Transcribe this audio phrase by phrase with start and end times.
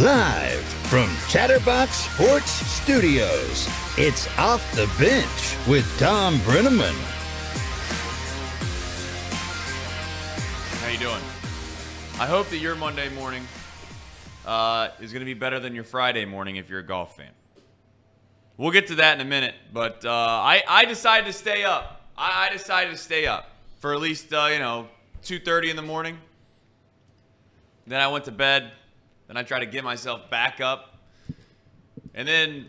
[0.00, 6.94] Live from Chatterbox Sports Studios, it's Off the Bench with Tom Brennaman.
[10.80, 11.22] How you doing?
[12.18, 13.46] I hope that your Monday morning
[14.46, 17.30] uh, is going to be better than your Friday morning if you're a golf fan.
[18.56, 22.00] We'll get to that in a minute, but uh, I, I decided to stay up.
[22.16, 24.88] I, I decided to stay up for at least uh, you know
[25.22, 26.16] 2:30 in the morning.
[27.86, 28.72] Then I went to bed.
[29.32, 30.98] Then I tried to get myself back up,
[32.12, 32.68] and then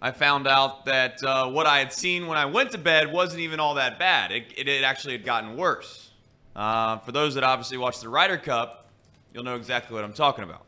[0.00, 3.42] I found out that uh, what I had seen when I went to bed wasn't
[3.42, 4.32] even all that bad.
[4.32, 6.12] It, it, it actually had gotten worse.
[6.54, 8.88] Uh, for those that obviously watch the Ryder Cup,
[9.34, 10.64] you'll know exactly what I'm talking about.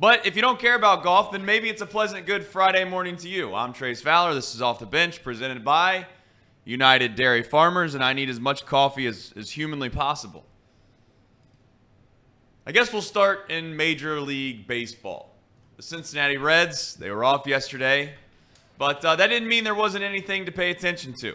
[0.00, 3.16] But if you don't care about golf, then maybe it's a pleasant, good Friday morning
[3.18, 3.54] to you.
[3.54, 4.34] I'm Trace Fowler.
[4.34, 6.06] This is Off the Bench, presented by
[6.64, 10.44] United Dairy Farmers, and I need as much coffee as, as humanly possible.
[12.68, 15.34] I guess we'll start in Major League Baseball.
[15.78, 18.12] The Cincinnati Reds, they were off yesterday,
[18.76, 21.34] but uh, that didn't mean there wasn't anything to pay attention to.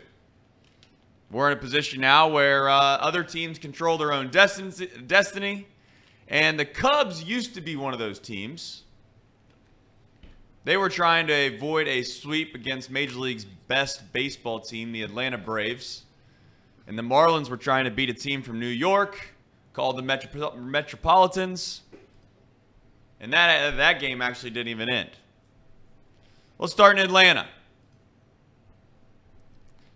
[1.32, 5.66] We're in a position now where uh, other teams control their own destiny,
[6.28, 8.84] and the Cubs used to be one of those teams.
[10.66, 15.40] They were trying to avoid a sweep against Major League's best baseball team, the Atlanta
[15.40, 16.04] Braves.
[16.86, 19.33] And the Marlins were trying to beat a team from New York
[19.74, 21.82] called the Metro- Metropolitans.
[23.20, 25.10] And that, that game actually didn't even end.
[26.60, 27.48] Let's start in Atlanta.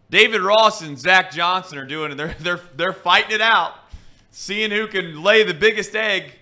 [0.10, 2.16] David Ross and Zach Johnson are doing it.
[2.16, 3.74] They're, they're, they're fighting it out,
[4.32, 6.34] seeing who can lay the biggest egg.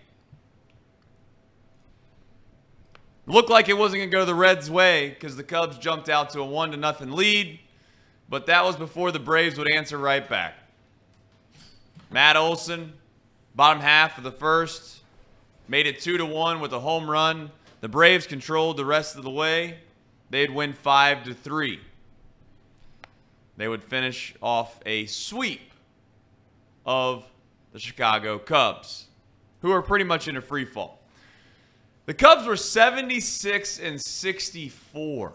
[3.27, 6.29] Looked like it wasn't going to go the Reds' way because the Cubs jumped out
[6.31, 7.59] to a one to nothing lead,
[8.29, 10.53] but that was before the Braves would answer right back.
[12.11, 12.93] Matt Olson,
[13.55, 15.01] bottom half of the first,
[15.67, 17.51] made it two to one with a home run.
[17.81, 19.79] The Braves controlled the rest of the way.
[20.29, 21.79] They'd win five to three
[23.57, 25.71] they would finish off a sweep
[26.85, 27.25] of
[27.71, 29.07] the Chicago Cubs,
[29.61, 31.01] who are pretty much in a free fall.
[32.05, 35.33] The Cubs were 76 and 64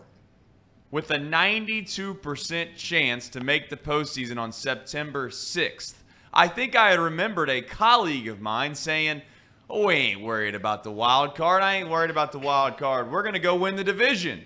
[0.91, 5.95] with a 92% chance to make the postseason on September 6th.
[6.33, 9.23] I think I had remembered a colleague of mine saying,
[9.69, 11.63] Oh, we ain't worried about the wild card.
[11.63, 13.11] I ain't worried about the wild card.
[13.11, 14.45] We're going to go win the division.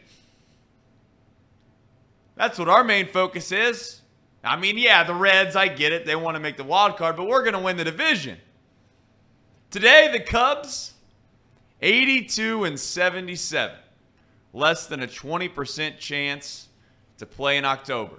[2.36, 4.02] That's what our main focus is.
[4.42, 6.04] I mean, yeah, the Reds, I get it.
[6.04, 8.36] They want to make the wild card, but we're going to win the division.
[9.70, 10.92] Today, the Cubs,
[11.80, 13.76] 82 and 77.
[14.52, 16.68] Less than a 20% chance
[17.16, 18.16] to play in October.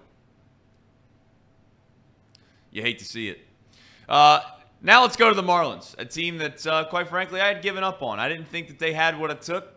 [2.72, 3.45] You hate to see it.
[4.08, 4.42] Uh,
[4.82, 7.84] now let's go to the Marlins, a team that, uh, quite frankly, I had given
[7.84, 8.20] up on.
[8.20, 9.74] I didn't think that they had what it took.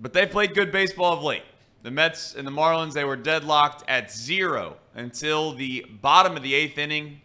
[0.00, 1.42] But they played good baseball of late.
[1.82, 6.54] The Mets and the Marlins, they were deadlocked at zero until the bottom of the
[6.54, 7.20] eighth inning.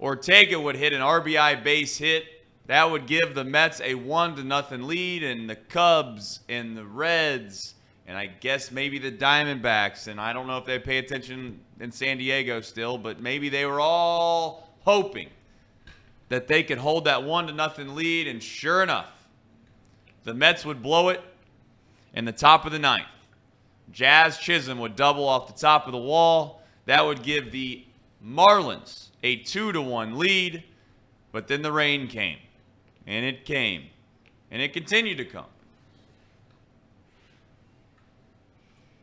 [0.00, 2.24] Ortega would hit an RBI base hit.
[2.66, 6.84] That would give the Mets a one to nothing lead, and the Cubs and the
[6.84, 7.74] Reds,
[8.06, 11.92] and I guess maybe the Diamondbacks, and I don't know if they pay attention in
[11.92, 15.28] San Diego still, but maybe they were all hoping
[16.28, 19.12] that they could hold that one to nothing lead, and sure enough,
[20.24, 21.22] the Mets would blow it
[22.14, 23.06] in the top of the ninth.
[23.92, 26.62] Jazz Chisholm would double off the top of the wall.
[26.86, 27.84] That would give the
[28.24, 30.64] Marlins a 2 to 1 lead.
[31.32, 32.38] But then the rain came.
[33.06, 33.84] And it came.
[34.50, 35.46] And it continued to come.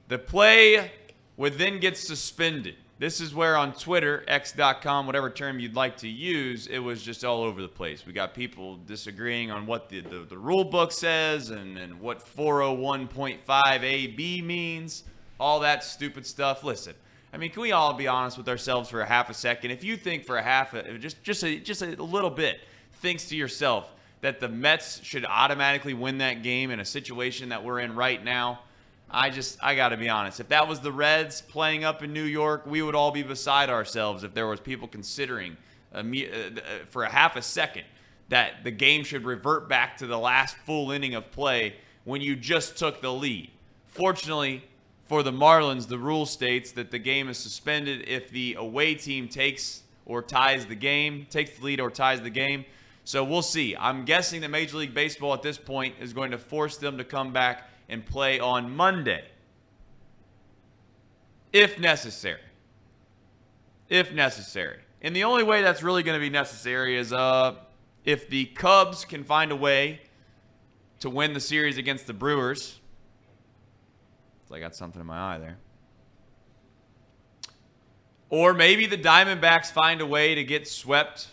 [0.10, 0.92] The play
[1.38, 2.76] would then get suspended.
[3.00, 7.26] This is where on Twitter, x.com, whatever term you'd like to use, it was just
[7.26, 8.06] all over the place.
[8.06, 12.24] We got people disagreeing on what the, the, the rule book says and, and what
[12.24, 15.04] 401.5AB means,
[15.40, 16.64] all that stupid stuff.
[16.64, 16.94] Listen,
[17.34, 19.72] I mean, can we all be honest with ourselves for a half a second?
[19.72, 22.60] If you think for a half, a, just just a, just a little bit,
[23.02, 23.92] thinks to yourself
[24.22, 28.24] that the Mets should automatically win that game in a situation that we're in right
[28.24, 28.60] now–
[29.14, 30.40] I just, I got to be honest.
[30.40, 33.70] If that was the Reds playing up in New York, we would all be beside
[33.70, 35.56] ourselves if there was people considering
[35.94, 37.84] uh, uh, for a half a second
[38.30, 41.76] that the game should revert back to the last full inning of play
[42.06, 43.52] when you just took the lead.
[43.86, 44.64] Fortunately
[45.06, 49.28] for the Marlins, the rule states that the game is suspended if the away team
[49.28, 52.66] takes or ties the game, takes the lead or ties the game.
[53.04, 53.76] So we'll see.
[53.76, 57.04] I'm guessing that Major League Baseball at this point is going to force them to
[57.04, 59.24] come back and play on Monday
[61.54, 62.42] if necessary.
[63.88, 64.80] If necessary.
[65.02, 67.56] And the only way that's really going to be necessary is uh,
[68.04, 70.02] if the Cubs can find a way
[71.00, 72.80] to win the series against the Brewers,
[74.52, 75.58] I got something in my eye there.
[78.30, 81.28] Or maybe the Diamondbacks find a way to get swept,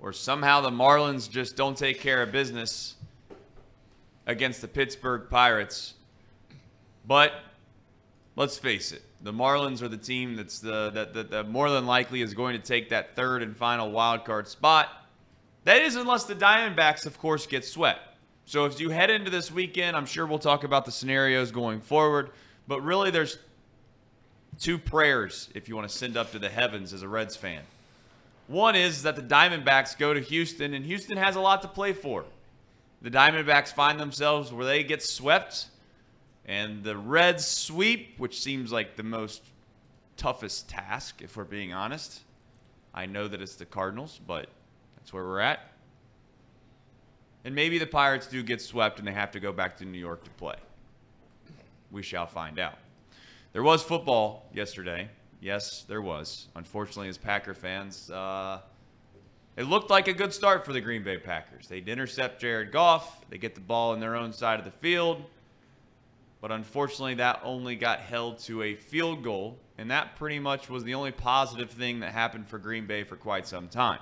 [0.00, 2.96] or somehow the Marlins just don't take care of business
[4.26, 5.94] against the Pittsburgh Pirates.
[7.06, 7.32] But
[8.36, 11.86] let's face it, the Marlins are the team that's the that, that, that more than
[11.86, 14.88] likely is going to take that third and final wild card spot.
[15.64, 18.00] That is unless the Diamondbacks, of course, get swept.
[18.44, 21.80] So as you head into this weekend, I'm sure we'll talk about the scenarios going
[21.80, 22.30] forward.
[22.66, 23.38] But really, there's
[24.58, 27.62] two prayers if you want to send up to the heavens as a Reds fan.
[28.48, 31.92] One is that the Diamondbacks go to Houston, and Houston has a lot to play
[31.92, 32.24] for.
[33.02, 35.66] The Diamondbacks find themselves where they get swept,
[36.46, 39.42] and the Reds sweep, which seems like the most
[40.16, 42.20] toughest task, if we're being honest.
[42.94, 44.46] I know that it's the Cardinals, but
[44.96, 45.72] that's where we're at.
[47.44, 49.98] And maybe the Pirates do get swept and they have to go back to New
[49.98, 50.54] York to play.
[51.90, 52.78] We shall find out.
[53.52, 55.08] There was football yesterday.
[55.40, 56.46] Yes, there was.
[56.54, 58.60] Unfortunately, as Packer fans, uh,
[59.56, 61.68] it looked like a good start for the Green Bay Packers.
[61.68, 65.24] They'd intercept Jared Goff, they get the ball in their own side of the field.
[66.40, 70.82] But unfortunately, that only got held to a field goal, and that pretty much was
[70.82, 74.00] the only positive thing that happened for Green Bay for quite some time.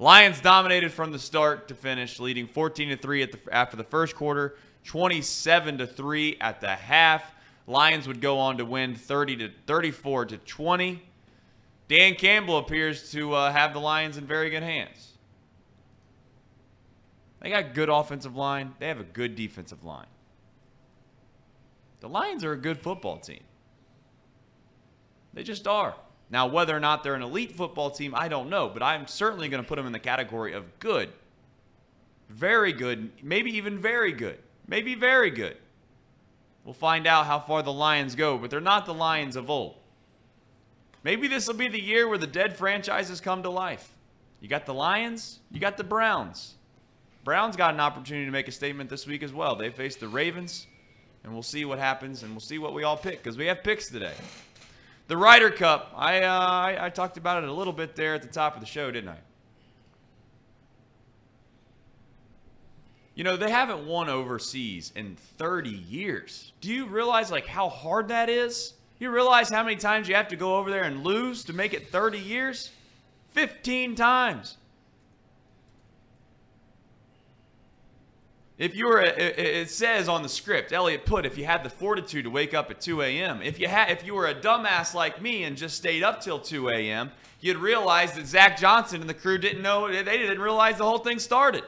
[0.00, 3.84] Lions dominated from the start to finish, leading 14 to 3 at the, after the
[3.84, 7.34] first quarter, 27 to 3 at the half.
[7.66, 11.02] Lions would go on to win 30 to 34 to 20.
[11.90, 15.14] Dan Campbell appears to uh, have the Lions in very good hands.
[17.40, 18.76] They got good offensive line.
[18.78, 20.06] They have a good defensive line.
[21.98, 23.42] The Lions are a good football team.
[25.34, 25.96] They just are.
[26.30, 29.48] Now, whether or not they're an elite football team, I don't know, but I'm certainly
[29.48, 31.08] going to put them in the category of good.
[32.28, 34.38] Very good, maybe even very good,
[34.68, 35.56] maybe very good.
[36.64, 39.79] We'll find out how far the Lions go, but they're not the Lions of old.
[41.02, 43.92] Maybe this will be the year where the dead franchises come to life.
[44.40, 46.54] You got the Lions, you got the Browns.
[47.24, 49.54] Browns got an opportunity to make a statement this week as well.
[49.56, 50.66] They face the Ravens,
[51.22, 53.62] and we'll see what happens, and we'll see what we all pick because we have
[53.62, 54.14] picks today.
[55.08, 55.92] The Ryder Cup.
[55.96, 58.60] I, uh, I, I talked about it a little bit there at the top of
[58.60, 59.18] the show, didn't I?
[63.14, 66.52] You know, they haven't won overseas in 30 years.
[66.62, 68.74] Do you realize like how hard that is?
[69.00, 71.72] You realize how many times you have to go over there and lose to make
[71.72, 72.70] it 30 years?
[73.30, 74.58] 15 times.
[78.58, 82.24] If you were, it says on the script, Elliot put, if you had the fortitude
[82.24, 85.22] to wake up at 2 a.m., if you had, if you were a dumbass like
[85.22, 87.10] me and just stayed up till 2 a.m.,
[87.40, 90.98] you'd realize that Zach Johnson and the crew didn't know, they didn't realize the whole
[90.98, 91.64] thing started.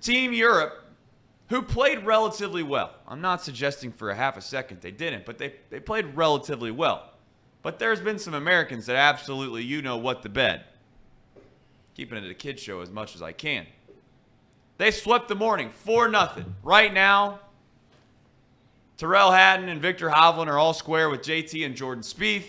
[0.00, 0.85] Team Europe,
[1.48, 2.92] who played relatively well.
[3.06, 6.70] I'm not suggesting for a half a second they didn't, but they, they played relatively
[6.70, 7.10] well.
[7.62, 10.64] But there's been some Americans that absolutely, you know what the bed
[11.96, 13.66] keeping it a kid show as much as I can.
[14.76, 16.54] They swept the morning for nothing.
[16.62, 17.40] Right now,
[18.98, 22.48] Tyrrell Hatton and Viktor Hovland are all square with JT and Jordan Spieth.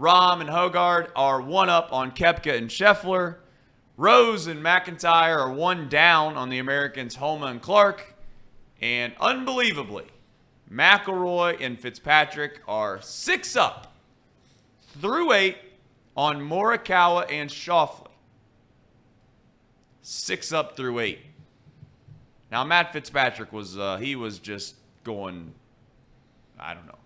[0.00, 3.36] Rahm and Hojgaard are one up on Koepka and Scheffler.
[3.98, 8.14] Rose and MacIntyre are one down on the Americans Homa and Clark.
[8.80, 10.06] And unbelievably,
[10.70, 13.92] McIlroy and Fitzpatrick are six up
[15.00, 15.56] through eight
[16.16, 18.08] on Morikawa and Schauffele
[20.08, 21.18] six up through eight.
[22.50, 25.52] Now Matt Fitzpatrick was uh, he was just going,
[26.58, 26.98] I don't know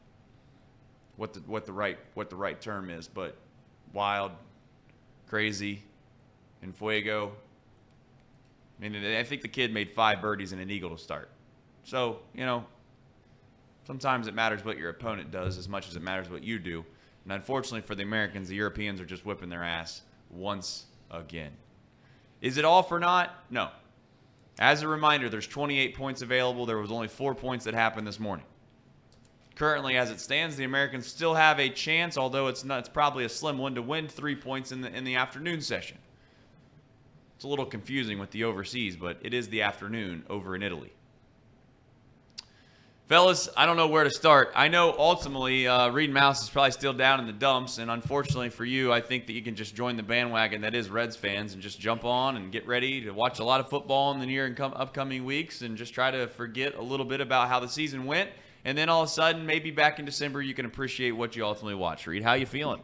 [1.17, 3.37] what the what the right what the right term is, but
[3.93, 4.31] wild,
[5.29, 5.83] crazy,
[6.63, 7.33] and fuego.
[8.81, 11.29] I mean, I think the kid made five birdies and an eagle to start.
[11.85, 12.65] So you know,
[13.87, 16.85] sometimes it matters what your opponent does as much as it matters what you do.
[17.25, 21.53] And unfortunately for the Americans, the Europeans are just whipping their ass once again.
[22.41, 23.33] Is it all for naught?
[23.51, 23.71] No.
[24.59, 26.67] As a reminder, there's 28 points available.
[26.67, 28.45] There was only four points that happened this morning.
[29.55, 33.25] Currently, as it stands, the Americans still have a chance, although it's not, it's probably
[33.25, 35.99] a slim one to win three points in the in the afternoon session.
[37.37, 40.93] It's a little confusing with the overseas, but it is the afternoon over in Italy.
[43.13, 44.53] Fellas, I don't know where to start.
[44.55, 48.49] I know ultimately uh, Reed Mouse is probably still down in the dumps, and unfortunately
[48.49, 51.53] for you, I think that you can just join the bandwagon that is Reds fans
[51.53, 54.25] and just jump on and get ready to watch a lot of football in the
[54.25, 57.61] near and com- upcoming weeks and just try to forget a little bit about how
[57.61, 58.31] the season went.
[58.65, 61.45] And then all of a sudden, maybe back in December, you can appreciate what you
[61.45, 62.07] ultimately watched.
[62.07, 62.81] Reed, how you feeling?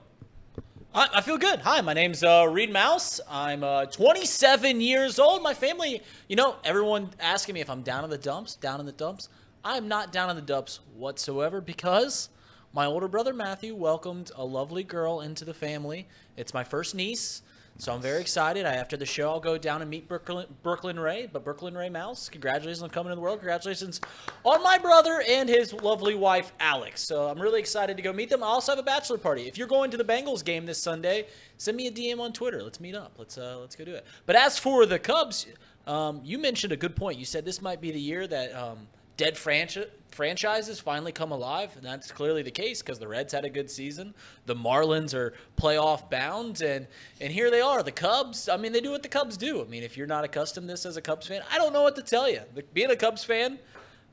[0.95, 1.61] I, I feel good.
[1.61, 3.19] Hi, my name's uh, Reed Mouse.
[3.31, 5.43] I'm uh, 27 years old.
[5.43, 8.85] My family, you know, everyone asking me if I'm down in the dumps, down in
[8.85, 9.31] the dumps.
[9.65, 12.29] I'm not down in the dumps whatsoever because
[12.73, 16.07] my older brother Matthew welcomed a lovely girl into the family.
[16.37, 17.43] It's my first niece.
[17.81, 18.67] So I'm very excited.
[18.67, 21.29] I, after the show, I'll go down and meet Brooklyn, Brooklyn Ray.
[21.33, 23.39] But Brooklyn Ray Mouse, congratulations on coming to the world.
[23.39, 24.01] Congratulations
[24.43, 27.03] on my brother and his lovely wife, Alex.
[27.03, 28.43] So I'm really excited to go meet them.
[28.43, 29.47] I also have a bachelor party.
[29.47, 32.65] If you're going to the Bengals game this Sunday, send me a DM on Twitter.
[32.65, 33.13] Let's meet up.
[33.17, 34.05] Let's uh, let's go do it.
[34.27, 35.47] But as for the Cubs,
[35.87, 37.17] um, you mentioned a good point.
[37.17, 38.89] You said this might be the year that um,
[39.19, 43.45] dead franchise franchises finally come alive, and that's clearly the case because the Reds had
[43.45, 44.15] a good season.
[44.47, 46.87] The Marlins are playoff bound, and
[47.21, 47.83] and here they are.
[47.83, 48.49] The Cubs.
[48.49, 49.61] I mean, they do what the Cubs do.
[49.61, 51.83] I mean, if you're not accustomed to this as a Cubs fan, I don't know
[51.83, 52.41] what to tell you.
[52.73, 53.59] Being a Cubs fan,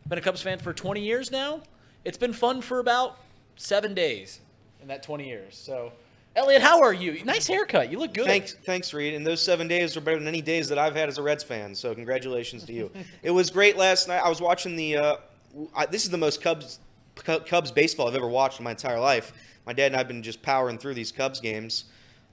[0.03, 1.61] I've been a Cubs fan for 20 years now.
[2.03, 3.17] It's been fun for about
[3.55, 4.41] seven days
[4.81, 5.55] in that 20 years.
[5.57, 5.93] So.
[6.35, 7.23] Elliot, how are you?
[7.23, 7.89] Nice haircut.
[7.89, 8.25] You look good.
[8.25, 9.13] Thanks, thanks, Reed.
[9.13, 11.43] And those seven days were better than any days that I've had as a Reds
[11.43, 11.73] fan.
[11.73, 12.91] So congratulations to you.
[13.23, 14.21] it was great last night.
[14.23, 14.97] I was watching the.
[14.97, 15.15] Uh,
[15.73, 16.79] I, this is the most Cubs
[17.15, 19.31] Cubs baseball I've ever watched in my entire life.
[19.65, 21.85] My dad and I've been just powering through these Cubs games.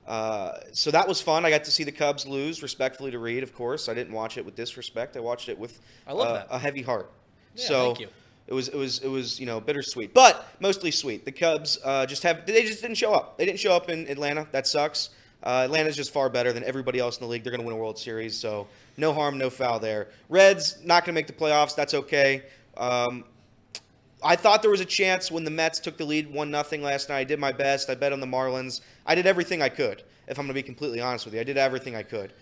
[0.07, 1.45] Uh, so that was fun.
[1.45, 3.89] I got to see the Cubs lose, respectfully to Reed, of course.
[3.89, 5.17] I didn't watch it with disrespect.
[5.17, 7.11] I watched it with I love uh, a heavy heart.
[7.55, 8.09] Yeah, so thank you.
[8.53, 11.25] It was it was it was you know bittersweet, but mostly sweet.
[11.25, 13.39] The Cubs uh, just have they just didn't show up.
[13.39, 14.47] They didn't show up in Atlanta.
[14.53, 15.09] That sucks.
[15.43, 17.43] Uh, Atlanta's just far better than everybody else in the league.
[17.43, 18.69] They're going to win a World Series, so
[18.99, 20.09] no harm, no foul there.
[20.29, 21.75] Reds not going to make the playoffs.
[21.75, 22.43] That's okay.
[22.77, 23.25] Um,
[24.23, 27.09] I thought there was a chance when the Mets took the lead one nothing last
[27.09, 27.19] night.
[27.21, 27.89] I did my best.
[27.89, 28.83] I bet on the Marlins.
[29.07, 30.03] I did everything I could.
[30.29, 32.35] If I'm going to be completely honest with you, I did everything I could.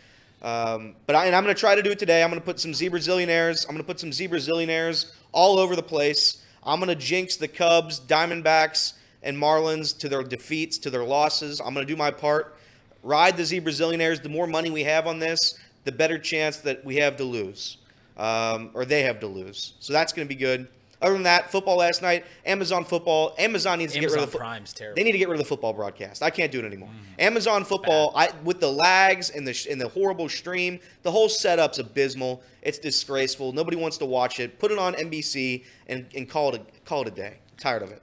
[0.42, 2.22] Um, but I, and I'm going to try to do it today.
[2.22, 3.66] I'm going to put some zebra zillionaires.
[3.66, 6.42] I'm going to put some zebra zillionaires all over the place.
[6.62, 11.60] I'm going to jinx the Cubs, Diamondbacks, and Marlins to their defeats, to their losses.
[11.60, 12.56] I'm going to do my part.
[13.02, 14.22] Ride the zebra zillionaires.
[14.22, 17.78] The more money we have on this, the better chance that we have to lose,
[18.16, 19.74] um, or they have to lose.
[19.80, 20.68] So that's going to be good.
[21.02, 23.34] Other than that, football last night, Amazon football.
[23.38, 24.96] Amazon needs to get rid of the fo- Prime's terrible.
[24.96, 26.22] They need to get rid of the football broadcast.
[26.22, 26.90] I can't do it anymore.
[26.90, 27.22] Mm.
[27.22, 31.30] Amazon football, I, with the lags and the sh- and the horrible stream, the whole
[31.30, 32.42] setup's abysmal.
[32.60, 33.52] It's disgraceful.
[33.52, 34.58] Nobody wants to watch it.
[34.58, 37.38] Put it on NBC and, and call it a, call it a day.
[37.56, 38.02] tired of it.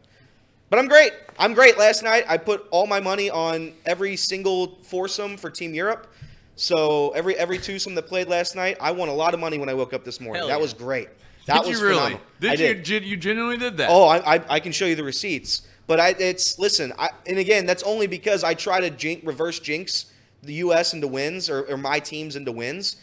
[0.69, 1.13] But I'm great.
[1.37, 1.77] I'm great.
[1.77, 6.11] Last night I put all my money on every single foursome for Team Europe.
[6.55, 9.69] So every every twosome that played last night, I won a lot of money when
[9.69, 10.41] I woke up this morning.
[10.41, 10.61] Hell that yeah.
[10.61, 11.09] was great.
[11.47, 11.97] That did was you really?
[11.97, 12.21] phenomenal.
[12.39, 12.57] Did I you?
[12.57, 12.85] did.
[12.85, 13.89] Gen- you genuinely did that?
[13.89, 15.67] Oh, I, I, I can show you the receipts.
[15.87, 19.59] But I, it's listen, I, and again, that's only because I try to jink, reverse
[19.59, 20.07] jinx
[20.43, 20.93] the U.S.
[20.93, 22.97] into wins or, or my teams into wins.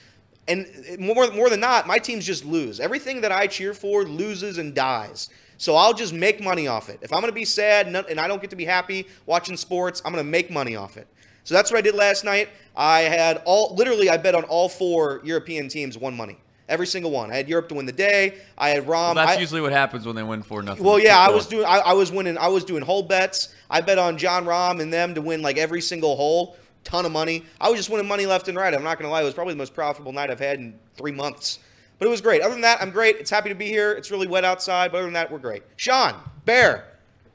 [0.46, 0.66] And
[0.98, 2.78] more, more than not, my teams just lose.
[2.78, 5.30] Everything that I cheer for loses and dies.
[5.56, 6.98] So I'll just make money off it.
[7.00, 9.56] If I'm going to be sad and and I don't get to be happy watching
[9.56, 11.08] sports, I'm going to make money off it.
[11.44, 12.48] So that's what I did last night.
[12.76, 16.38] I had all, literally, I bet on all four European teams won money.
[16.68, 17.30] Every single one.
[17.30, 18.38] I had Europe to win the day.
[18.56, 18.88] I had Rahm.
[18.88, 20.82] Well, that's I- usually what happens when they win four nothing.
[20.84, 21.66] well, yeah, I was doing.
[21.66, 22.38] I, I was winning.
[22.38, 23.54] I was doing whole bets.
[23.68, 26.56] I bet on Jon Rahm and them to win like every single hole.
[26.82, 27.44] Ton of money.
[27.60, 28.72] I was just winning money left and right.
[28.74, 29.22] I'm not gonna lie.
[29.22, 31.58] It was probably the most profitable night I've had in three months.
[31.98, 32.42] But it was great.
[32.42, 33.16] Other than that, I'm great.
[33.16, 33.92] It's happy to be here.
[33.92, 34.90] It's really wet outside.
[34.90, 35.62] But other than that, we're great.
[35.76, 36.86] Sean, Bear,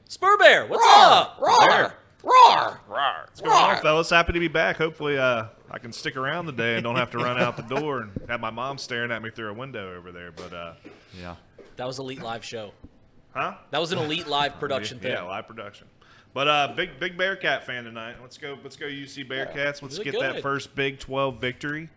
[0.08, 1.38] Spur Bear, what's up?
[1.40, 1.94] roar, up?
[2.22, 3.14] roar, roar.
[3.26, 4.10] What's going on, fellas?
[4.10, 4.76] Happy to be back.
[4.76, 7.62] Hopefully, uh, I can stick around the day and don't have to run out the
[7.62, 10.32] door and have my mom staring at me through a window over there.
[10.32, 10.72] But, uh,
[11.20, 11.36] yeah.
[11.76, 12.72] That was Elite Live show.
[13.32, 13.54] huh?
[13.70, 15.12] That was an Elite Live production thing.
[15.12, 15.86] Yeah, live production.
[16.32, 18.16] But uh, big big Bearcat fan tonight.
[18.22, 18.56] Let's go.
[18.62, 19.82] Let's go UC Bearcats.
[19.82, 21.88] Let's really get that first Big 12 victory.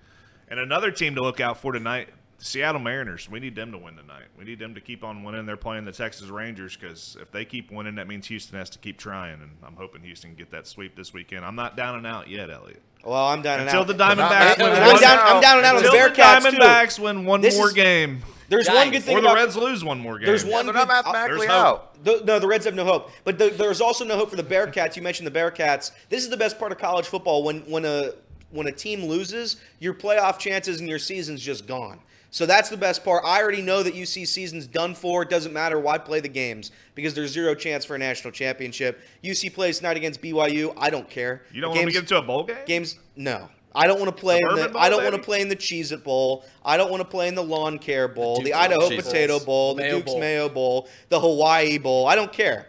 [0.48, 2.10] And another team to look out for tonight.
[2.40, 3.30] The Seattle Mariners.
[3.30, 4.26] We need them to win tonight.
[4.38, 5.46] We need them to keep on winning.
[5.46, 8.80] They're playing the Texas Rangers because if they keep winning, that means Houston has to
[8.80, 9.42] keep trying.
[9.42, 11.46] And I'm hoping Houston can get that sweep this weekend.
[11.46, 12.82] I'm not down and out yet, Elliot.
[13.04, 13.88] Well, I'm down and Until out.
[13.88, 15.20] the Diamondbacks And, win and I'm down.
[15.36, 16.58] I'm down and out on the Until the Bearcats too.
[16.58, 19.56] Diamondbacks win one This more is- game, There's one good thing or the about Reds
[19.58, 20.28] lose one more game.
[20.28, 20.66] There's one.
[20.66, 21.66] They're good, not mathematically There's hope.
[21.98, 22.04] out.
[22.04, 23.12] The, no, the Reds have no hope.
[23.24, 24.96] But the, there's also no hope for the Bearcats.
[24.96, 25.92] You mentioned the Bearcats.
[26.10, 27.44] This is the best part of college football.
[27.44, 28.12] When when a
[28.52, 32.00] when a team loses, your playoff chances and your season's just gone.
[32.34, 33.24] So that's the best part.
[33.24, 35.22] I already know that UC season's done for.
[35.22, 39.02] It doesn't matter why play the games because there's zero chance for a national championship.
[39.24, 40.74] UC plays tonight against BYU.
[40.76, 41.44] I don't care.
[41.52, 42.58] You don't The want to get into a bowl game?
[42.66, 45.42] games no i don't want to play in the Bowl, i don't want to play
[45.42, 48.38] in the cheez it bowl i don't want to play in the lawn care bowl
[48.38, 49.08] the, Duke's idaho Cheez-Its.
[49.08, 50.20] potato bowl the Mayo duke's Bowl.
[50.20, 52.68] mayo bowl the hawaii bowl i don't care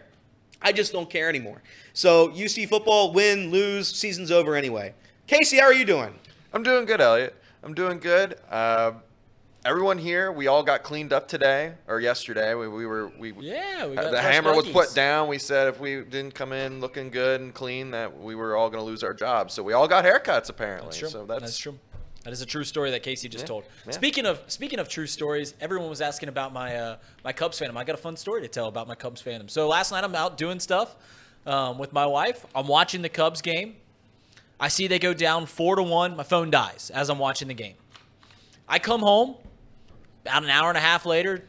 [0.63, 1.61] i just don't care anymore
[1.93, 4.93] so uc football win lose season's over anyway
[5.27, 6.13] casey how are you doing
[6.53, 7.35] I'm doing good, Elliot.
[7.63, 8.35] I'm doing good.
[8.49, 8.93] Uh,
[9.65, 12.53] everyone here, we all got cleaned up today or yesterday.
[12.53, 15.27] We, we were we Yeah, we uh, got the hammer was put down.
[15.27, 18.69] We said if we didn't come in looking good and clean, that we were all
[18.69, 19.53] going to lose our jobs.
[19.53, 20.87] So we all got haircuts apparently.
[20.87, 21.09] That's true.
[21.09, 21.77] So that's, that's, true.
[22.23, 23.63] That is a true story that Casey just Yeah, told.
[23.85, 23.91] yeah.
[23.91, 27.75] Speaking of speaking of true stories, everyone was asking about my uh, my Cubs fandom.
[27.75, 29.49] I got a fun story to tell about my Cubs fandom.
[29.49, 30.95] So last night I'm out doing stuff
[31.45, 32.45] um, with my wife.
[32.53, 33.75] I'm watching the Cubs game.
[34.59, 36.15] I see they go down four to one.
[36.15, 37.75] My phone dies as I'm watching the game.
[38.67, 39.35] I come home
[40.25, 41.43] about an hour and a half later.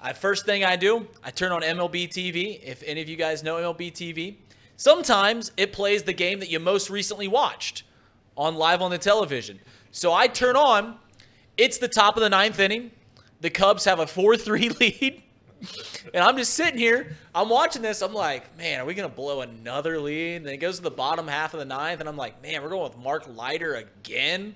[0.00, 2.62] I first thing I do, I turn on MLB TV.
[2.62, 4.36] If any of you guys know MLB TV,
[4.76, 7.84] sometimes it plays the game that you most recently watched
[8.36, 9.60] on live on the television.
[9.90, 10.96] So I turn on,
[11.56, 12.90] it's the top of the ninth inning.
[13.40, 15.22] The Cubs have a 4 3 lead.
[16.12, 18.02] And I'm just sitting here, I'm watching this.
[18.02, 20.36] I'm like, man, are we going to blow another lead?
[20.36, 22.00] And then it goes to the bottom half of the ninth.
[22.00, 24.54] And I'm like, man, we're going with Mark Leiter again.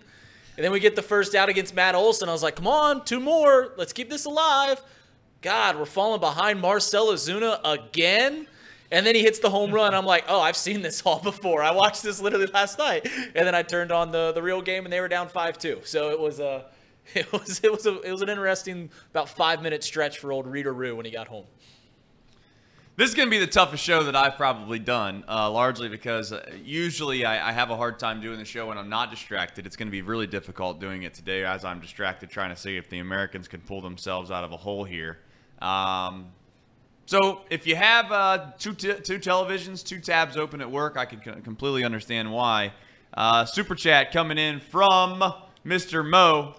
[0.58, 2.28] And then we get the first out against Matt Olson.
[2.28, 3.74] I was like, come on, two more.
[3.76, 4.82] Let's keep this alive.
[5.40, 8.48] God, we're falling behind Marcell Ozuna again.
[8.90, 9.94] And then he hits the home run.
[9.94, 11.62] I'm like, oh, I've seen this all before.
[11.62, 13.06] I watched this literally last night.
[13.36, 15.86] And then I turned on the, the real game and they were down 5-2.
[15.86, 16.64] So it was a
[17.14, 20.46] it was it was a it was an interesting about five minute stretch for old
[20.46, 21.46] Rita Roo when he got home.
[22.98, 26.32] This is going to be the toughest show that I've probably done, uh, largely because
[26.32, 29.66] uh, usually I, I have a hard time doing the show when I'm not distracted.
[29.66, 32.76] It's going to be really difficult doing it today as I'm distracted trying to see
[32.76, 35.18] if the Americans can pull themselves out of a hole here.
[35.60, 36.32] Um,
[37.06, 41.04] so if you have uh, two, t- two televisions, two tabs open at work, I
[41.04, 42.72] can c- completely understand why.
[43.14, 45.22] Uh, Super chat coming in from
[45.64, 46.04] Mr.
[46.04, 46.56] Mo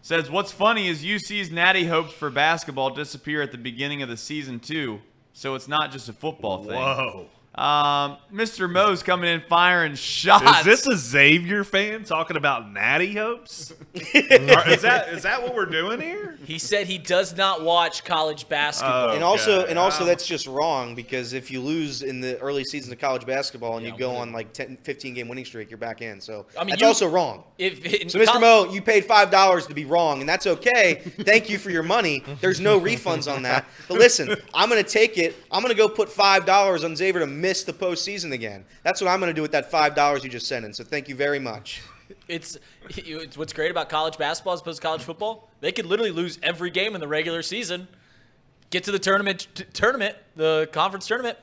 [0.00, 4.16] says, "What's funny is UC's natty hopes for basketball disappear at the beginning of the
[4.16, 5.00] season too,
[5.32, 7.26] so it's not just a football thing." Whoa.
[7.54, 8.70] Um, Mr.
[8.70, 10.60] Mo's coming in firing shots.
[10.60, 13.74] Is this a Xavier fan talking about natty hopes?
[13.94, 16.38] Is that is that what we're doing here?
[16.44, 19.10] He said he does not watch college basketball.
[19.10, 19.14] Oh.
[19.14, 19.70] And also, Okay.
[19.70, 22.98] and also, Um, that's just wrong because if you lose in the early season of
[22.98, 26.00] college basketball and Yeah, you go on like 10, 15 game winning streak, you're back
[26.00, 26.20] in.
[26.22, 27.44] So I mean, that's you- also wrong.
[27.58, 28.26] if, in So, Mr.
[28.28, 31.02] col- Mo, you paid five dollars to be wrong, and that's okay.
[31.20, 32.24] Thank you for your money.
[32.40, 33.66] There's no refunds on that.
[33.88, 35.36] But listen, I'm gonna take it.
[35.50, 38.64] I'm gonna go put five dollars on Xavier to miss the postseason again.
[38.84, 40.72] That's what I'm gonna do with that five dollars you just sent in.
[40.72, 41.82] So thank you very much.
[42.28, 42.56] it's,
[42.88, 45.50] it's what's great about college basketball as opposed to college football.
[45.60, 47.88] They could literally lose every game in the regular season,
[48.70, 51.36] get to the tournament, t- tournament, the conference tournament,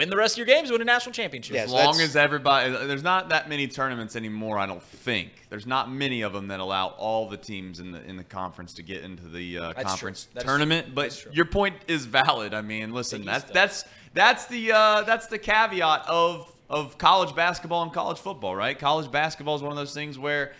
[0.00, 1.54] win the rest of your games, win a national championship.
[1.54, 1.66] Yes.
[1.66, 5.30] as So long as everybody there's not that many tournaments anymore i don't think.
[5.50, 8.74] There's not many of them that allow all the teams in the in the conference
[8.74, 10.94] to get into the uh, conference tournament.
[10.94, 12.54] but your point is valid.
[12.54, 13.84] I mean listen that's that's
[14.14, 18.78] that's the uh, that's the caveat of of college basketball and college football right?
[18.78, 20.52] College basketball is one of those things where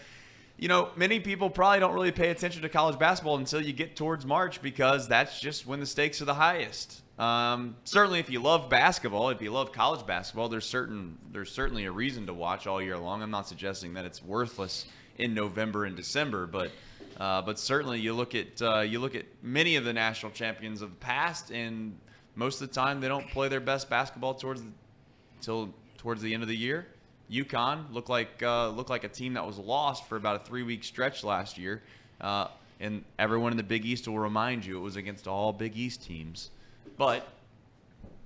[0.61, 3.97] you know, many people probably don't really pay attention to college basketball until you get
[3.97, 7.01] towards March because that's just when the stakes are the highest.
[7.21, 11.85] Um, certainly, if you love basketball, if you love college basketball, there's certain there's certainly
[11.85, 13.23] a reason to watch all year long.
[13.23, 14.87] I'm not suggesting that it's worthless
[15.19, 16.73] in November and December, but
[17.21, 20.81] uh, but certainly you look at uh, you look at many of the national champions
[20.81, 21.95] of the past, and
[22.37, 24.63] most of the time they don't play their best basketball towards
[25.43, 26.87] till towards the end of the year.
[27.31, 30.63] UConn looked like uh, looked like a team that was lost for about a three
[30.63, 31.83] week stretch last year,
[32.23, 32.49] uh,
[32.81, 36.03] and everyone in the Big East will remind you it was against all Big East
[36.03, 36.49] teams,
[37.01, 37.27] but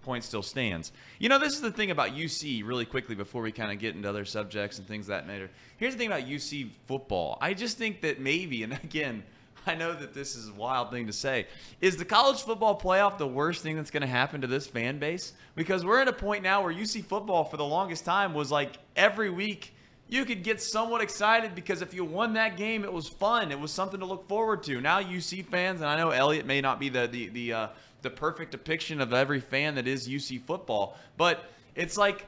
[0.02, 0.90] point still stands.
[1.20, 2.66] You know, this is the thing about UC.
[2.66, 5.48] Really quickly before we kind of get into other subjects and things that matter.
[5.76, 7.38] Here's the thing about UC football.
[7.40, 9.22] I just think that maybe, and again.
[9.66, 11.46] I know that this is a wild thing to say.
[11.80, 14.98] Is the college football playoff the worst thing that's going to happen to this fan
[14.98, 15.32] base?
[15.54, 18.76] Because we're at a point now where UC football for the longest time was like
[18.94, 19.74] every week
[20.06, 23.50] you could get somewhat excited because if you won that game, it was fun.
[23.50, 24.80] It was something to look forward to.
[24.80, 27.68] Now UC fans, and I know Elliot may not be the the the uh,
[28.04, 32.26] the perfect depiction of every fan that is UC football, but it's like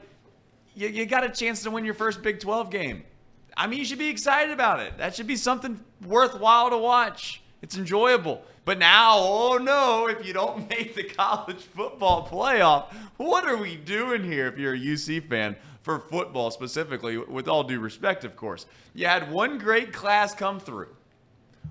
[0.75, 3.03] you, you got a chance to win your first Big 12 game.
[3.55, 4.97] I mean, you should be excited about it.
[4.97, 7.41] That should be something worthwhile to watch.
[7.61, 8.43] It's enjoyable.
[8.65, 13.77] But now, oh no, if you don't make the college football playoff, what are we
[13.77, 18.35] doing here if you're a UC fan for football specifically, with all due respect, of
[18.35, 18.65] course?
[18.93, 20.89] You had one great class come through.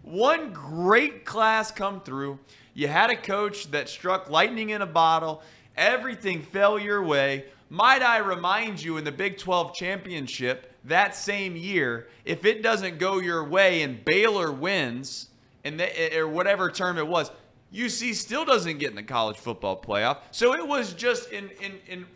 [0.03, 2.38] One great class come through.
[2.77, 5.41] You had a coach that struck lightning in a bottle.
[5.79, 7.47] Everything fell your way.
[7.71, 12.99] Might I remind you in the Big 12 championship that same year, if it doesn't
[12.99, 15.31] go your way and Baylor wins,
[15.65, 17.31] and they, eh, or whatever term it was,
[17.73, 20.19] UC still doesn't get in the college football playoff.
[20.31, 22.07] So it was just in in in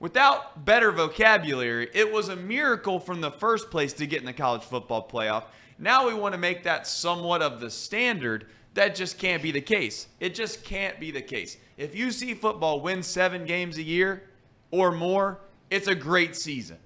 [0.00, 4.32] without better vocabulary, it was a miracle from the first place to get in the
[4.32, 5.44] college football playoff.
[5.78, 8.48] Now we want to make that somewhat of the standard.
[8.76, 10.06] That just can't be the case.
[10.20, 11.56] It just can't be the case.
[11.78, 14.24] If UC football wins seven games a year
[14.70, 16.76] or more, it's a great season.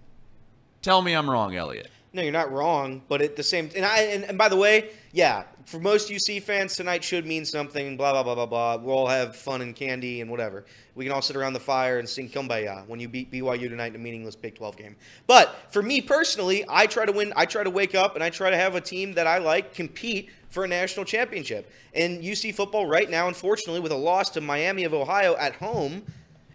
[0.82, 1.90] Tell me I'm wrong, Elliot.
[2.12, 4.90] No, you're not wrong, but at the same and I and, and by the way,
[5.12, 7.96] yeah, for most UC fans tonight should mean something.
[7.96, 8.76] Blah blah blah blah blah.
[8.84, 10.64] We'll all have fun and candy and whatever.
[10.96, 13.94] We can all sit around the fire and sing "Kumbaya" when you beat BYU tonight
[13.94, 14.96] in a meaningless Big 12 game.
[15.28, 17.32] But for me personally, I try to win.
[17.36, 19.72] I try to wake up and I try to have a team that I like
[19.72, 21.70] compete for a national championship.
[21.94, 26.02] And UC football right now, unfortunately, with a loss to Miami of Ohio at home,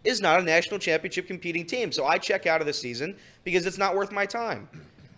[0.04, 1.94] is not a national championship competing team.
[1.94, 3.15] So I check out of the season
[3.46, 4.68] because it's not worth my time.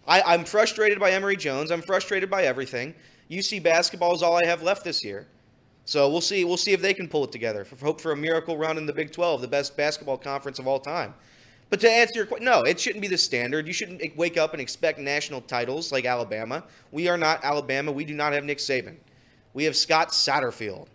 [0.07, 1.71] I, I'm frustrated by Emory Jones.
[1.71, 2.95] I'm frustrated by everything.
[3.29, 5.27] UC basketball is all I have left this year.
[5.85, 6.43] So we'll see.
[6.43, 7.65] We'll see if they can pull it together.
[7.65, 10.67] For, hope for a miracle run in the Big 12, the best basketball conference of
[10.67, 11.13] all time.
[11.69, 13.67] But to answer your question, no, it shouldn't be the standard.
[13.67, 16.63] You shouldn't wake up and expect national titles like Alabama.
[16.91, 17.91] We are not Alabama.
[17.91, 18.95] We do not have Nick Saban.
[19.53, 20.87] We have Scott Satterfield.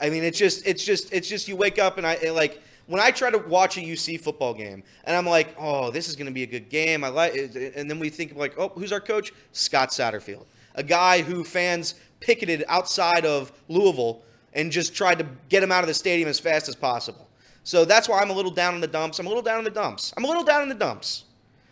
[0.00, 1.48] I mean, it's just, it's just, it's just.
[1.48, 4.82] You wake up and I like when I try to watch a UC football game
[5.04, 7.04] and I'm like, oh, this is going to be a good game.
[7.04, 9.32] I like, and then we think like, oh, who's our coach?
[9.52, 15.62] Scott Satterfield, a guy who fans picketed outside of Louisville and just tried to get
[15.62, 17.28] him out of the stadium as fast as possible.
[17.64, 19.18] So that's why I'm a little down in the dumps.
[19.18, 20.12] I'm a little down in the dumps.
[20.16, 21.24] I'm a little down in the dumps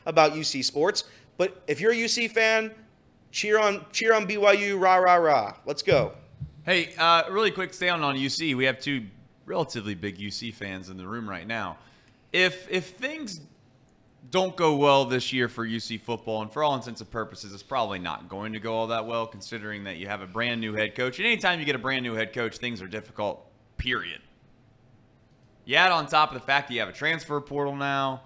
[0.06, 1.04] about UC sports.
[1.36, 2.72] But if you're a UC fan,
[3.30, 5.54] cheer on cheer on BYU, rah rah rah.
[5.66, 6.12] Let's go.
[6.64, 8.54] Hey, uh, really quick, stay on on UC.
[8.54, 9.06] We have two
[9.50, 11.76] relatively big UC fans in the room right now.
[12.32, 13.40] If if things
[14.30, 17.62] don't go well this year for UC football, and for all intents and purposes, it's
[17.62, 20.74] probably not going to go all that well, considering that you have a brand new
[20.74, 21.18] head coach.
[21.18, 23.44] And anytime you get a brand new head coach, things are difficult.
[23.76, 24.20] Period.
[25.64, 28.22] You add on top of the fact that you have a transfer portal now.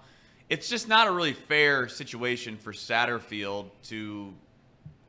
[0.47, 4.33] It's just not a really fair situation for Satterfield to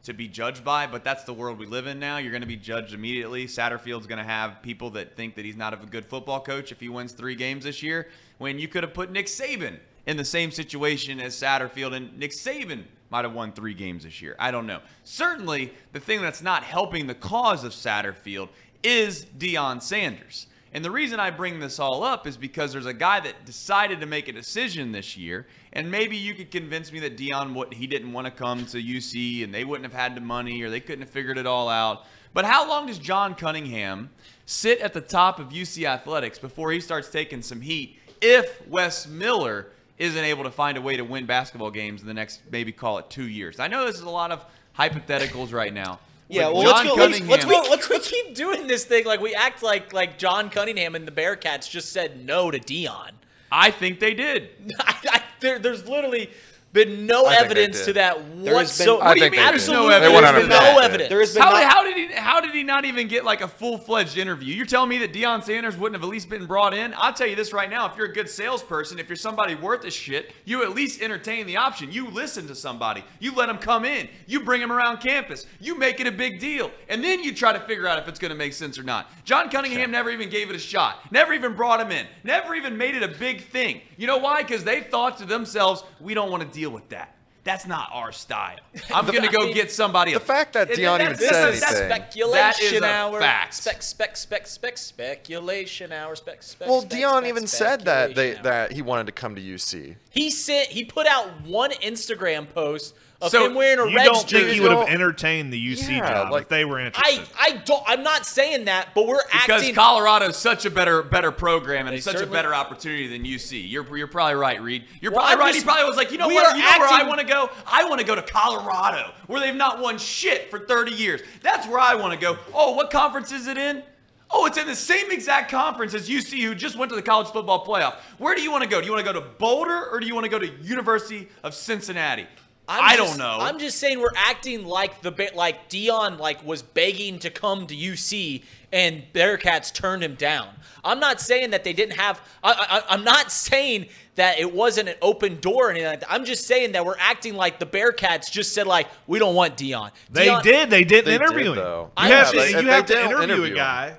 [0.07, 2.17] to be judged by, but that's the world we live in now.
[2.17, 3.47] You're going to be judged immediately.
[3.47, 6.81] Satterfield's going to have people that think that he's not a good football coach if
[6.81, 10.25] he wins three games this year, when you could have put Nick Saban in the
[10.25, 14.37] same situation as Satterfield, and Nick Saban might have won three games this year.
[14.39, 14.81] I don't know.
[15.05, 18.49] Certainly, the thing that's not helping the cause of Satterfield
[18.83, 20.47] is Deion Sanders.
[20.73, 24.01] And the reason I bring this all up is because there's a guy that decided
[24.01, 27.73] to make a decision this year, and maybe you could convince me that Deion what
[27.73, 30.71] he didn't want to come to UC and they wouldn't have had the money or
[30.71, 32.05] they couldn't have figured it all out.
[32.35, 34.11] But how long does John Cunningham
[34.45, 39.07] sit at the top of UC athletics before he starts taking some heat if Wes
[39.07, 42.73] Miller isn't able to find a way to win basketball games in the next maybe
[42.73, 43.59] call it two years?
[43.59, 44.45] I know this is a lot of
[44.79, 45.99] hypotheticals right now.
[46.29, 49.21] Yeah, but well, let's go- let's- let's go- let's- let's- keep doing this thing like
[49.21, 53.11] we act like like John Cunningham and the Bearcats just said no to Deion.
[53.53, 54.51] I think they did.
[54.81, 56.31] I, I, there, there's literally
[56.77, 59.05] been no I evidence to that There been- whatsoever.
[59.05, 59.41] What do you mean?
[59.41, 59.95] Absolutely.
[59.95, 61.09] Absolutely, They there's no evidence.
[61.09, 62.07] There has been How, not- how did he?
[62.15, 64.55] How did he not even get like a full fledged interview?
[64.55, 66.95] You're telling me that Deion Sanders wouldn't have at least been brought in?
[66.97, 69.85] I'll tell you this right now: if you're a good salesperson, if you're somebody worth
[69.85, 71.91] a shit, you at least entertain the option.
[71.91, 73.05] You listen to somebody.
[73.21, 74.09] You let them come in.
[74.27, 75.47] You bring them around campus.
[75.61, 78.19] You make it a big deal, and then you try to figure out if it's
[78.19, 79.11] going to make sense or not.
[79.25, 81.11] John Cunningham never even gave it a shot.
[81.11, 82.07] Never even brought him in.
[82.23, 83.81] Never even made it a big thing.
[83.97, 84.43] You know why?
[84.43, 87.13] Because they thought to themselves, "We don't want to deal with that."
[87.45, 88.57] That's not our style.
[88.93, 90.27] I'm going to go get somebody the else.
[90.27, 93.21] fact that And Deion even This said is that's speculation That is a hour.
[93.21, 93.55] fact.
[93.55, 96.17] Spec, spec, spec, spec, speculation hour.
[96.17, 96.69] Spec, spec.
[96.69, 98.43] Well, spec, Deion spec, even said that they hour.
[98.43, 99.95] that he wanted to come to UC.
[100.11, 100.71] he sent.
[100.71, 104.29] He put out one Instagram post of So him wearing a You Reds don't think
[104.47, 104.55] jersey.
[104.55, 107.27] he would have entertained the UC Yeah, job like- if they were interested?
[107.39, 107.83] I, I don't.
[107.87, 109.75] I'm not saying that, but we're because acting.
[109.75, 113.71] Colorado's such a better better program and They such a certainly- better opportunity than UC.
[113.71, 114.85] You're you're probably right, Reed.
[115.01, 115.47] You're Well, probably I'm right.
[115.55, 116.47] just- he probably was like, you know we what?
[116.47, 117.51] are You know where I acting- want to go?
[117.67, 121.23] I want to go to Colorado, where they've not won shit for 30 years.
[121.43, 122.37] That's where I want to go.
[122.53, 123.83] Oh, what conference is it in?
[124.31, 127.29] Oh, it's in the same exact conference as UC, who just went to the college
[127.29, 127.95] football playoff.
[128.19, 128.81] Where do you want to go?
[128.81, 131.29] Do you want to go to Boulder or do you want to go to University
[131.45, 132.27] of Cincinnati?
[132.69, 133.39] I'm I just- don't know.
[133.45, 137.67] I'm just saying we're acting like the Ba- like Deion like was begging to come
[137.69, 140.49] to UC and Bearcats turned him down.
[140.85, 142.21] I'm not saying that they didn't have.
[142.43, 146.13] I, I, I'm not saying that it wasn't an open door or anything like that.
[146.13, 149.57] I'm just saying that we're acting like the Bearcats just said like we don't want
[149.57, 149.91] Deion.
[150.11, 150.71] They Deion- did.
[150.71, 151.55] They didn't They interview did, him.
[151.57, 151.83] though.
[151.85, 153.55] You I have, just- to, If you they have to interview, interview a him.
[153.55, 153.99] guy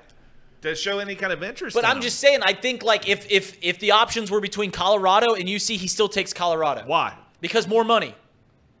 [0.62, 1.74] to show any kind of interest.
[1.74, 2.02] But in I'm him.
[2.02, 2.40] just saying.
[2.42, 6.08] I think like if if if the options were between Colorado and UC, he still
[6.08, 6.82] takes Colorado.
[6.86, 7.14] why?
[7.40, 8.14] Because more money.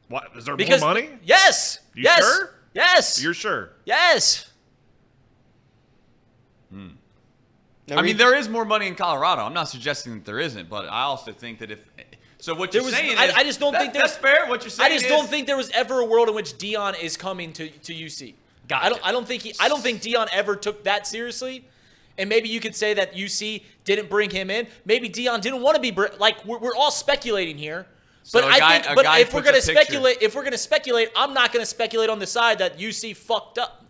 [0.08, 1.10] What is there Because more money?
[1.22, 1.78] Yes.
[1.94, 2.18] You yes.
[2.20, 2.54] sure?
[2.74, 3.22] Yes.
[3.22, 3.70] You're sure?
[3.84, 4.50] yes.
[6.70, 6.88] Hmm.
[7.88, 9.42] Now, I mean, there is more money in Colorado.
[9.42, 11.78] I'm not suggesting that there isn't, but I also think that if
[12.38, 14.46] so, what you're was- saying I- is I just don't that- think there's- that's fair.
[14.46, 16.52] What you're saying I just is, don't think there was ever a world in which
[16.58, 18.34] Deion is coming to, to UC.
[18.70, 19.00] I don't.
[19.06, 19.54] I don't think he.
[19.58, 21.64] I don't think Deion ever took that seriously.
[22.18, 24.66] And maybe you could say that UC didn't bring him in.
[24.84, 27.86] Maybe Deion didn't want to be br- like we're, we're all speculating here.
[28.22, 28.92] So But a I guy- think.
[28.92, 31.52] a But guy if we're gonna a picture- speculate, if we're gonna speculate, I'm not
[31.52, 33.84] gonna speculate on the side that UC fucked up.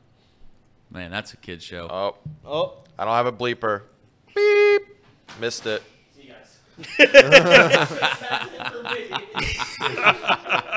[0.90, 1.86] Man, that's a kid show.
[1.90, 3.82] Oh, Oh, I don't have a bleeper.
[4.34, 4.82] Beep.
[5.40, 5.82] Missed it.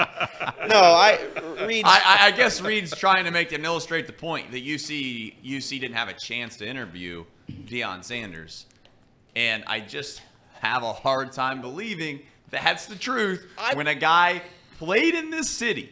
[0.67, 1.19] No, I
[1.65, 1.87] Reed's.
[1.87, 5.79] I, I, I guess Reed's trying to make and illustrate the point that UC UC
[5.81, 8.65] didn't have a chance to interview Deion Sanders,
[9.35, 10.21] and I just
[10.61, 13.47] have a hard time believing that's the truth.
[13.57, 14.41] I- when a guy
[14.77, 15.91] played in this city,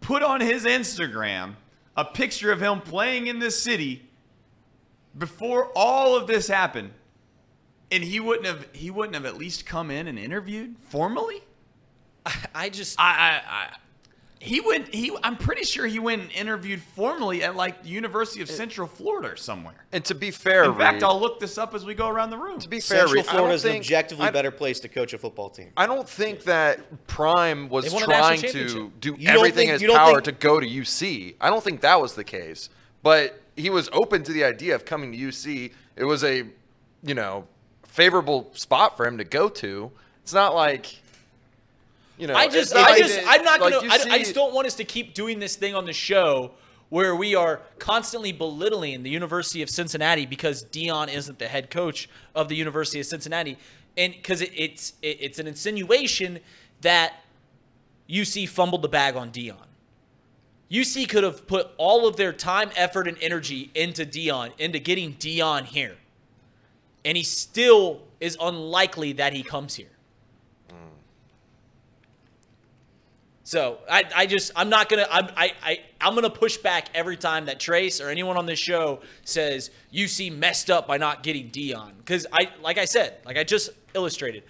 [0.00, 1.54] put on his Instagram
[1.96, 4.08] a picture of him playing in this city
[5.16, 6.92] before all of this happened,
[7.90, 11.42] and he wouldn't have he wouldn't have at least come in and interviewed formally.
[12.54, 12.98] I just.
[12.98, 13.76] I, I, I
[14.38, 14.92] he went.
[14.94, 18.86] He, I'm pretty sure he went and interviewed formally at like the University of Central
[18.86, 19.86] Florida or somewhere.
[19.92, 22.30] And to be fair, In fact, Reed, I'll look this up as we go around
[22.30, 22.58] the room.
[22.60, 24.80] to be fair, Central Reed, I Florida don't is an think- objectively I- better place
[24.80, 25.70] to coach a football team.
[25.76, 29.00] I don't think that Prime was They won a national trying to championship.
[29.00, 31.34] do You don't everything think- in his don't power think- to go to UC.
[31.40, 32.68] I don't think that was the case.
[33.02, 35.72] But he was open to the idea of coming to UC.
[35.96, 36.44] It was a,
[37.02, 37.46] you know,
[37.86, 39.90] favorable spot for him to go to.
[40.22, 41.00] It's not like,
[42.18, 43.88] you know, I just, I just, I'm not like gonna.
[43.92, 46.52] I, I just don't want us to keep doing this thing on the show
[46.88, 52.08] where we are constantly belittling the University of Cincinnati because Deion isn't the head coach
[52.34, 53.58] of the University of Cincinnati,
[53.96, 56.40] and because it, it's it, it's an insinuation
[56.80, 57.14] that
[58.08, 59.56] UC fumbled the bag on Deion.
[60.70, 65.14] UC could have put all of their time, effort, and energy into Deion, into getting
[65.14, 65.96] Deion here,
[67.04, 69.95] and he still is unlikely that he comes here.
[73.46, 77.16] So I, I just I'm not gonna I'm I, I I'm gonna push back every
[77.16, 81.22] time that Trace or anyone on this show says you UC messed up by not
[81.22, 84.42] getting Deion because I like I said like I just illustrated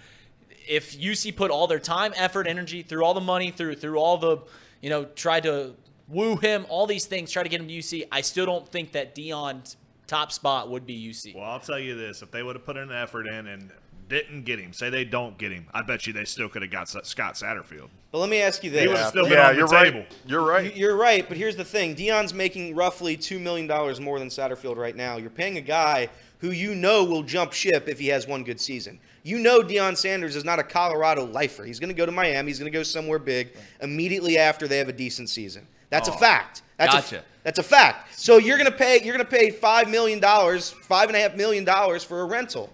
[0.67, 4.17] if UC put all their time effort energy through all the money through through all
[4.17, 4.39] the
[4.81, 5.75] you know tried to
[6.07, 8.93] woo him all these things try to get him to UC I still don't think
[8.93, 11.35] that Deion's top spot would be UC.
[11.35, 13.71] Well, I'll tell you this: if they would have put an effort in and
[14.09, 16.71] didn't get him, say they don't get him, I bet you they still could have
[16.71, 17.89] got Scott Satterfield.
[18.11, 19.67] But let me ask you this: He would have still been yeah, on the you're
[19.67, 19.99] table.
[19.99, 20.13] right.
[20.25, 20.75] You're right.
[20.75, 24.77] You're right, but here's the thing: Deion's making roughly two million dollars more than Satterfield
[24.77, 25.17] right now.
[25.17, 28.59] You're paying a guy who you know will jump ship if he has one good
[28.59, 28.99] season.
[29.23, 31.65] You know Deion Sanders is not a Colorado lifer.
[31.65, 32.49] He's going to go to Miami.
[32.49, 33.49] He's going to go somewhere big
[33.81, 35.67] immediately after they have a decent season.
[35.89, 36.61] That's a oh, fact.
[36.77, 38.19] That's a, that's a fact.
[38.19, 41.19] So you're going to pay you're going to pay five million dollars, five and a
[41.19, 42.71] half million dollars for a rental.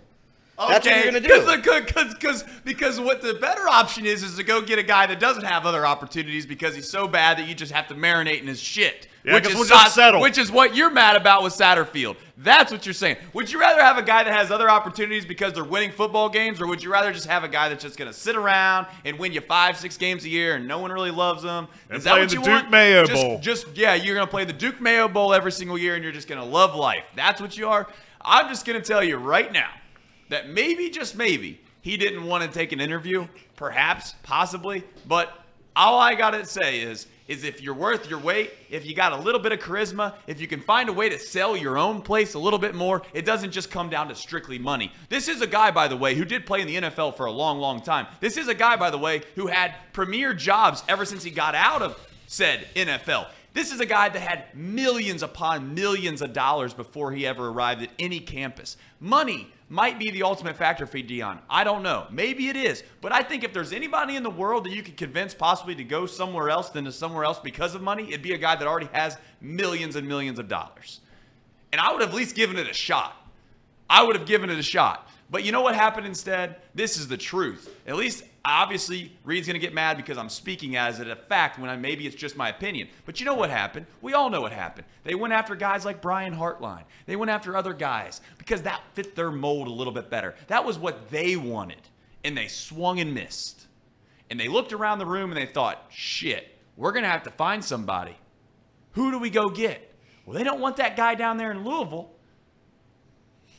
[0.57, 1.27] That's what you're gonna do.
[1.61, 5.07] Because, because, because because what the better option is is to go get a guy
[5.07, 8.41] that doesn't have other opportunities because he's so bad that you just have to marinate
[8.41, 9.07] in his shit.
[9.25, 10.21] Yeah, which 'cause is we'll just not- settle.
[10.21, 12.17] Which is what you're mad about with Satterfield.
[12.37, 13.15] That's what you're saying.
[13.33, 16.59] Would you rather have a guy that has other opportunities because they're winning football games,
[16.59, 19.17] or would you rather just have a guy that's just going to sit around and
[19.17, 21.67] win you five, six games a year and no one really loves him?
[21.89, 22.69] And Is that what the you Duke want?
[22.69, 23.39] Mayo Just- Bowl.
[23.39, 26.27] just yeah, you're gonna play the Duke Mayo Bowl every single year, and you're just
[26.27, 27.03] gonna love life.
[27.15, 27.87] That's what you are.
[28.25, 29.69] I'm just gonna tell you right now
[30.34, 34.84] that maybe, just maybe, he didn't want to take an interview, perhaps, possibly.
[35.08, 35.34] But
[35.76, 39.17] all I gotta say is, is if you're worth your weight, if you got a
[39.17, 42.34] little bit of charisma, if you can find a way to sell your own place
[42.34, 44.91] a little bit more, it doesn't just come down to strictly money.
[45.10, 47.32] This is a guy, by the way, who did play in the NFL for a
[47.32, 48.08] long, long time.
[48.19, 51.56] This is a guy, by the way, who had premier jobs ever since he got
[51.56, 53.28] out of said NFL.
[53.54, 57.84] This is a guy that had millions upon millions of dollars before he ever arrived
[57.84, 58.78] at any campus.
[59.00, 61.39] Money might be the ultimate factor for Deion.
[61.49, 62.08] I don't know.
[62.12, 62.84] Maybe it is.
[63.02, 65.84] But I think if there's anybody in the world that you could convince possibly to
[65.84, 68.67] go somewhere else than to somewhere else because of money, it'd be a guy that
[68.67, 70.99] already has millions and millions of dollars.
[71.71, 73.15] And I would have at least given it a shot.
[73.89, 75.08] I would have given it a shot.
[75.34, 76.58] But you know what happened instead?
[76.76, 77.76] This is the truth.
[77.88, 81.58] At least, obviously, Reed's going to get mad because I'm speaking as it a fact
[81.58, 82.88] when I, maybe it's just my opinion.
[83.08, 83.88] But you know what happened?
[84.04, 84.86] We all know what happened.
[85.04, 86.84] They went after guys like Brian Hartline.
[87.08, 90.36] They went after other guys because that fit their mold a little bit better.
[90.50, 91.82] That was what they wanted.
[92.24, 93.65] And they swung and missed.
[94.30, 97.32] And they looked around the room and they thought, shit, we're going to have to
[97.32, 98.15] find somebody.
[98.91, 99.96] Who do we go get?
[100.28, 102.12] Well, they don't want that guy down there in Louisville.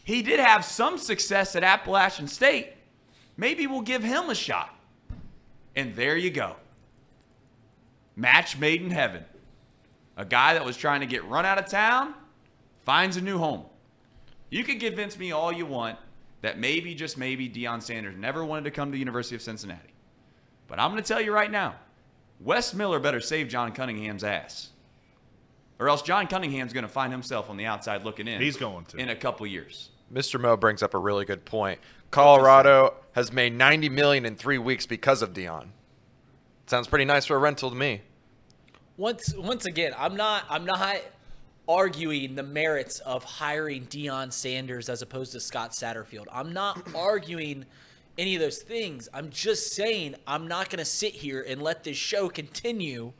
[0.05, 2.75] He did have some success at Appalachian State.
[3.37, 4.75] Maybe we'll give him a shot.
[5.75, 6.57] And there you go.
[8.15, 9.25] Match made in heaven.
[10.17, 12.15] A guy that was trying to get run out of town
[12.85, 13.65] finds a new home.
[14.51, 15.99] You can convince me all you want
[16.43, 19.95] that maybe, just maybe, Deion Sanders never wanted to come to the University of Cincinnati.
[20.69, 21.75] But I'm going to tell you right now,
[22.41, 24.69] Wes Miller better save John Cunningham's ass.
[25.81, 28.41] Or else John Cunningham's going to find himself on the outside looking in.
[28.41, 28.99] He's going to.
[28.99, 29.91] In a couple years.
[30.15, 30.41] Mr.
[30.41, 31.81] Mo brings up a really good point.
[32.11, 35.67] Colorado has made 90 million in three weeks because of Deion.
[36.67, 38.03] Sounds pretty nice for a rental to me.
[38.97, 40.99] once once again, I'm not I'm not
[41.69, 46.27] arguing the merits of hiring Deion Sanders as opposed to Scott Satterfield.
[46.33, 47.67] I'm not arguing
[48.17, 49.09] any of those things.
[49.13, 53.13] I'm just saying I'm not going to sit here and let this show continue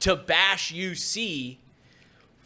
[0.00, 1.56] to bash UC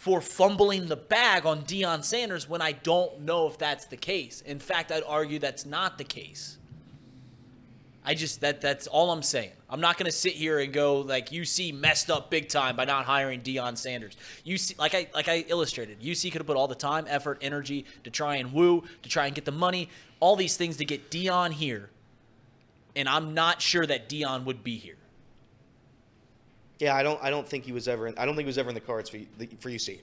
[0.02, 4.40] for fumbling the bag on Deion Sanders when I don't know if that's the case.
[4.40, 6.58] In fact, I'd argue that's not the case.
[8.04, 9.52] I just that that's all I'm saying.
[9.70, 13.04] I'm not to sit here and go like UC messed up big time by not
[13.04, 14.16] hiring Deion Sanders.
[14.44, 16.00] UC like I like I illustrated.
[16.00, 19.26] UC could have put all the time, effort, energy to try and woo, to try
[19.26, 19.88] and get the money,
[20.18, 21.90] all these things to get Deion here.
[22.96, 24.96] And I'm not sure that Deion would be here.
[26.82, 27.22] Yeah, I don't.
[27.22, 28.08] I don't think he was ever.
[28.08, 29.18] In, I don't think he was ever in the cards for
[29.60, 30.00] for UC.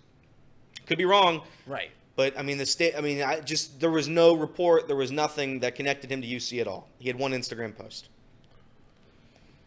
[0.85, 1.91] Could be wrong, Right.
[2.15, 2.93] but I mean the state.
[2.97, 4.87] I mean, I just there was no report.
[4.87, 6.87] There was nothing that connected him to UC at all.
[6.97, 8.07] He had one Instagram post.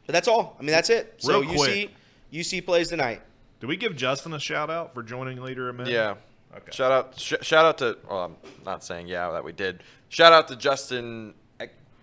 [0.07, 0.57] But that's all.
[0.59, 1.15] I mean, that's it.
[1.19, 1.91] So Real UC quick.
[2.33, 3.21] UC plays tonight.
[3.61, 5.93] Did we give Justin a shout out for joining Leader of minute?
[5.93, 6.15] Yeah.
[6.57, 6.73] Okay.
[6.73, 7.99] Shout out, sh- shout out to.
[8.09, 9.83] Well, I'm not saying yeah that we did.
[10.09, 11.35] Shout out to Justin.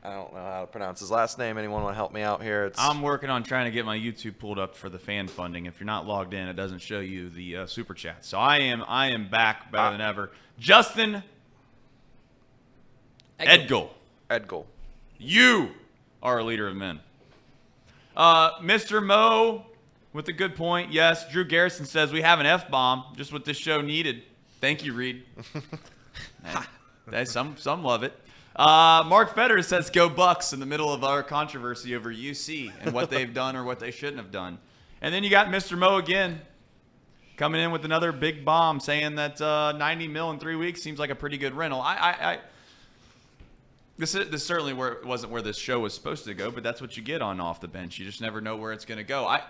[0.03, 1.57] Ek- I don't know how to pronounce his last name.
[1.57, 2.65] Anyone want to help me out here?
[2.65, 5.65] It's I'm working on trying to get my YouTube pulled up for the fan funding.
[5.65, 8.23] If you're not logged in, it doesn't show you the uh, super chat.
[8.25, 10.31] So I am I am back better than ever.
[10.57, 11.23] Justin
[13.39, 13.89] Edgel,
[14.29, 14.65] Edgel.
[15.17, 15.69] you
[16.21, 16.99] are a leader of men.
[18.15, 19.05] Uh, Mr.
[19.05, 19.65] Mo
[20.11, 20.91] with a good point.
[20.91, 24.23] Yes, Drew Garrison says we have an F bomb, just what this show needed.
[24.59, 25.23] Thank you, Reed.
[27.07, 28.13] Man, some some love it.
[28.59, 32.93] Uh, Mark Fetter says go Bucks in the middle of our controversy over UC and
[32.93, 34.59] what they've done or what they shouldn't have done.
[35.01, 35.77] And then you got Mr.
[35.77, 36.41] Mo again
[37.37, 40.99] coming in with another big bomb saying that uh, 90 mil in three weeks seems
[40.99, 41.79] like a pretty good rental.
[41.79, 42.39] I, I, I
[43.97, 46.81] this is, this certainly where wasn't where this show was supposed to go, but that's
[46.81, 47.97] what you get on off the bench.
[47.97, 49.25] You just never know where it's going to go.
[49.25, 49.41] I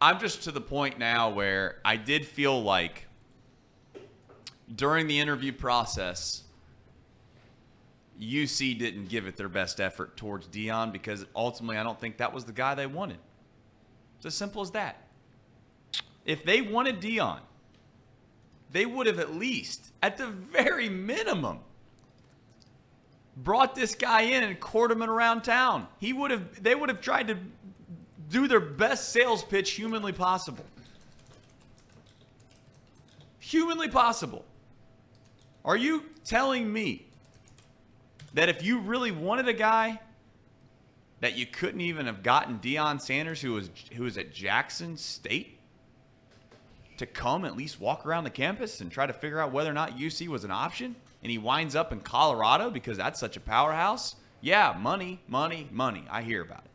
[0.00, 3.06] I'm just to the point now where I did feel like
[4.74, 6.42] during the interview process
[8.20, 12.32] UC didn't give it their best effort towards Deion because ultimately I don't think that
[12.32, 13.18] was the guy they wanted.
[14.16, 15.06] It's as simple as that.
[16.24, 17.40] If they wanted Deion,
[18.72, 21.60] they would have at least, at the very minimum,
[23.36, 25.86] brought this guy in and courted him around town.
[25.98, 27.38] He would have they would have tried to
[28.28, 30.64] do their best sales pitch humanly possible.
[33.38, 34.44] Humanly possible.
[35.64, 37.07] Are you telling me
[38.34, 40.00] that if you really wanted a guy
[41.20, 45.58] that you couldn't even have gotten Deion Sanders who was who was at Jackson State
[46.98, 49.74] to come at least walk around the campus and try to figure out whether or
[49.74, 53.40] not UC was an option and he winds up in Colorado because that's such a
[53.40, 54.16] powerhouse?
[54.40, 56.04] Yeah, money, money, money.
[56.10, 56.70] I hear about it.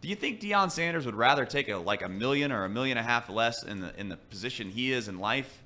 [0.00, 2.98] Do you think Deion Sanders would rather take a like a million or a million
[2.98, 5.63] and a half less in the in the position he is in life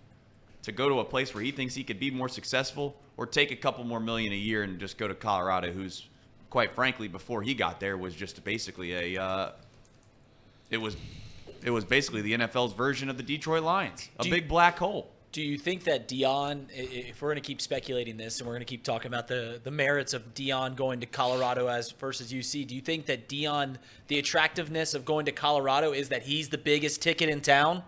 [0.62, 3.50] to go to a place where he thinks he could be more successful, or take
[3.50, 6.06] a couple more million a year and just go to Colorado, who's
[6.50, 9.50] quite frankly before he got there was just basically a uh,
[10.70, 10.96] it was
[11.62, 14.78] it was basically the NFL's version of the Detroit Lions, a Do you- big black
[14.78, 15.10] hole.
[15.30, 18.64] Do you think that Deion, if we're going to keep speculating this and we're going
[18.64, 22.66] to keep talking about the, the merits of Deion going to Colorado as versus UC,
[22.66, 26.56] do you think that Deion, the attractiveness of going to Colorado is that he's the
[26.56, 27.82] biggest ticket in town?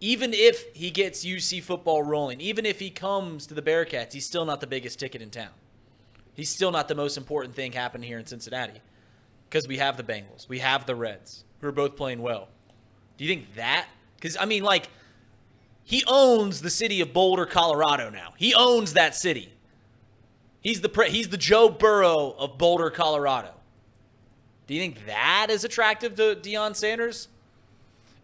[0.00, 4.26] Even if he gets UC football rolling, even if he comes to the Bearcats, he's
[4.26, 5.50] still not the biggest ticket in town.
[6.34, 8.80] He's still not the most important thing happening here in Cincinnati
[9.48, 12.48] because we have the Bengals, we have the Reds, who are both playing well.
[13.16, 13.86] Do you think that?
[14.16, 14.88] Because, I mean, like,
[15.82, 18.34] he owns the city of Boulder, Colorado now.
[18.36, 19.52] He owns that city.
[20.60, 23.52] He's the he's the Joe Burrow of Boulder, Colorado.
[24.66, 27.28] Do you think that is attractive to Deion Sanders?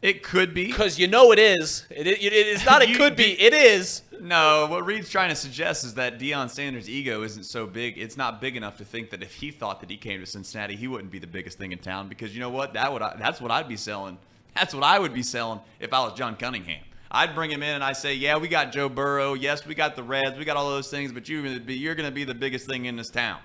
[0.03, 0.67] It could be.
[0.67, 1.87] Because you know it is.
[1.89, 2.83] It, it, it is not.
[2.83, 3.41] It You- could be.
[3.41, 4.03] It is.
[4.21, 7.99] No, what Reed's trying to suggest is that Deion Sanders' ego isn't so big.
[7.99, 10.77] It's not big enough to think that if he thought that he came to Cincinnati,
[10.77, 12.09] he wouldn't be the biggest thing in town.
[12.09, 12.75] Because you know what?
[12.75, 14.19] That would I, that's what I'd be selling.
[14.55, 16.83] That's what I would be selling if I was John Cunningham.
[17.11, 19.35] I'd bring him in and I say, yeah, we got Joe Burrow.
[19.35, 20.39] Yes, we got the Reds.
[20.39, 22.87] We got all those things, but you're gonna be you're gonna be the biggest thing
[22.87, 23.39] in this town.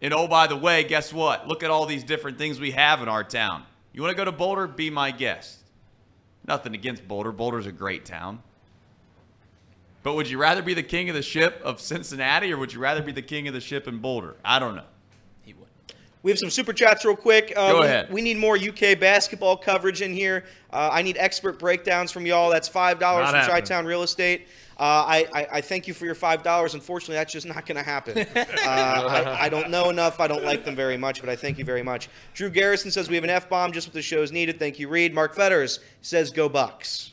[0.00, 1.48] And oh, by the way, guess what?
[1.48, 3.64] Look at all these different things we have in our town.
[3.94, 4.66] You want to go to Boulder?
[4.66, 5.60] Be my guest.
[6.46, 7.30] Nothing against Boulder.
[7.30, 8.42] Boulder's a great town.
[10.02, 12.80] But would you rather be the king of the ship of Cincinnati or would you
[12.80, 14.34] rather be the king of the ship in Boulder?
[14.44, 14.84] I don't know.
[15.42, 15.68] He would.
[16.22, 17.54] We have some super chats real quick.
[17.56, 18.12] Uh, Go we, ahead.
[18.12, 20.44] We need more UK basketball coverage in here.
[20.70, 22.50] Uh, I need expert breakdowns from y'all.
[22.50, 23.62] That's five dollars Not from happening.
[23.62, 24.48] Chi-Town Real Estate.
[24.76, 26.74] Uh, I, I, I thank you for your five dollars.
[26.74, 28.18] Unfortunately, that's just not going to happen.
[28.18, 30.18] Uh, I, I don't know enough.
[30.20, 32.08] I don't like them very much, but I thank you very much.
[32.34, 34.58] Drew Garrison says we have an f bomb, just what the show is needed.
[34.58, 35.14] Thank you, Reed.
[35.14, 37.12] Mark Fetters says go Bucks.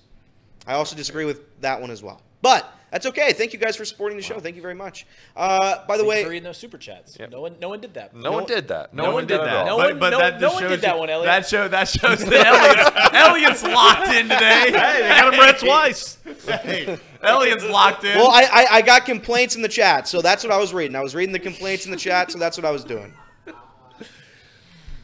[0.65, 3.33] I also disagree with that one as well, but that's okay.
[3.33, 4.39] Thank you guys for supporting the show.
[4.39, 5.05] Thank you very much.
[5.35, 7.17] Uh, by the Thanks way, for reading those super chats.
[7.31, 8.13] No one, no one did that.
[8.15, 8.93] No, one did that.
[8.93, 9.65] No, No, one did that.
[9.65, 11.25] No one- but no- that no one did shows that one, Elliot.
[11.27, 14.71] That show that shows that Elliot's, Elliot's locked in today.
[14.71, 16.17] Hey, they got him red twice.
[16.47, 16.97] Hey.
[17.23, 18.17] Elliot's locked in.
[18.17, 20.95] well, I, I I got complaints in the chat, so that's what I was reading.
[20.95, 23.13] I was reading the complaints in the chat, so that's what I was doing.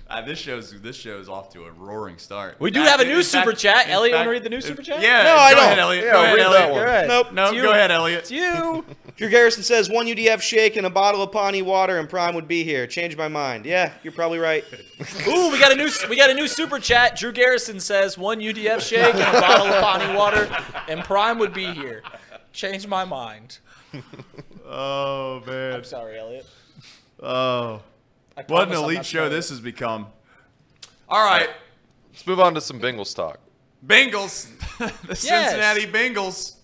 [0.10, 2.56] Uh, this show's this show's off to a roaring start.
[2.60, 3.86] We do In have a new in super fact- chat.
[3.88, 5.02] in Elliot, wanna read the new super chat?
[5.02, 5.24] Yeah.
[5.24, 5.80] No, go I don't.
[5.80, 6.06] Elliot.
[6.06, 6.70] Yeah, go ahead, Elliot.
[6.72, 6.80] one.
[6.80, 7.08] All right.
[7.08, 7.34] Nope.
[7.34, 7.62] No, you.
[7.64, 8.20] go ahead, Elliot.
[8.20, 8.86] It's you.
[9.18, 12.48] Drew Garrison says one UDF shake and a bottle of Pawnee water and Prime would
[12.48, 12.88] be here.
[12.88, 13.66] Changed my mind.
[13.66, 14.64] Yeah, you're probably right.
[15.28, 17.18] Ooh, we got a new we got a new super chat.
[17.18, 20.48] Drew Garrison says one UDF shake and a bottle of Pawnee water,
[20.88, 22.02] and Prime would be here.
[22.54, 23.58] Changed my mind.
[24.66, 25.74] Oh man.
[25.74, 26.46] I'm sorry, Elliot.
[27.22, 27.82] Oh.
[28.38, 29.30] I What an elite show sorry.
[29.30, 30.08] this has become.
[31.10, 31.50] All right.
[32.12, 33.40] Let's move on to some Bengals talk.
[33.86, 34.48] Bengals,
[35.08, 36.56] the Cincinnati Bengals.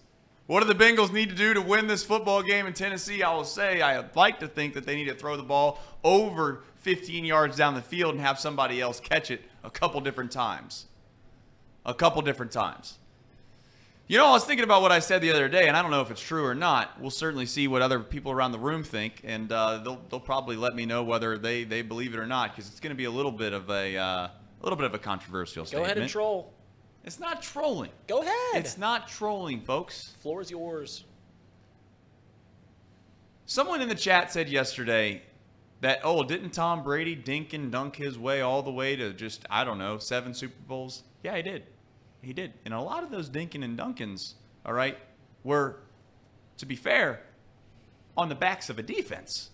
[0.45, 3.23] What do the Bengals need to do to win this football game in Tennessee?
[3.23, 6.63] I will say I'd like to think that they need to throw the ball over
[6.81, 10.87] 15 yards down the field and have somebody else catch it a couple different times.
[11.85, 12.99] A couple different times.
[14.13, 15.89] You know, I was thinking about what I said the other day, and I don't
[15.89, 17.01] know if it's true or not.
[17.01, 20.55] We'll certainly see what other people around the room think, and uh, they'll, they'll probably
[20.55, 23.05] let me know whether they, they believe it or not, because it's going to be
[23.05, 25.85] a little bit of a uh, a little bit of a controversial Go statement.
[25.87, 26.53] ahead and troll.
[27.03, 27.89] It's not trolling.
[28.05, 28.35] Go ahead.
[28.53, 30.13] It's not trolling, folks.
[30.19, 31.05] Floor is yours.
[33.47, 35.23] Someone in the chat said yesterday
[35.81, 39.47] that, oh, didn't Tom Brady dink and dunk his way all the way to just,
[39.49, 41.01] I don't know, seven Super Bowls?
[41.23, 41.63] Yeah, he did.
[42.23, 42.53] He did.
[42.65, 44.33] And a lot of those dinking and dunkins,
[44.65, 44.97] all right,
[45.43, 45.77] were,
[46.57, 47.21] to be fair,
[48.17, 49.49] on the backs of a defense.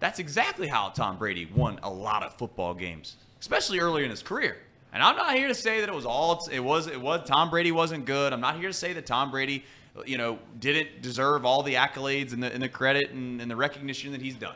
[0.00, 4.22] That's exactly how Tom Brady won a lot of football games, especially early in his
[4.22, 4.58] career.
[4.92, 6.86] And I'm not here to say that it was all it was.
[6.86, 8.32] It was Tom Brady wasn't good.
[8.32, 9.64] I'm not here to say that Tom Brady,
[10.04, 13.56] you know, didn't deserve all the accolades and the, and the credit and, and the
[13.56, 14.54] recognition that he's done.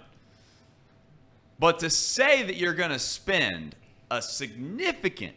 [1.59, 3.74] But to say that you're going to spend
[4.11, 5.35] a significant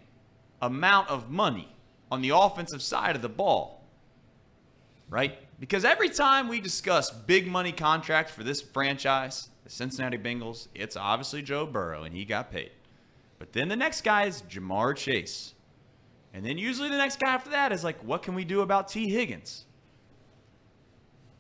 [0.62, 1.68] amount of money
[2.12, 3.84] on the offensive side of the ball,
[5.10, 5.38] right?
[5.60, 10.98] Because every time we discuss big money contracts for this franchise, the Cincinnati Bengals, it's
[10.98, 12.72] obviously Joe Burrow, and he got paid.
[13.40, 15.54] But then the next guy is Ja'Marr Chase.
[16.34, 18.88] And then usually the next guy after that is like, what can we do about
[18.88, 19.66] Tee Higgins?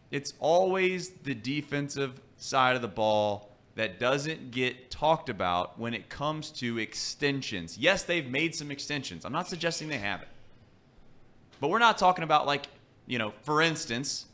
[0.09, 6.09] It's always the defensive side of the ball that doesn't get talked about when it
[6.09, 7.78] comes to extensions.
[7.78, 9.26] Yes, they've made some extensions.
[9.26, 10.28] I'm not suggesting they haven't.
[11.59, 12.65] But we're not talking about like,
[13.05, 14.26] you know, for instance,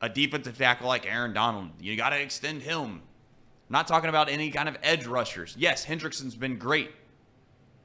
[0.00, 1.70] a defensive tackle like Aaron Donald.
[1.80, 2.80] You got to extend him.
[2.80, 3.00] I'm
[3.70, 5.54] not talking about any kind of edge rushers.
[5.58, 6.90] Yes, Hendrickson's been great.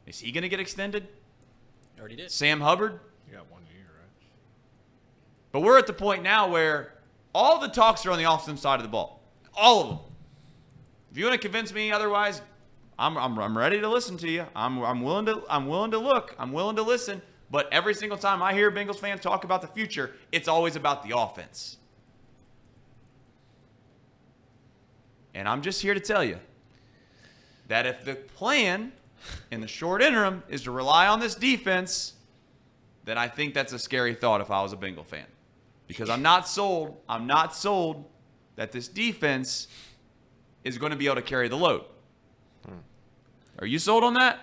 [0.05, 1.07] Is he going to get extended?
[1.99, 2.31] Already did.
[2.31, 2.99] Sam Hubbard?
[3.27, 4.09] You got one year, right?
[5.51, 6.95] But we're at the point now where
[7.33, 9.21] all the talks are on the offensive side of the ball.
[9.55, 9.99] All of them.
[11.11, 12.41] If you want to convince me otherwise,
[12.97, 14.45] I'm, I'm, I'm ready to listen to you.
[14.55, 16.35] I'm, I'm willing to I'm willing to look.
[16.37, 17.21] I'm willing to listen.
[17.49, 21.03] But every single time I hear Bengals fan talk about the future, it's always about
[21.07, 21.77] the offense.
[25.33, 26.37] And I'm just here to tell you
[27.67, 28.91] that if the plan
[29.51, 32.13] in the short interim is to rely on this defense,
[33.05, 35.25] then I think that's a scary thought if I was a Bengal fan.
[35.87, 38.05] Because I'm not sold, I'm not sold
[38.57, 39.67] that this defense
[40.63, 41.83] is going to be able to carry the load.
[43.59, 44.39] Are you sold on that?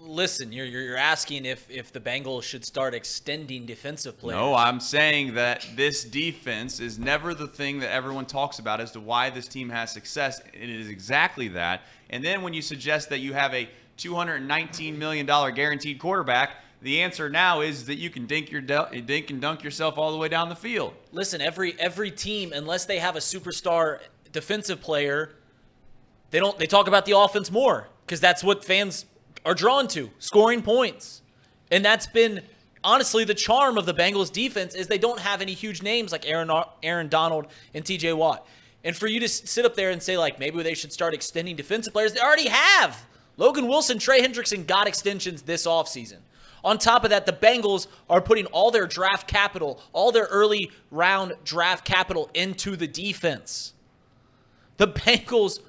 [0.00, 4.38] Listen, you're, you're asking if if the Bengals should start extending defensive players.
[4.38, 8.92] No, I'm saying that this defense is never the thing that everyone talks about as
[8.92, 10.40] to why this team has success.
[10.52, 11.82] It is exactly that.
[12.10, 13.68] And then when you suggest that you have a
[13.98, 16.50] $219 million guaranteed quarterback,
[16.82, 20.12] the answer now is that you can dink your del- dink and dunk yourself all
[20.12, 20.94] the way down the field.
[21.10, 24.00] Listen, every every team, unless they have a superstar
[24.36, 25.32] defensive player,
[26.30, 26.58] they don't.
[26.58, 29.06] They talk about the offense more because that's what fans
[29.44, 31.22] are drawn to: scoring points.
[31.70, 32.42] And that's been
[32.84, 36.28] honestly the charm of the Bengals defense is they don't have any huge names like
[36.28, 36.50] Aaron
[36.82, 38.12] Aaron Donald and T.J.
[38.12, 38.46] Watt.
[38.84, 41.56] And for you to sit up there and say like maybe they should start extending
[41.56, 43.06] defensive players, they already have.
[43.38, 46.18] Logan Wilson, Trey Hendrickson got extensions this offseason.
[46.64, 50.70] On top of that, the Bengals are putting all their draft capital, all their early
[50.90, 53.72] round draft capital into the defense.
[54.76, 55.60] The Bengals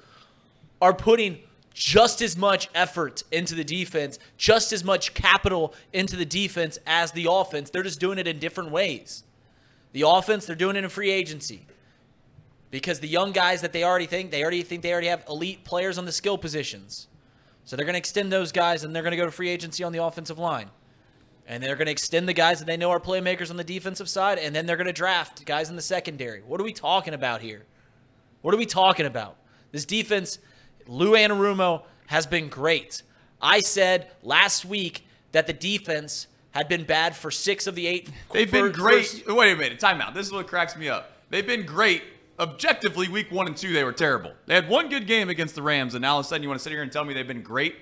[0.80, 1.38] are putting
[1.78, 7.12] just as much effort into the defense, just as much capital into the defense as
[7.12, 7.70] the offense.
[7.70, 9.22] They're just doing it in different ways.
[9.92, 11.66] The offense, they're doing it in free agency
[12.70, 15.64] because the young guys that they already think they already think they already have elite
[15.64, 17.06] players on the skill positions.
[17.64, 19.84] So they're going to extend those guys and they're going to go to free agency
[19.84, 20.70] on the offensive line.
[21.46, 24.08] And they're going to extend the guys that they know are playmakers on the defensive
[24.08, 26.40] side and then they're going to draft guys in the secondary.
[26.40, 27.64] What are we talking about here?
[28.42, 29.36] What are we talking about?
[29.72, 30.38] This defense,
[30.86, 33.02] Lou Anarumo has been great.
[33.40, 38.10] I said last week that the defense had been bad for six of the eight.
[38.32, 39.06] They've been great.
[39.06, 40.14] first- Wait a minute, timeout.
[40.14, 41.12] This is what cracks me up.
[41.30, 42.02] They've been great.
[42.40, 44.32] Objectively, week one and two, they were terrible.
[44.46, 46.48] They had one good game against the Rams, and now all of a sudden you
[46.48, 47.74] want to sit here and tell me they've been great?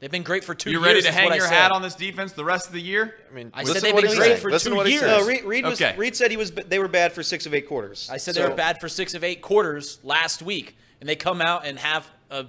[0.00, 0.86] They've been great for two You years.
[0.86, 1.50] ready to is hang your said.
[1.54, 3.14] hat on this defense the rest of the year?
[3.30, 5.02] I mean, I listen said to they've been great for Listen two what he years.
[5.04, 5.20] says.
[5.20, 5.96] No, Reed, Reed, was, Okay.
[5.96, 6.50] Reed said he was.
[6.50, 8.08] They were bad for six of eight quarters.
[8.12, 11.16] I said So- they were bad for six of eight quarters last week, and they
[11.16, 12.46] come out and have a,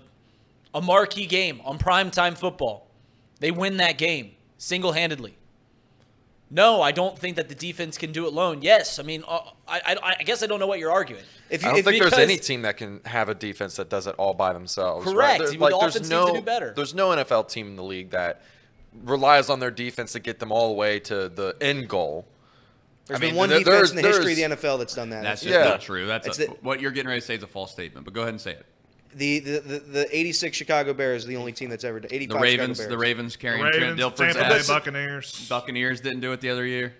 [0.73, 2.87] a marquee game on primetime football.
[3.39, 5.37] They win that game single handedly.
[6.55, 8.61] No, I don't think that the defense can do it alone.
[8.61, 11.21] Yes, I mean, uh, I, I, I guess I don't know what you're arguing.
[11.49, 14.07] If I don't if think there's any team that can have a defense that does
[14.07, 15.03] it all by themselves.
[15.03, 15.17] Correct.
[15.17, 15.39] Right?
[15.39, 16.71] There- The like, offense there's needs no, to do better.
[16.73, 18.41] There's no NFL team in the league that
[19.03, 22.25] relies on their defense to get them all the way to the end goal.
[23.07, 25.23] there's I been one there- defense in the history of the NFL that's done that.
[25.23, 25.65] That's just Yeah.
[25.65, 26.07] not true.
[26.07, 28.05] That's a, the- what you're getting ready to say is a false statement.
[28.05, 28.65] But go ahead and say it.
[29.15, 32.09] The, the, the, the 86 Chicago Bears are the only team that's ever done.
[32.11, 33.01] 85 The Ravens, Chicago the Bears.
[33.01, 34.67] Ravens carrying Trent Ravens, Dilfer's Tampa Bay ass.
[34.67, 35.47] Buccaneers.
[35.49, 36.93] Buccaneers didn't do it the other year.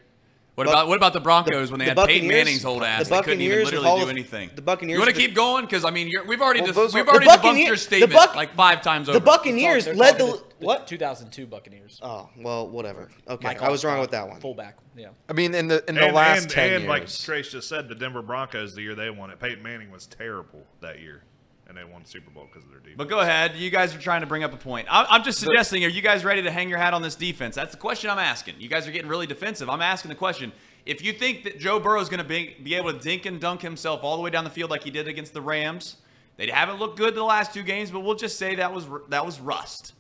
[0.55, 2.82] What Buc- about what about the Broncos when they the had Peyton Buccaneers- Manning's old
[2.82, 3.09] ass?
[3.09, 4.49] the they couldn't even Buccaneers with literally Hall do of- anything.
[4.55, 5.66] the Buccaneers You want to with- keep going?
[5.66, 7.66] Because I mean, you're, we've already Well, dis- those we've are- already The debunked Buccaneer-
[7.66, 9.20] your the statement Buc- like five times over.
[9.20, 10.88] The Buccaneers They're led talking the the what?
[10.88, 11.99] 2002 Buccaneers.
[12.01, 13.09] Oh well, whatever.
[13.28, 14.39] Okay, Mike I was wrong Alstott, with that one.
[14.39, 14.78] Fullback.
[14.95, 15.09] Yeah.
[15.28, 17.89] I mean, in the in the and, last and, ten and like Trace just said,
[17.89, 21.24] the Denver Broncos, the year they won it, Peyton Manning was terrible that year,
[21.68, 22.95] and they won Super Bowl because of their defense.
[22.97, 23.55] But go ahead.
[23.55, 24.88] You guys are trying to bring up a point.
[24.89, 27.55] I- I'm just suggesting, are you guys ready to hang your hat on this defense?
[27.55, 28.55] That's the question I'm asking.
[28.59, 29.70] You guys are getting really defensive.
[29.70, 30.51] I'm asking the question.
[30.86, 33.41] If you think that Joe Burrow is going to be, be able to dink and
[33.41, 35.97] dunk himself all the way down the field like he did against the Rams,
[36.38, 39.26] they haven't looked good the last two games, but we'll just say that was that
[39.26, 39.93] was rust.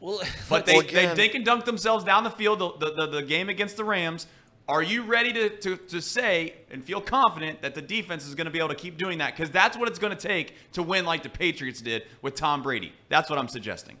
[0.00, 3.06] Well, But they, Well, they dink and dunk themselves down the field the, the, the,
[3.18, 4.26] the game against the Rams.
[4.68, 8.44] Are you ready to, to, to say and feel confident that the defense is going
[8.44, 9.36] to be able to keep doing that?
[9.36, 12.62] Because that's what it's going to take to win like the Patriots did with Tom
[12.62, 12.92] Brady.
[13.08, 13.96] That's what I'm suggesting.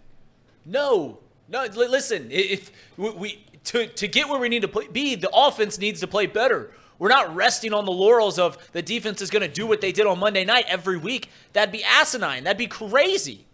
[0.64, 1.64] No, no.
[1.64, 5.78] li- Listen, if we to to get where we need to play, be, the offense
[5.78, 6.70] needs to play better.
[6.98, 9.90] We're not resting on the laurels of the defense is going to do what they
[9.90, 11.30] did on Monday night every week.
[11.52, 12.44] That'd be asinine.
[12.44, 13.44] That'd be crazy.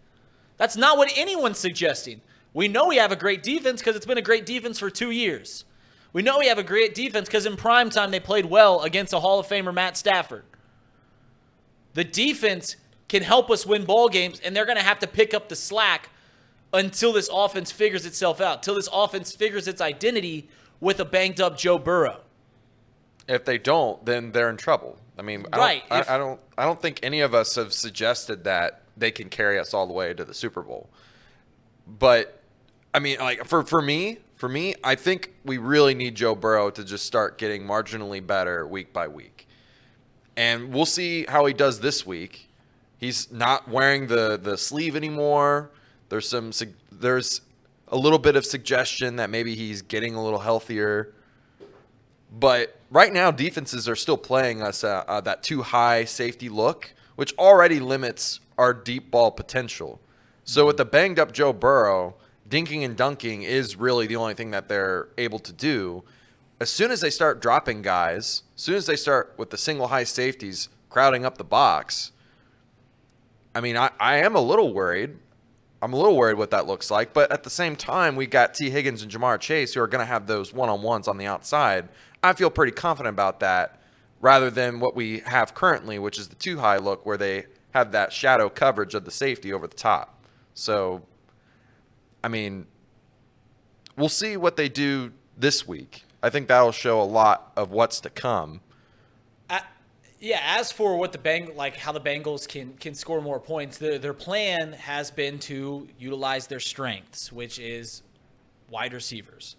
[0.57, 2.21] That's not what anyone's suggesting.
[2.53, 5.09] We know we have a great defense because it's been a great defense for two
[5.09, 5.65] years.
[6.13, 9.13] We know we have a great defense because in prime time they played well against
[9.13, 10.43] a Hall of Famer Matt Stafford.
[11.93, 12.75] The defense
[13.07, 15.55] can help us win ball games, and they're going to have to pick up the
[15.55, 16.09] slack
[16.73, 20.47] until this offense figures itself out, till this offense figures its identity
[20.79, 22.21] with a banged up Joe Burrow.
[23.27, 24.97] if they don't, then they're in trouble.
[25.17, 26.39] I mean, I Right, Don't, if- I, I don't.
[26.57, 29.93] I don't think any of us have suggested that they can carry us all the
[29.93, 30.89] way to the Super Bowl.
[31.87, 32.39] But
[32.93, 36.69] I mean, like for for me, for me, I think we really need Joe Burrow
[36.69, 39.45] to just start getting marginally better week by week,
[40.37, 42.47] and we'll see how he does this week.
[42.97, 45.71] He's not wearing the the sleeve anymore.
[46.07, 46.53] There's some
[46.89, 47.41] there's
[47.89, 51.13] a little bit of suggestion that maybe he's getting a little healthier.
[52.31, 56.93] But right now, defenses are still playing us uh, uh, that too high safety look,
[57.17, 59.99] which already limits our deep ball potential.
[60.45, 62.15] So with the banged up Joe Burrow,
[62.49, 66.03] dinking and dunking is really the only thing that they're able to do.
[66.59, 69.87] As soon as they start dropping guys, as soon as they start with the single
[69.87, 72.11] high safeties crowding up the box,
[73.55, 75.17] I mean, I, I am a little worried.
[75.81, 77.13] I'm a little worried what that looks like.
[77.13, 80.01] But at the same time, we got Tee Higgins and Ja'Marr Chase who are going
[80.01, 81.87] to have those one on ones on the outside.
[82.21, 83.79] I feel pretty confident about that
[84.19, 87.91] rather than what we have currently, which is the two high look where they have
[87.93, 90.21] that shadow coverage of the safety over the top.
[90.53, 91.03] So,
[92.23, 92.65] I mean,
[93.95, 96.05] we'll see what they do this week.
[96.21, 98.61] I think that'll show a lot of what's to come.
[100.21, 103.77] Yeah, as for what the Bang like how the Bengals can can score more points,
[103.77, 108.03] their their plan has been to utilize their strengths, which is
[108.69, 109.55] wide receivers.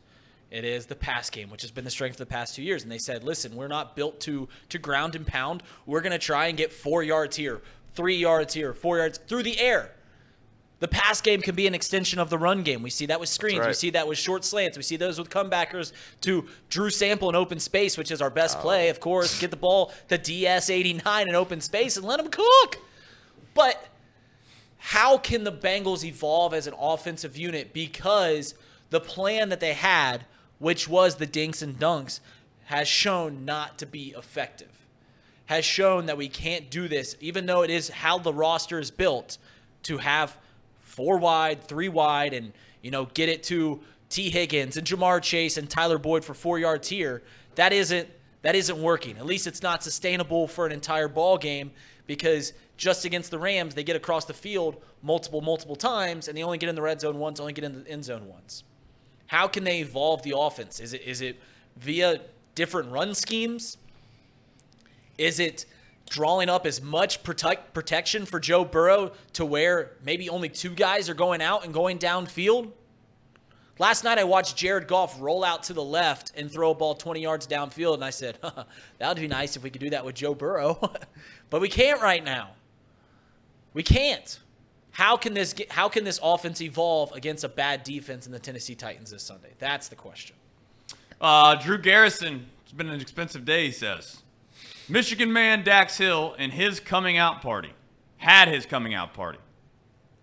[0.50, 2.82] It is the pass game, which has been the strength of the past two years.
[2.82, 5.62] And they said, listen, we're not built to to ground and pound.
[5.86, 7.62] We're gonna try and get four yards here,
[7.94, 9.92] three yards here, four yards through the air.
[10.80, 12.82] The pass game can be an extension of the run game.
[12.82, 13.66] We see that with screens.
[13.66, 14.78] We see that with short slants.
[14.78, 18.56] We see those with comebackers to Drew Sample in open space, which is our best
[18.58, 18.62] oh.
[18.62, 19.38] play, of course.
[19.38, 22.78] Get the ball to DS 89 in open space and let him cook.
[23.52, 23.88] But
[24.78, 28.54] how can the Bengals evolve as an offensive unit because
[28.88, 30.24] the plan that they had,
[30.58, 32.20] which was the dinks and dunks,
[32.64, 34.86] has shown not to be effective?
[35.46, 38.90] Has shown that we can't do this, even though it is how the roster is
[38.90, 39.36] built
[39.82, 40.38] to have
[40.90, 45.56] four wide, three wide, and you know get it to Tee Higgins and Ja'Marr Chase
[45.56, 47.22] and Tyler Boyd for four yards here.
[47.54, 48.08] That isn't
[48.42, 49.16] that isn't working.
[49.18, 51.70] At least it's not sustainable for an entire ball game
[52.06, 56.42] because just against the Rams, they get across the field multiple, multiple times, and they
[56.42, 58.64] only get in the red zone once, only get in the end zone once.
[59.26, 60.80] How can they evolve the offense?
[60.80, 61.40] Is it is it
[61.76, 62.20] via
[62.54, 63.76] different run schemes?
[65.18, 65.66] Is it
[66.10, 71.08] drawing up as much protect, protection for Joe Burrow to where maybe only two guys
[71.08, 72.72] are going out and going downfield?
[73.78, 76.94] Last night I watched Jared Goff roll out to the left and throw a ball
[76.94, 80.04] 20 yards downfield, and I said, that would be nice if we could do that
[80.04, 80.92] with Joe Burrow.
[81.50, 82.50] but we can't right now.
[83.72, 84.38] We can't.
[84.90, 88.38] How can this get, how can this offense evolve against a bad defense in the
[88.38, 89.52] Tennessee Titans this Sunday?
[89.58, 90.36] That's the question.
[91.20, 94.22] Uh, Drew Garrison, it's been an expensive day, he says.
[94.90, 97.72] Michigan man Dax Hill and his coming out party
[98.16, 99.38] had his coming out party.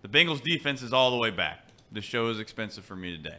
[0.02, 1.68] The Bengals defense is all the way back.
[1.90, 3.38] The show is expensive for me today.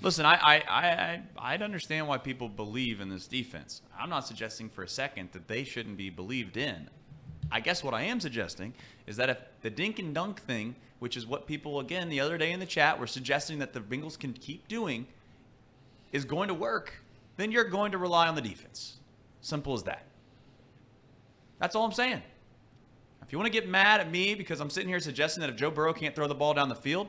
[0.00, 3.82] Listen, I, I, I, I, I'd understand why people believe in this defense.
[3.98, 6.88] I'm not suggesting for a second that they shouldn't be believed in.
[7.52, 8.72] I guess what I am suggesting
[9.06, 12.38] is that if the dink and dunk thing, which is what people, again, the other
[12.38, 15.06] day in the chat were suggesting that the Bengals can keep doing,
[16.10, 16.94] is going to work,
[17.36, 18.96] then you're going to rely on the defense.
[19.42, 20.06] Simple as that.
[21.60, 22.22] That's all I'm saying.
[23.22, 25.56] If you want to get mad at me because I'm sitting here suggesting that if
[25.56, 27.08] Joe Burrow can't throw the ball down the field,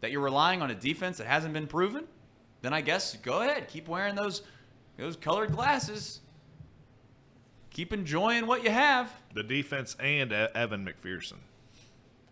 [0.00, 2.04] that you're relying on a defense that hasn't been proven,
[2.62, 4.42] then I guess go ahead, keep wearing those
[4.96, 6.20] those colored glasses.
[7.70, 9.12] Keep enjoying what you have.
[9.34, 11.34] The defense and Evan McPherson.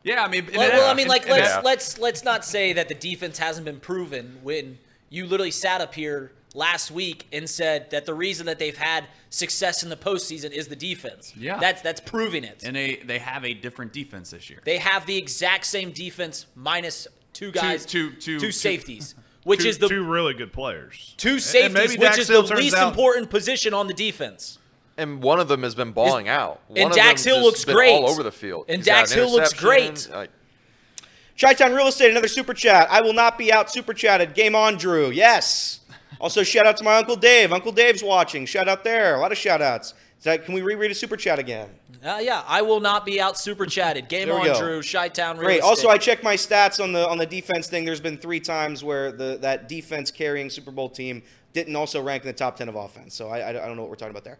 [0.02, 1.60] Yeah, I mean, Well, well, I mean, and- like and- let's Yeah.
[1.64, 4.78] let's let's not say that the defense hasn't been proven when
[5.08, 9.04] you literally sat up here last week and said that the reason that they've had
[9.30, 11.32] success in the postseason is the defense.
[11.36, 11.58] Yeah.
[11.58, 12.64] that's that's proving it.
[12.64, 14.60] and they they have a different defense this year.
[14.64, 19.68] they have the exact same defense minus two guys, two- two- two- safeties, which Two,
[19.68, 21.14] is the two really good players.
[21.18, 24.58] two And safeties, which Dax is Hill the least out- important position on the defense.
[24.98, 26.62] And one of them has been balling out.
[26.68, 27.92] One and of Dax them Hill just looks been great.
[27.92, 28.64] all over the field.
[28.70, 30.08] And He's Dax an Hill looks great.
[30.10, 30.30] like,
[31.38, 32.88] Chi-Town Real Estate, another super chat.
[32.90, 34.32] I will not be out super chatted.
[34.32, 35.10] Game on, Drew.
[35.10, 35.80] Yes.
[36.20, 37.52] Also, shout out to my Uncle Dave.
[37.52, 38.46] Uncle Dave's watching.
[38.46, 39.16] Shout out there.
[39.16, 39.94] A lot of shout outs.
[40.22, 41.68] That, can we reread a super chat again?
[42.04, 44.08] Uh, yeah, I will not be out super chatted.
[44.08, 44.58] Game on, go.
[44.58, 44.82] Drew.
[44.82, 45.58] Chi-Town Real Great.
[45.58, 45.68] Estate.
[45.68, 47.84] Also, I checked my stats on the on the defense thing.
[47.84, 52.24] There's been three times where the that defense carrying Super Bowl team didn't also rank
[52.24, 53.14] in the top ten of offense.
[53.14, 54.38] So I, I, I don't know what we're talking about there.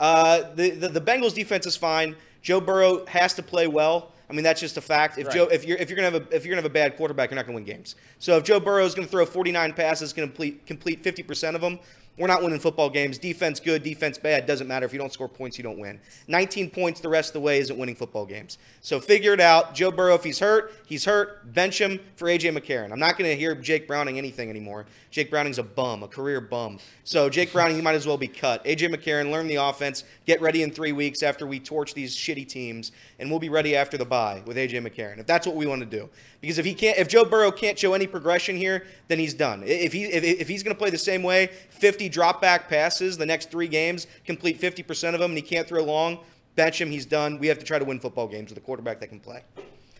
[0.00, 2.16] Uh, the, the the Bengals defense is fine.
[2.42, 4.12] Joe Burrow has to play well.
[4.30, 5.18] I mean that's just a fact.
[5.18, 5.36] If Right.
[5.36, 7.30] Joe if you're if you're gonna have a if you're gonna have a bad quarterback,
[7.30, 7.94] you're not gonna win games.
[8.18, 11.62] So if Joe Burrow is gonna throw 49 passes, gonna complete complete 50 percent of
[11.62, 11.78] them.
[12.18, 13.16] We're not winning football games.
[13.16, 14.46] Defense good, defense bad.
[14.46, 14.84] Doesn't matter.
[14.84, 16.00] If you don't score points, you don't win.
[16.26, 18.58] 19 points the rest of the way isn't winning football games.
[18.80, 19.74] So figure it out.
[19.74, 21.52] Joe Burrow, if he's hurt, he's hurt.
[21.54, 22.90] Bench him for AJ McCarron.
[22.90, 24.86] I'm not going to hear Jake Browning anything anymore.
[25.10, 26.78] Jake Browning's a bum, a career bum.
[27.04, 28.64] So Jake Browning, you might as well be cut.
[28.64, 30.04] AJ McCarron, learn the offense.
[30.26, 33.76] Get ready in three weeks after we torch these shitty teams, and we'll be ready
[33.76, 35.18] after the bye with AJ McCarron.
[35.18, 36.08] If that's what we want to do,
[36.40, 39.62] because if he can't, if Joe Burrow can't show any progression here, then he's done.
[39.66, 43.18] If he if, if he's going to play the same way, 50 drop back passes
[43.18, 46.20] the next three games, complete 50% of them, and he can't throw long,
[46.54, 46.90] bench him.
[46.90, 47.38] He's done.
[47.38, 49.42] We have to try to win football games with a quarterback that can play.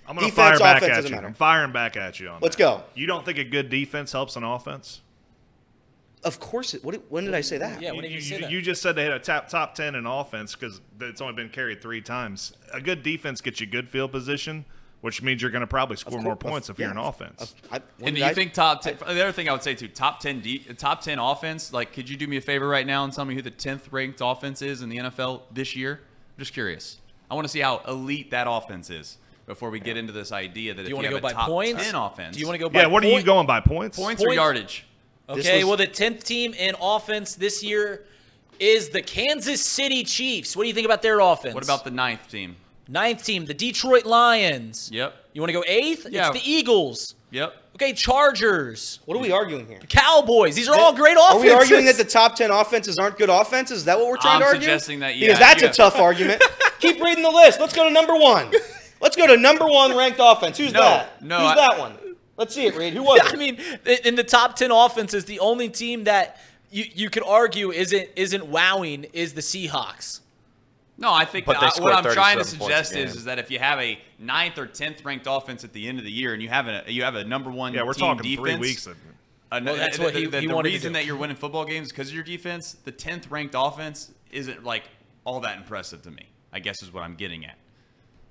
[0.06, 1.10] I'm going to fire back offense, at you.
[1.14, 1.26] matter.
[1.26, 2.62] I'm firing back at you on Let's that.
[2.62, 2.82] go.
[2.94, 5.02] You don't think a good defense helps an offense?
[6.24, 6.72] Of course.
[6.72, 7.82] It, what, when did I say that?
[7.82, 8.50] Yeah, when did you, say that?
[8.50, 11.50] you just said they had a top top ten in offense because it's only been
[11.50, 12.54] carried three times.
[12.72, 14.64] A good defense gets you good field position,
[15.00, 17.14] which means you're going to probably score more cour- points if yeah, you're an of-
[17.14, 17.40] offense.
[17.42, 18.96] of- I- And do you I- think top ten?
[18.98, 21.72] The other thing I would say too, top ten, de- top ten offense.
[21.72, 23.92] Like, could you do me a favor right now and tell me who the tenth
[23.92, 26.00] ranked offense is in the NFL this year?
[26.02, 26.98] I'm just curious.
[27.30, 30.74] I want to see how elite that offense is before we get into this idea
[30.74, 31.84] that Do if you you, want to have go a by top points?
[31.84, 33.96] ten offense, Do you want to go by yeah, what are you going by points?
[33.98, 34.84] points or yardage?
[35.28, 38.04] Okay, was- well, the 10th team in offense this year
[38.58, 40.56] is the Kansas City Chiefs.
[40.56, 41.54] What do you think about their offense?
[41.54, 42.56] What about the ninth team?
[42.88, 44.90] Ninth team, the Detroit Lions?
[44.92, 46.06] Yep, You want to go eighth?
[46.10, 46.30] Yeah.
[46.30, 47.14] It's the Eagles.
[47.30, 47.54] yep.
[47.76, 49.78] Okay, Chargers, What are we arguing here?
[49.88, 50.56] Cowboys.
[50.56, 51.22] These are all great offenses.
[51.22, 51.44] Are offenses.
[51.44, 53.78] we arguing that the top 10 offenses aren't good offenses?
[53.78, 54.60] Is that what we're trying I'm to argue?
[54.62, 55.28] suggesting that, yeah.
[55.28, 56.42] Because that's you a tough argument.
[56.80, 57.60] Keep reading the list.
[57.60, 58.52] Let's go to number one.
[59.00, 60.58] Let's go to number one ranked offense.
[60.58, 61.22] Who's No, that?
[61.22, 61.94] no, Who's I- that one?
[62.36, 62.94] Let's see it, Reed.
[62.94, 63.38] Who was I it?
[63.38, 63.58] mean,
[64.04, 66.40] in the top ten offenses, the only team that
[66.72, 70.20] you, you could argue isn't isn't wowing is the Seahawks.
[71.00, 73.24] No, I think But that what I'm trying to 37 points a suggest is, is
[73.24, 76.10] that if you have a ninth or tenth ranked offense at the end of the
[76.10, 78.48] year, and you have a you have a number one Yeah, we're team talking defense,
[78.48, 78.86] three weeks.
[78.88, 78.96] Of,
[79.52, 80.98] Uh, Well, that's the, what he- the, he the wanted reason do.
[80.98, 82.76] that you're winning football games because of your defense.
[82.84, 84.84] The tenth ranked offense isn't like
[85.24, 86.26] all that impressive to me.
[86.52, 87.56] I guess is what I'm getting at.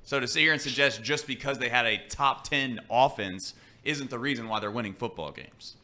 [0.03, 3.53] So to sit here and suggest just because they had a top ten offense
[3.85, 5.77] isn't the reason why they're winning football games.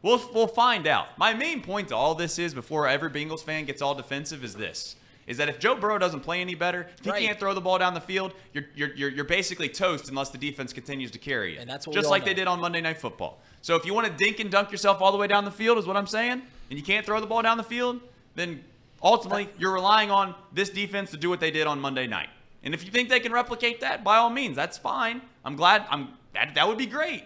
[0.00, 1.18] We'll we'll find out.
[1.18, 4.54] My main point to all this is before every Bengals fan gets all defensive is
[4.54, 4.96] this.
[5.26, 7.22] Is that if Joe Burrow doesn't play any better, if he Right.
[7.22, 10.38] can't throw the ball down the field, you're, you're, you're, you're basically toast unless the
[10.38, 11.60] defense continues to carry it.
[11.60, 12.26] And that's Just like know.
[12.26, 13.40] they did on Monday Night Football.
[13.62, 15.78] So if you want to dink and dunk yourself all the way down the field,
[15.78, 18.00] is what I'm saying, and you can't throw the ball down the field,
[18.34, 18.64] then
[19.02, 22.28] ultimately you're relying on this defense to do what they did on Monday night.
[22.62, 25.22] And if you think they can replicate that, by all means, that's fine.
[25.44, 25.86] I'm glad.
[25.90, 27.24] I'm that that would be great.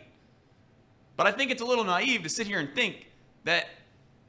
[1.17, 3.07] But I think it's a little naive to sit here and think
[3.45, 3.69] that,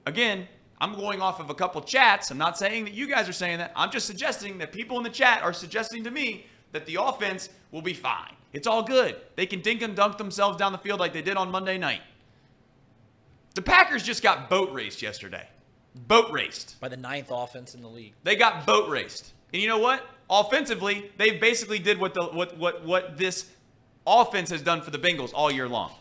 [0.05, 0.47] again,
[0.79, 2.31] I'm going off of a couple chats.
[2.31, 3.71] I'm not saying that you guys are saying that.
[3.75, 7.49] I'm just suggesting that people in the chat are suggesting to me that the offense
[7.71, 8.33] will be fine.
[8.51, 9.15] It's all good.
[9.35, 12.01] They can dink and dunk themselves down the field like they did on Monday night.
[13.53, 15.47] The Packers just got boat raced yesterday.
[15.95, 16.79] Boat raced.
[16.81, 18.13] By the ninth offense in the league.
[18.23, 19.31] They got boat raced.
[19.53, 20.05] And you know what?
[20.29, 23.49] Offensively, they basically did what the what what what this
[24.05, 25.91] offense has done for the Bengals all year long.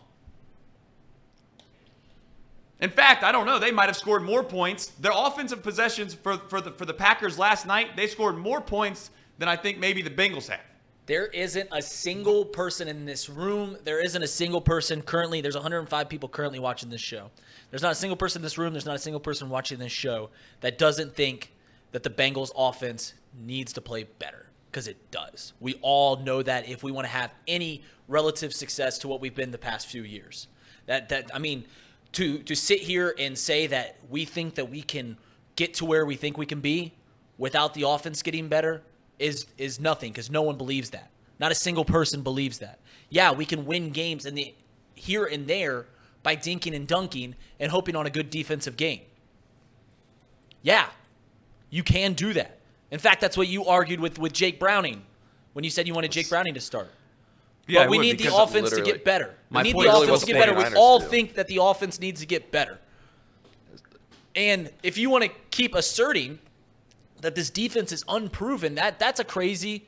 [2.81, 3.59] In fact, I don't know.
[3.59, 4.87] They might have scored more points.
[4.87, 9.11] Their offensive possessions for, for the for the Packers last night, they scored more points
[9.39, 10.61] than I think maybe the Bengals have.
[11.07, 13.77] There isn't a single person in this room.
[13.85, 15.43] There isn't a single person currently.
[15.43, 17.31] There's 105 people currently watching this show.
[17.71, 18.73] There's not a single person in this room.
[18.73, 21.53] There's not a single person watching this show that doesn't think
[21.93, 25.53] that the Bengals offense needs to play better because it does.
[25.61, 29.35] We all know that if we want to have any relative success to what we've
[29.35, 30.49] been the past few years.
[30.87, 31.67] That that I mean,
[32.15, 35.17] to to sit here and say that we think that we can
[35.57, 36.93] get to where we think we can be
[37.39, 38.83] without the offense getting better
[39.19, 41.11] is is nothing because no one believes that.
[41.39, 42.79] Not a single person believes that.
[43.11, 44.55] Yeah, we can win games and the
[44.95, 45.87] here and there
[46.23, 49.01] by dinking and dunking and hoping on a good defensive game.
[50.63, 50.87] Yeah,
[51.71, 52.59] you can do that.
[52.91, 55.03] In fact, that's what you argued with with Jake Browning
[55.53, 56.91] when you said you wanted Jake Browning to start.
[57.67, 59.35] Yeah, but we would, need the offense to get better.
[59.51, 60.55] My we need the offense to get better.
[60.55, 61.07] We all do.
[61.07, 62.79] think that the offense needs to get better.
[64.37, 66.41] And if you want to keep asserting
[67.21, 69.87] that this defense is unproven, that that's a crazy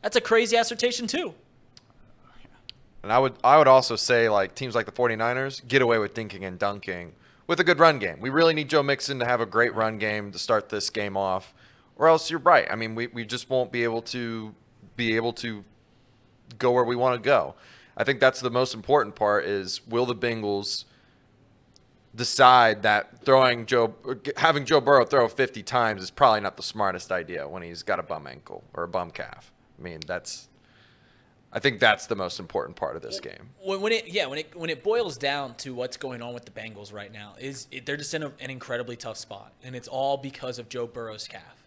[0.00, 1.34] that's a crazy assertion too.
[3.02, 6.14] And I would I would also say like teams like the 49ers get away with
[6.14, 7.12] dinking and dunking
[7.46, 8.18] with a good run game.
[8.20, 11.16] We really need Joe Mixon to have a great run game to start this game
[11.16, 11.54] off.
[11.96, 12.66] Or else you're right.
[12.70, 14.54] I mean, we, we just won't be able to
[14.96, 15.64] be able to
[16.54, 17.54] go where we want to go.
[17.96, 20.84] I think that's the most important part is will the Bengals
[22.14, 23.94] decide that throwing Joe
[24.36, 27.98] having Joe Burrow throw 50 times is probably not the smartest idea when he's got
[27.98, 29.52] a bum ankle or a bum calf.
[29.78, 30.48] I mean, that's
[31.54, 33.50] I think that's the most important part of this game.
[33.62, 36.44] When, when it yeah when it when it boils down to what's going on with
[36.44, 39.76] the Bengals right now is it, they're just in a, an incredibly tough spot and
[39.76, 41.64] it's all because of Joe Burrow's calf.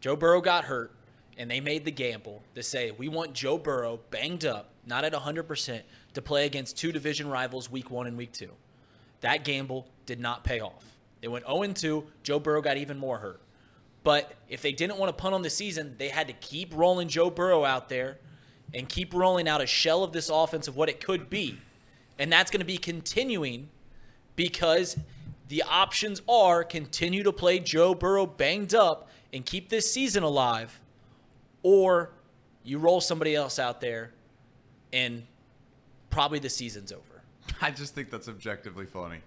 [0.00, 0.92] Joe Burrow got hurt
[1.38, 5.12] and they made the gamble to say we want Joe Burrow banged up, not at
[5.12, 5.80] 100%
[6.14, 8.50] to play against two division rivals week 1 and week 2.
[9.20, 10.84] That gamble did not pay off.
[11.20, 12.06] They went 0 2.
[12.22, 13.40] Joe Burrow got even more hurt.
[14.04, 17.08] But if they didn't want to punt on the season, they had to keep rolling
[17.08, 18.18] Joe Burrow out there
[18.74, 21.58] and keep rolling out a shell of this offense of what it could be.
[22.18, 23.68] And that's going to be continuing
[24.36, 24.96] because
[25.48, 30.80] the options are continue to play Joe Burrow banged up and keep this season alive,
[31.68, 32.10] or
[32.64, 34.10] you roll somebody else out there
[34.90, 35.22] and
[36.08, 37.22] probably the season's over.
[37.60, 39.18] I just think that's objectively funny.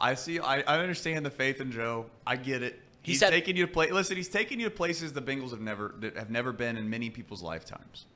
[0.00, 0.38] I see.
[0.40, 2.06] I, I understand the faith in Joe.
[2.26, 2.80] I get it.
[3.02, 3.90] He He's said- taking you to play.
[3.90, 7.10] Listen, he's taking you to places the Bengals have never have never been in many
[7.10, 8.06] people's lifetimes.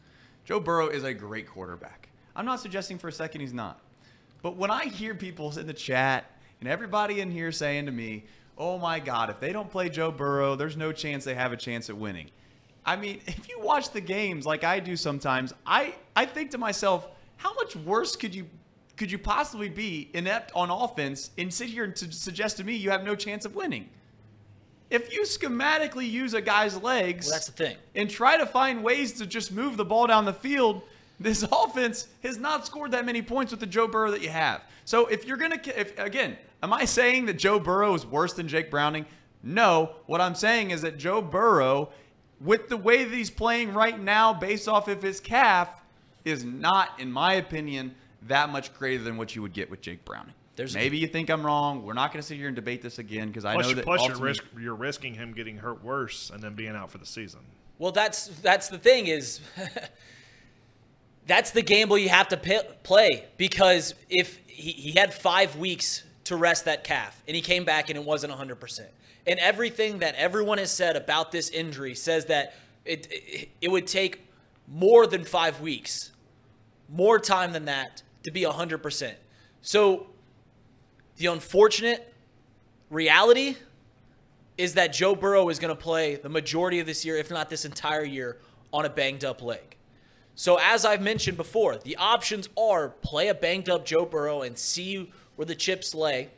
[0.47, 2.09] Joe Burrow is a great quarterback.
[2.35, 3.81] I'm not suggesting for a second he's not.
[4.43, 8.25] But when I hear people in the chat and everybody in here saying to me,
[8.57, 11.57] "Oh my God, if they don't play Joe Burrow, there's no chance they have a
[11.59, 12.31] chance at winning."
[12.87, 16.59] I mean, if you watch the games like I do sometimes, I I think to
[16.59, 18.47] myself, how much worse could you
[18.97, 22.91] could you possibly be inept on offense and sit here and suggest to me you
[22.91, 23.89] have no chance of winning?
[24.89, 27.77] If you schematically use a guy's legs Well, that's the thing.
[27.97, 30.83] and try to find ways to just move the ball down the field,
[31.19, 34.63] this offense has not scored that many points with the Joe Burrow that you have.
[34.85, 38.47] So if you're gonna, if again, am I saying that Joe Burrow is worse than
[38.47, 39.07] Jake Browning?
[39.43, 39.97] No.
[40.07, 41.91] What I'm saying is that Joe Burrow,
[42.41, 45.69] with the way that he's playing right now, based off of his calf,
[46.25, 50.05] is not, in my opinion, that much greater than what you would get with Jake
[50.05, 50.35] Browning.
[50.57, 51.85] There's- Maybe you think I'm wrong.
[51.85, 54.07] We're not going to sit here and debate this again because I know that plus
[54.07, 57.41] you're, risk, you're risking him getting hurt worse and then being out for the season.
[57.79, 59.41] Well, that's that's the thing is
[61.27, 66.05] that's the gamble you have to pi play because if he, he had five weeks
[66.25, 68.81] to rest that calf and he came back and it wasn't 100%.
[69.27, 72.55] And everything that everyone has said about this injury says that
[72.85, 74.27] it, it, it would take
[74.69, 76.13] more than five weeks,
[76.89, 79.15] more time than that to be 100%.
[79.63, 80.07] So
[81.17, 82.13] the unfortunate
[82.91, 83.57] reality
[84.57, 87.51] is that Joe Burrow is going to play the majority of this year, if not
[87.51, 88.39] this entire year,
[88.73, 89.77] on a banged up leg.
[90.35, 94.57] So, as I've mentioned before, the options are play a banged up Joe Burrow and
[94.57, 96.29] see where the chips lay,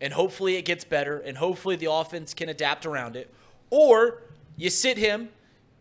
[0.00, 3.32] and hopefully it gets better, and hopefully the offense can adapt around it.
[3.70, 4.22] Or
[4.56, 5.30] you sit him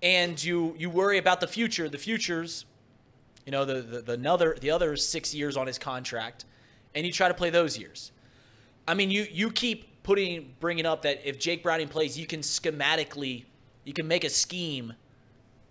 [0.02, 1.90] and you you worry about the future.
[1.90, 2.66] The futures,
[3.46, 6.46] you know, the the, the another the other six years on his contract,
[6.94, 8.12] and you try to play those years.
[8.88, 12.42] I mean, you you keep putting bringing up that if Jake Browning plays, you can
[12.42, 13.46] schematically
[13.84, 14.94] you can make a scheme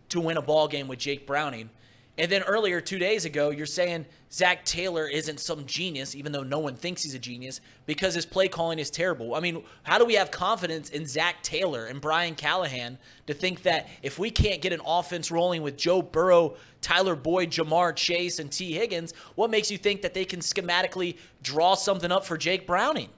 [0.09, 1.71] to win a ball game with Jake Browning.
[2.17, 6.45] And then earlier, two days ago, you're saying Zac Taylor isn't some genius, even though
[6.45, 9.35] no one thinks he's a genius, because his play calling is terrible.
[9.35, 13.63] I mean, how do we have confidence in Zac Taylor and Brian Callahan to think
[13.65, 18.39] that if we can't get an offense rolling with Joe Burrow, Tyler Boyd, Ja'Marr Chase,
[18.39, 22.39] and Tee Higgins, what makes you think that they can schematically draw something up for
[22.39, 23.09] Jake Browning?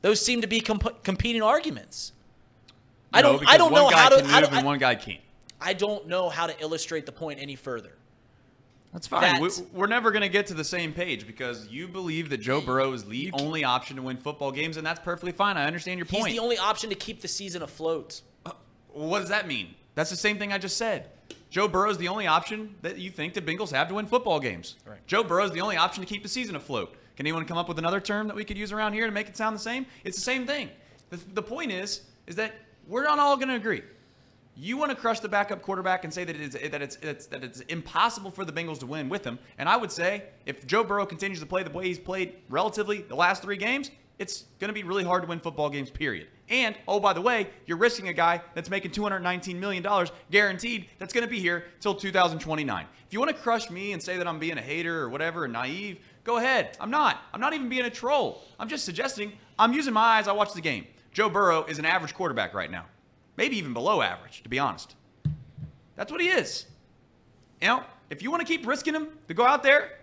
[0.00, 2.12] Those seem to be comp- competing arguments.
[3.12, 3.46] I don't.
[3.46, 4.16] I don't know how to.
[4.16, 5.20] can I, move don't, and one guy can't.
[5.60, 7.92] I don't know how to illustrate the point any further.
[8.92, 9.20] That's fine.
[9.22, 12.60] That's- we're never going to get to the same page because you believe that Joe
[12.60, 15.56] Burrow is the only option to win football games, and that's perfectly fine.
[15.56, 16.26] I understand your point.
[16.26, 18.22] He's the only option to keep the season afloat.
[18.44, 18.52] Uh,
[18.92, 19.74] what does that mean?
[19.94, 21.10] That's the same thing I just said.
[21.50, 24.40] Joe Burrow is the only option that you think the Bengals have to win football
[24.40, 24.76] games.
[24.86, 24.98] Right.
[25.06, 26.94] Joe Burrow is the only option to keep the season afloat.
[27.16, 29.28] Can anyone come up with another term that we could use around here to make
[29.28, 29.86] it sound the same?
[30.04, 30.68] It's the same thing.
[31.10, 32.52] The, the point is, is that
[32.86, 33.82] we're not all going to agree.
[34.58, 37.26] You want to crush the backup quarterback and say that it is that it's, it's
[37.26, 39.38] that it's impossible for the Bengals to win with him.
[39.58, 43.02] And I would say if Joe Burrow continues to play the way he's played relatively
[43.02, 45.90] the last three games, it's going to be really hard to win football games.
[45.90, 46.28] Period.
[46.48, 50.86] And oh by the way, you're risking a guy that's making 219 million dollars guaranteed.
[50.98, 52.86] That's going to be here till 2029.
[53.06, 55.44] If you want to crush me and say that I'm being a hater or whatever
[55.44, 56.78] and naive, go ahead.
[56.80, 57.20] I'm not.
[57.34, 58.42] I'm not even being a troll.
[58.58, 59.32] I'm just suggesting.
[59.58, 60.28] I'm using my eyes.
[60.28, 60.86] I watch the game.
[61.12, 62.86] Joe Burrow is an average quarterback right now
[63.36, 64.94] maybe even below average, to be honest.
[65.96, 66.66] That's what he is.
[67.60, 69.98] You know, if you want to keep risking him to go out there,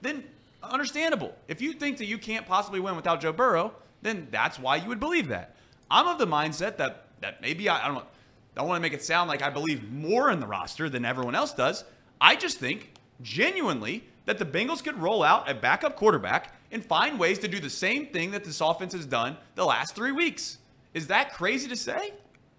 [0.00, 0.24] then
[0.62, 1.34] understandable.
[1.48, 3.72] If you think that you can't possibly win without Joe Burrow,
[4.02, 5.56] then that's why you would believe that.
[5.90, 8.92] I'm of the mindset that that maybe I, I don't I don't want to make
[8.92, 11.84] it sound like I believe more in the roster than everyone else does.
[12.20, 17.18] I just think genuinely that the Bengals could roll out a backup quarterback and find
[17.18, 20.58] ways to do the same thing that this offense has done the last three weeks.
[20.94, 22.12] Is that crazy to say?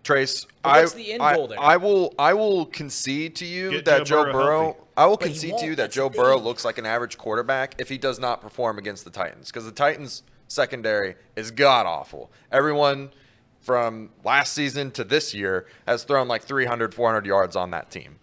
[0.03, 1.59] Trace, But I, the end I, goal there?
[1.59, 4.77] I will I will concede to you Get that Joe Joe, Burrow Burrow.
[4.95, 6.45] I will concede to you that that's Joe Burrow thing.
[6.45, 9.71] looks like an average quarterback if he does not perform against the Titans because the
[9.71, 12.31] Titans secondary is god awful.
[12.51, 13.11] Everyone
[13.59, 18.19] from last season to this year has thrown like 300 400 yards on that team.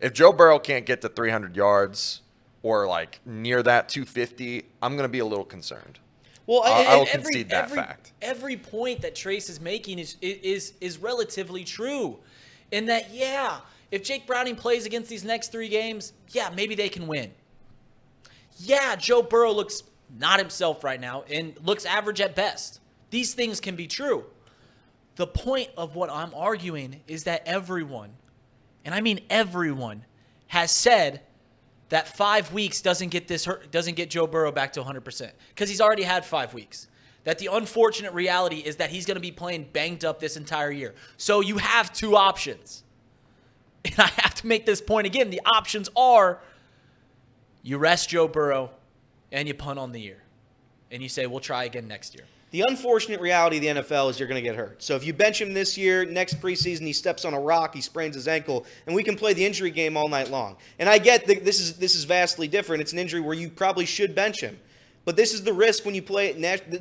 [0.00, 2.22] If Joe Burrow can't get to 300 yards
[2.62, 5.98] or like near that 250, I'm going to be a little concerned.
[6.46, 8.12] Well, I- I will every- concede that every, fact.
[8.22, 12.18] Every point that Trace is making is is is relatively true,
[12.70, 16.88] in that yeah, if Jake Browning plays against these next three games, yeah, maybe they
[16.88, 17.32] can win.
[18.58, 19.82] Yeah, Joe Burrow looks
[20.18, 22.80] not himself right now and looks average at best.
[23.10, 24.24] These things can be true.
[25.16, 28.10] The point of what I'm arguing is that everyone,
[28.84, 30.04] and I mean everyone,
[30.48, 31.22] has said
[31.88, 35.80] that five weeks doesn't get this doesn't get Joe Burrow back to 100% because he's
[35.80, 36.88] already had five weeks.
[37.24, 40.70] That the unfortunate reality is that he's going to be playing banged up this entire
[40.70, 40.94] year.
[41.16, 42.82] So you have two options.
[43.86, 45.30] And I have to make this point again.
[45.30, 46.40] The options are
[47.62, 48.70] you rest Joe Burrow
[49.30, 50.24] and you punt on the year.
[50.90, 52.24] And you say, we'll try again next year.
[52.52, 54.82] The unfortunate reality of the NFL is you're going to get hurt.
[54.82, 57.80] So if you bench him this year, next preseason he steps on a rock, he
[57.80, 60.56] sprains his ankle, and we can play the injury game all night long.
[60.78, 62.82] And I get that this is this is vastly different.
[62.82, 64.58] It's an injury where you probably should bench him.
[65.04, 66.36] But this is the risk when you play it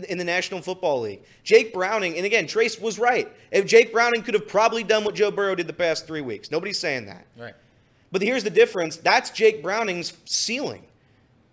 [0.10, 1.22] in the National Football League.
[1.44, 3.32] Jake Browning, and again, Trace was right.
[3.52, 6.50] If Jake Browning could have probably done what Joe Burrow did the past three weeks.
[6.50, 7.28] Nobody's saying that.
[7.38, 7.54] Right.
[8.12, 8.98] But here's the difference.
[8.98, 10.84] That's Jake Browning's ceiling.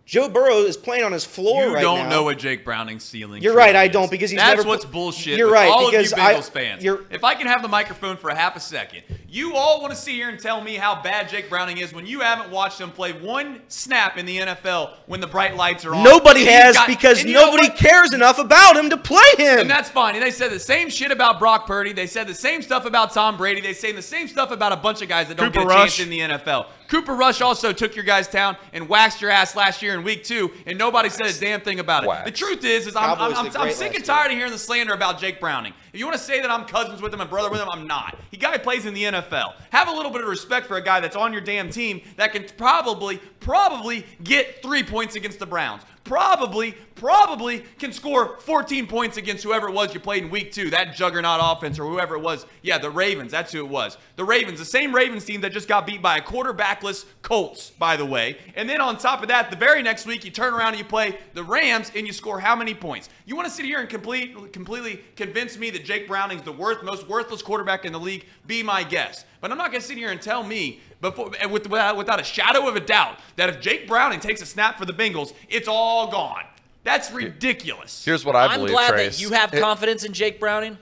[0.04, 2.08] Joe Burrow is playing on his floor You right don't now.
[2.08, 3.38] know what Jake Browning's ceiling.
[3.38, 3.44] Is.
[3.44, 3.92] You're truly right, I is.
[3.92, 5.38] don't, because he's that's never what's put- bullshit.
[5.38, 6.82] You're with right, all because of you I- Bengals fans.
[6.84, 9.92] you're- If I can have the microphone for a half a second, you all want
[9.92, 12.80] to sit here and tell me how bad Jake Browning is when you haven't watched
[12.80, 16.02] him play one snap in the NFL when the bright lights are on.
[16.02, 19.22] Nobody And has got- because and you know nobody cares enough about him to play
[19.38, 19.60] him.
[19.60, 20.14] And that's fine.
[20.16, 21.92] And they said the same shit about Brock Purdy.
[21.92, 23.60] They said the same stuff about Tom Brady.
[23.60, 25.80] They say the same stuff about a bunch of guys that don't Cooper get a
[25.80, 26.66] chance in the NFL.
[26.92, 30.24] Cooper Rush also took your guys' town and waxed your ass last year in week
[30.24, 32.24] two, and nobody said a damn thing about it.
[32.26, 34.92] The truth is, is I'm, I'm, I'm, I'm sick and tired of hearing the slander
[34.92, 35.72] about Jake Browning.
[35.92, 37.86] If you want to say that I'm cousins with him and brother with him, I'm
[37.86, 38.18] not.
[38.30, 39.54] He guy plays in the NFL.
[39.70, 42.32] Have a little bit of respect for a guy that's on your damn team that
[42.32, 45.82] can probably, probably get three points against the Browns.
[46.04, 50.68] Probably, probably can score 14 points against whoever it was you played in week two,
[50.70, 52.44] that juggernaut offense or whoever it was.
[52.62, 53.96] Yeah, the Ravens, that's who it was.
[54.16, 57.96] The Ravens, the same Ravens team that just got beat by a quarterbackless Colts, by
[57.96, 58.36] the way.
[58.56, 60.84] And then on top of that, the very next week, you turn around and you
[60.84, 63.08] play the Rams and you score how many points?
[63.24, 66.82] You want to sit here and complete, completely convince me that Jake Browning's the worth,
[66.82, 68.26] most worthless quarterback in the league?
[68.46, 69.26] Be my guest.
[69.40, 72.24] But I'm not going to sit here and tell me before, with, without, without a
[72.24, 75.68] shadow of a doubt that if Jake Browning takes a snap for the Bengals, it's
[75.68, 76.44] all gone.
[76.84, 78.04] That's ridiculous.
[78.04, 78.70] Here's what i'm believe.
[78.70, 79.16] I'm glad Trace.
[79.16, 80.78] that you have It- confidence in Jake Browning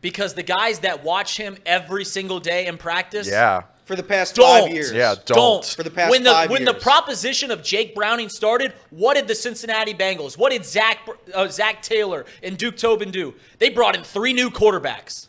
[0.00, 3.62] because the guys that watch him every single day in practice Yeah.
[3.88, 4.64] For the past don't.
[4.64, 4.92] five years.
[4.92, 5.64] Yeah, don't.
[5.64, 9.26] For the past when the five when the proposition of Jake Browning started, what did
[9.26, 10.98] the Cincinnati Bengals, what did Zac
[11.32, 13.32] uh, Zac Taylor and Duke Tobin do?
[13.58, 15.28] They brought in three new quarterbacks.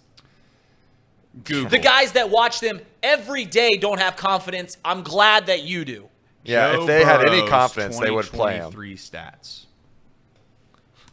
[1.45, 1.69] Google.
[1.69, 4.77] The guys that watch them every day don't have confidence.
[4.83, 6.09] I'm glad that you do.
[6.43, 8.73] Yeah, Joe if they had any confidence, they would play him.
[8.73, 9.65] 2023 stats.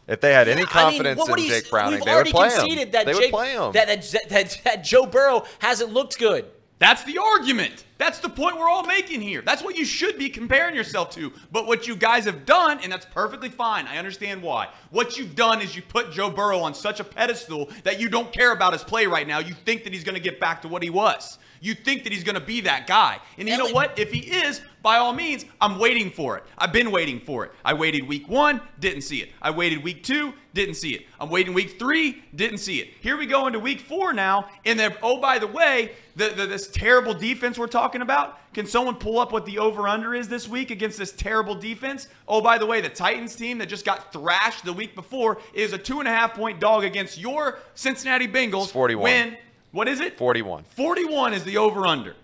[0.05, 2.49] If they had any I mean, confidence what- what in Jake Browning, they would play
[2.49, 2.59] him.
[2.59, 3.71] conceded That They Jake, would play him.
[3.71, 6.45] That, that, that, that Joe Burrow hasn't looked good.
[6.79, 7.85] That's the argument.
[7.97, 9.41] That's the point we're all making here.
[9.41, 11.33] That's what you should be comparing yourself to.
[11.51, 13.87] But what you guys have done, and that's perfectly fine.
[13.87, 14.69] I understand why.
[14.91, 18.31] What you've done is you put Joe Burrow on such a pedestal that you don't
[18.31, 19.39] care about his play right now.
[19.39, 21.39] You think that he's going to get back to what he was.
[21.59, 23.19] You think that he's going to be that guy.
[23.37, 23.97] And you know what?
[23.97, 26.43] If he is, by all means, I'm waiting for it.
[26.57, 27.51] I've been waiting for it.
[27.65, 29.31] I waited week one, didn't see it.
[29.41, 31.05] I waited week two, didn't see it.
[31.19, 32.89] I'm waiting week three, didn't see it.
[33.01, 34.47] Here we go into week four now.
[34.65, 38.65] And then, oh, by the way, the, the, this terrible defense we're talking about, can
[38.65, 42.07] someone pull up what the over under is this week against this terrible defense?
[42.27, 45.73] Oh, by the way, the Titans team that just got thrashed the week before is
[45.73, 48.63] a two and a half point dog against your Cincinnati Bengals.
[48.63, 49.03] It's 41.
[49.03, 49.37] When,
[49.71, 50.17] what is it?
[50.17, 50.63] 41.
[50.63, 52.15] 41 is the over under.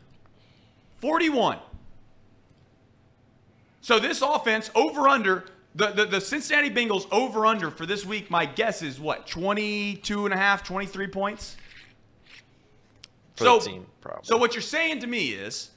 [1.01, 1.59] 41.
[3.81, 8.29] So this offense over under the, the, the Cincinnati Bengals over under for this week,
[8.29, 11.57] my guess is what, 22 and a half, 23 points?
[13.35, 14.21] For so, team, probably.
[14.23, 15.71] so what you're saying to me is,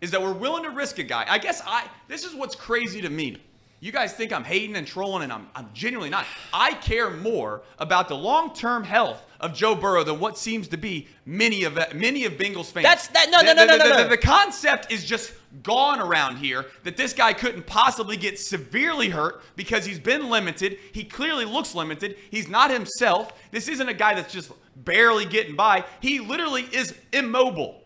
[0.00, 1.26] is that we're willing to risk a guy.
[1.28, 1.86] I guess I.
[2.08, 3.36] This is what's crazy to me.
[3.82, 6.26] You guys think I'm hating and trolling, and I'm, I'm genuinely not.
[6.52, 11.08] I care more about the long-term health of Joe Burrow than what seems to be
[11.24, 12.84] many of many of Bengals fans.
[12.84, 14.08] That's- that- no, The- no, no, the- no, no, the- no.
[14.10, 19.42] The concept is just gone around here that this guy couldn't possibly get severely hurt
[19.56, 20.78] because he's been limited.
[20.92, 22.16] He clearly looks limited.
[22.30, 23.32] He's not himself.
[23.50, 25.84] This isn't a guy that's just barely getting by.
[26.00, 27.82] He literally is immobile.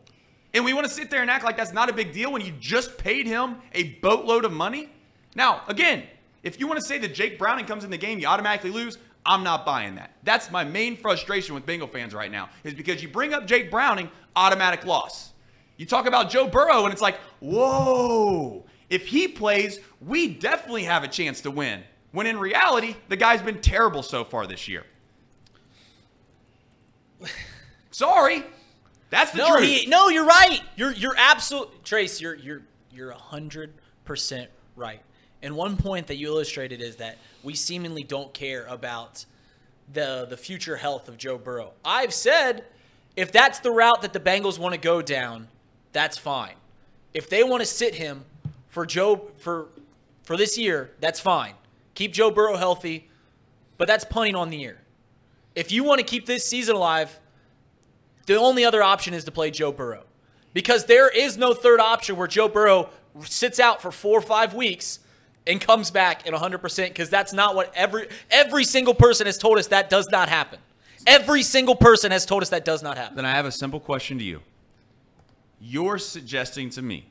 [0.53, 2.43] And we want to sit there and act like that's not a big deal when
[2.45, 4.89] you just paid him a boatload of money.
[5.35, 6.05] Now, again,
[6.43, 8.99] if you want to say that Jake Browning comes in the game, you automatically lose.
[9.27, 10.13] I'm not buying that.
[10.23, 13.71] That's my main frustration with Bengal fans right now, is because you bring up Jake
[13.71, 15.33] Browning, automatic loss.
[15.79, 21.03] You talk about Joe Burrow, and it's like, whoa, if he plays, we definitely have
[21.05, 21.83] a chance to win.
[22.13, 24.85] When in reality, the guy's been terrible so far this year.
[27.91, 28.45] Sorry.
[29.11, 29.63] That's the No, truth.
[29.69, 30.61] he, no, you're right.
[30.77, 32.21] You're you're absolute Trace.
[32.21, 32.63] You're you're
[32.93, 33.73] you're hundred
[34.05, 35.01] percent right.
[35.45, 39.27] And one point that you illustrated is that we seemingly don't care about
[39.93, 41.73] the the future health of Joe Burrow.
[41.85, 42.65] I've said
[43.15, 45.49] if that's the route that the Bengals want to go down,
[45.93, 46.55] that's fine.
[47.13, 48.25] If they want to sit him
[48.69, 49.67] for Joe for
[50.23, 51.53] for this year, that's fine.
[51.95, 53.11] Keep Joe Burrow healthy,
[53.77, 54.79] but that's punting on the year.
[55.55, 57.21] If you want to keep this season alive,
[58.25, 60.05] the only other option is to play Joe Burrow.
[60.55, 62.89] Because there is no third option where Joe Burrow
[63.25, 65.01] sits out for four or five weeks
[65.47, 69.59] and comes back at 100% because that's not what every every single person has told
[69.59, 70.59] us that does not happen.
[71.07, 73.17] Every single person has told us that does not happen.
[73.17, 74.41] Then I have a simple question to you.
[75.61, 77.07] You're suggesting to me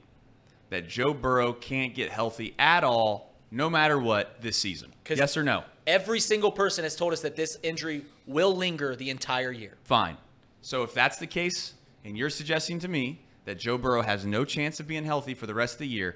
[0.70, 4.92] that Joe Burrow can't get healthy at all, no matter what, this season.
[5.08, 5.64] Yes or no?
[5.86, 9.74] Every single person has told us that this injury will linger the entire year.
[9.84, 10.18] Fine.
[10.62, 11.74] So if that's the case,
[12.06, 15.46] and you're suggesting to me that Joe Burrow has no chance of being healthy for
[15.46, 16.16] the rest of the year,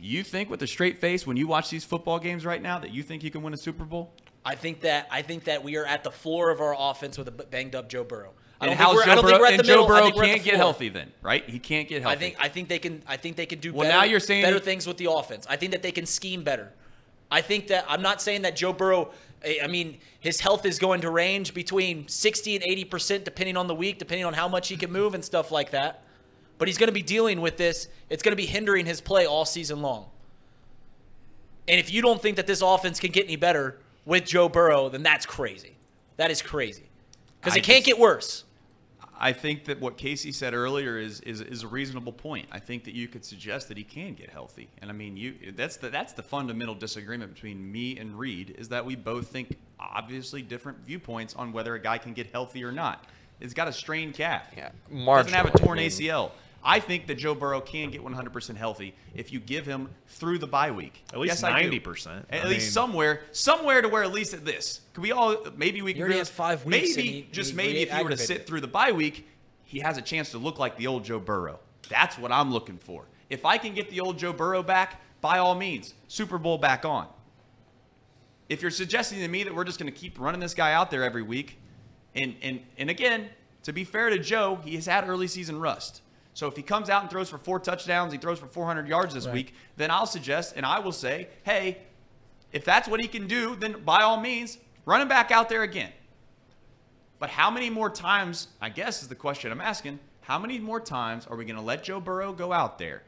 [0.00, 2.92] You think with a straight face when you watch these football games right now that
[2.92, 4.12] you think you can win a Super Bowl?
[4.44, 7.28] I think that I think that we are at the floor of our offense with
[7.28, 8.32] a banged up Joe Burrow.
[8.60, 9.38] I don't think we're, I Joe think Burrow?
[9.40, 9.84] we're at the Joe middle.
[9.84, 11.48] I Burrow think we're at the can't get healthy then, right?
[11.48, 12.16] He can't get healthy.
[12.16, 14.20] I think I think they can I think they can do Well, better, now you're
[14.20, 15.46] saying- better things with the offense.
[15.50, 16.72] I think that they can scheme better.
[17.30, 19.10] I think that I'm not saying that Joe Burrow
[19.44, 23.66] I I mean his health is going to range between 60 and 80% depending on
[23.66, 26.02] the week, depending on how much he can move and stuff like that.
[26.58, 27.88] But he's going to be dealing with this.
[28.10, 30.06] It's going to be hindering his play all season long.
[31.68, 34.88] And if you don't think that this offense can get any better with Joe Burrow,
[34.88, 35.76] then that's crazy.
[36.16, 36.84] That is crazy.
[37.40, 38.44] Because it can't just- get worse.
[39.20, 42.46] I think that what Casey said earlier is, is is a reasonable point.
[42.52, 45.34] I think that you could suggest that he can get healthy, and I mean, you
[45.56, 49.56] that's the that's the fundamental disagreement between me and Reed is that we both think
[49.80, 53.06] obviously different viewpoints on whether a guy can get healthy or not.
[53.40, 54.44] He's got a strained calf.
[54.56, 55.64] Yeah, doesn't have a marginally.
[55.64, 56.30] torn I mean- ACL.
[56.62, 60.46] I think that Joe Burrow can get 100% healthy if you give him through the
[60.46, 61.04] bye week.
[61.12, 62.24] At least Yes, 90%.
[62.30, 64.80] At I least mean- somewhere, somewhere to where at least at this.
[64.92, 67.28] Could we all maybe we can He already agree has on- five weeks Maybe he-
[67.30, 69.28] just he maybe if you were to sit through the bye week,
[69.64, 71.60] he has a chance to look like the old Joe Burrow.
[71.88, 73.04] That's what I'm looking for.
[73.30, 76.84] If I can get the old Joe Burrow back, by all means, Super Bowl back
[76.84, 77.06] on.
[78.48, 80.90] If you're suggesting to me that we're just going to keep running this guy out
[80.90, 81.58] there every week,
[82.14, 83.28] and and and again,
[83.64, 86.00] to be fair to Joe, he has had early season rust.
[86.38, 89.12] So if he comes out and throws for four touchdowns, he throws for 400 yards
[89.12, 91.78] this week, then I'll suggest and I will say, hey,
[92.52, 95.64] if that's what he can do, then by all means, run him back out there
[95.64, 95.90] again.
[97.18, 100.78] But how many more times, I guess is the question I'm asking, how many more
[100.78, 103.02] times are we going to let Joe Burrow go out there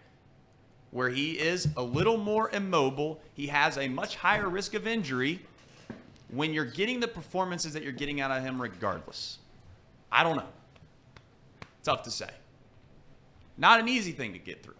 [0.90, 5.38] where he is a little more immobile, he has a much higher risk of injury
[6.32, 9.38] when you're getting the performances that you're getting out of him regardless?
[10.10, 10.48] I don't know.
[11.84, 12.30] Tough to say.
[13.60, 14.74] Not an easy thing to get through.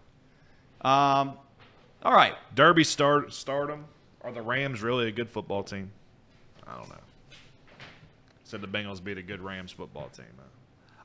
[0.81, 1.35] Um,
[2.03, 2.35] all right.
[2.55, 3.85] Derby start stardom.
[4.23, 5.91] Are the Rams really a good football team?
[6.67, 6.95] I don't know.
[8.45, 10.25] Said the Bengals beat a good Rams football team.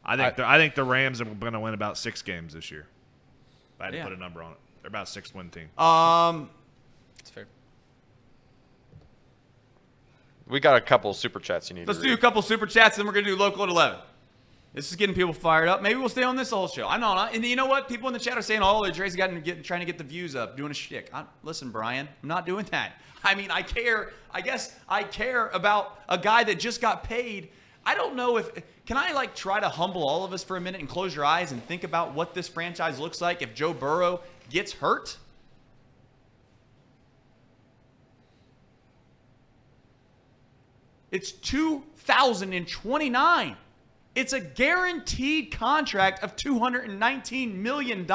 [0.05, 2.53] I think I- the, I think the Rams are going to win about six games
[2.53, 2.87] this year.
[3.75, 4.57] If I had to put a number on it.
[4.81, 5.67] They're about a six win team.
[5.77, 6.49] Um,
[7.17, 7.45] That's fair.
[10.47, 12.97] We got a couple super chats you need let's to do a couple super chats,
[12.97, 13.97] and then we're going to do local at 11.
[14.75, 15.81] This is getting people fired up.
[15.81, 16.85] Maybe we'll stay on this whole show.
[16.85, 17.17] I know.
[17.17, 17.87] And you know what?
[17.87, 20.35] People in the chat are saying, "Oh, Dre's got get, trying to get the views
[20.35, 22.91] up, doing a shtick." I, listen, Brian, I'm not doing that.
[23.23, 24.11] I mean, I care.
[24.31, 27.51] I guess I care about a guy that just got paid.
[27.85, 28.51] I don't know if
[28.85, 31.23] can I like try to humble all of us for a minute and close your
[31.23, 34.19] eyes and think about what this franchise looks like if Joe Burrow
[34.49, 35.15] gets hurt.
[41.11, 43.55] It's 2029.
[44.15, 48.07] It's a guaranteed contract of $219 million.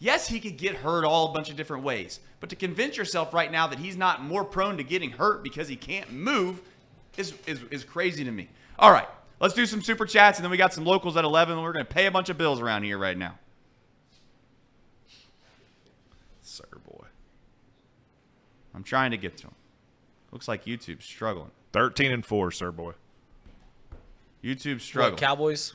[0.00, 3.32] Yes, he could get hurt all a bunch of different ways, but to convince yourself
[3.32, 6.60] right now that he's not more prone to getting hurt because he can't move
[7.16, 8.48] is, is, is crazy to me.
[8.80, 9.06] All right,
[9.38, 11.72] let's do some super chats, and then we got some locals at 11, and we're
[11.72, 13.38] going to pay a bunch of bills around here right now.
[16.40, 17.06] Sir boy.
[18.74, 19.54] I'm trying to get to him.
[20.32, 21.52] Looks like YouTube's struggling.
[21.72, 22.92] 13 and 4, sir boy.
[24.42, 25.14] YouTube's struggling.
[25.14, 25.74] What, Cowboys?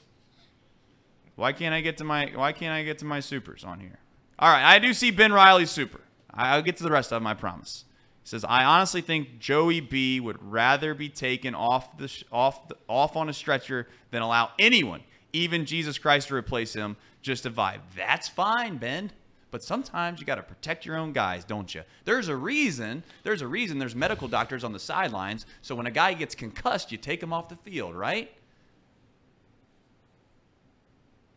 [1.36, 4.00] Why can't I get to my Why can't I get to my supers on here?
[4.40, 6.02] All right, I do see Ben Riley's super.
[6.34, 7.28] I- I'll get to the rest of them.
[7.28, 7.86] I promise.
[8.24, 12.76] He says, "I honestly think Joey B would rather be taken off the off the,
[12.90, 17.52] off on a stretcher than allow anyone, even Jesus Christ, to replace him just to
[17.52, 17.82] vibe.
[17.96, 19.12] That's fine, Ben."
[19.58, 21.82] But sometimes you got to protect your own guys, don't you?
[22.06, 23.02] There's a reason.
[23.24, 23.80] There's a reason.
[23.80, 25.48] There's medical doctors on the sidelines.
[25.64, 28.32] So when a guy gets concussed, you take him off the field, right?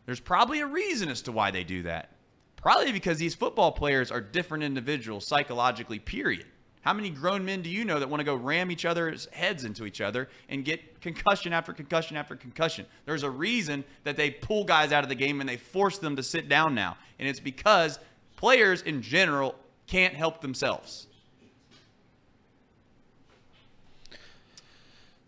[0.05, 2.11] There's probably a reason as to why they do that.
[2.57, 6.45] Probably because these football players are different individuals psychologically, period.
[6.81, 9.65] How many grown men do you know that want to go ram each other's heads
[9.65, 12.87] into each other and get concussion after concussion after concussion?
[13.05, 16.15] There's a reason that they pull guys out of the game and they force them
[16.15, 16.97] to sit down now.
[17.19, 17.99] And it's because
[18.41, 19.53] players in general
[19.85, 21.05] can't help themselves.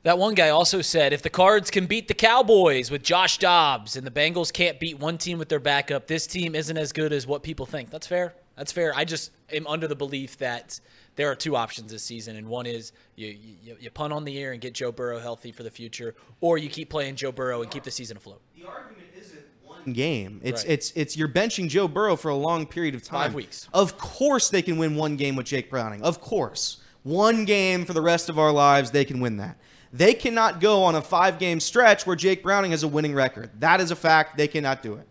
[0.02, 3.95] That one guy also said if the Cards can beat the Cowboys with Josh Dobbs
[3.95, 7.14] and the Bengals can't beat one team with their backup, this team isn't as good
[7.14, 7.91] as what people think.
[7.91, 8.34] That's fair.
[8.57, 8.94] That's fair.
[8.95, 10.80] I just am under the belief that
[11.15, 13.27] there are two options this season, and one is you,
[13.64, 16.57] you, you punt on the air and get Joe Burrow healthy for the future, or
[16.57, 18.41] you keep playing Joe Burrow and keep the season afloat.
[18.57, 19.12] The argument isn't one
[19.91, 20.39] game.
[20.43, 20.72] It's Right.
[20.73, 23.27] it's it's you're benching Joe Burrow for a long period of time.
[23.27, 23.68] Five weeks.
[23.73, 26.01] Of course they can win one game with Jake Browning.
[26.03, 26.77] Of course.
[27.03, 29.57] One game for the rest of our lives, they can win that.
[29.91, 33.49] They cannot go on a five game stretch where Jake Browning has a winning record.
[33.60, 34.38] That is a fact.
[34.38, 35.07] They cannot do it.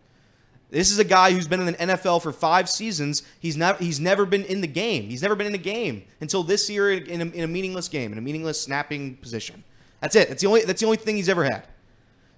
[0.71, 3.23] This is a guy who's been in the NFL for five seasons.
[3.41, 3.79] He's not.
[3.79, 5.05] He's never been in the game.
[5.05, 8.11] He's never been in a game until this year in a, in a meaningless game,
[8.11, 9.63] in a meaningless snapping position.
[10.01, 10.29] That's it.
[10.31, 10.63] That's the only.
[10.63, 11.69] That's the only thing he's ever had.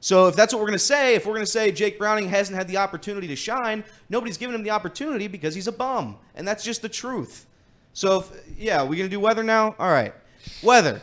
[0.04, 2.28] So if that's what we're going to say, if we're going to say Jake Browning
[2.28, 6.18] hasn't had the opportunity to shine, nobody's given him the opportunity because he's a bum,
[6.34, 7.46] and that's just the truth.
[7.94, 9.74] So if, yeah, we going to do weather now?
[9.78, 10.12] All right,
[10.62, 11.00] weather.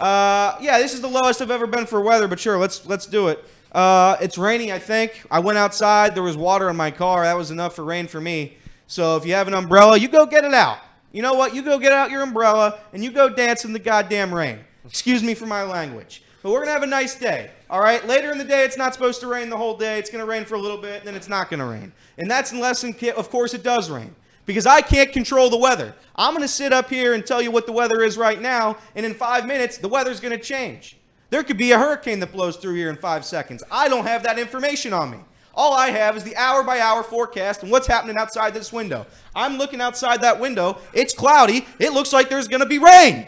[0.00, 3.06] Uh, yeah, this is the lowest I've ever been for weather, but sure, let's let's
[3.06, 3.44] do it.
[3.70, 5.24] Uh, it's raining, I think.
[5.30, 6.16] I went outside.
[6.16, 7.22] There was water in my car.
[7.22, 8.56] That was enough for rain for me.
[8.88, 10.78] So if you have an umbrella, you go get it out.
[11.12, 11.54] You know what?
[11.54, 14.58] You go get out your umbrella and you go dance in the goddamn rain.
[14.84, 16.24] Excuse me for my language.
[16.42, 17.50] But we're going to have a nice day.
[17.68, 18.06] All right?
[18.06, 19.98] Later in the day, it's not supposed to rain the whole day.
[19.98, 21.92] It's going to rain for a little bit, and then it's not going to rain.
[22.18, 24.14] And that's unless, of course, it does rain.
[24.46, 25.94] Because I can't control the weather.
[26.16, 28.78] I'm going to sit up here and tell you what the weather is right now,
[28.96, 30.96] and in five minutes, the weather's going to change.
[31.28, 33.62] There could be a hurricane that blows through here in five seconds.
[33.70, 35.18] I don't have that information on me.
[35.54, 39.06] All I have is the hour by hour forecast and what's happening outside this window.
[39.34, 40.78] I'm looking outside that window.
[40.92, 41.66] It's cloudy.
[41.78, 43.26] It looks like there's going to be rain.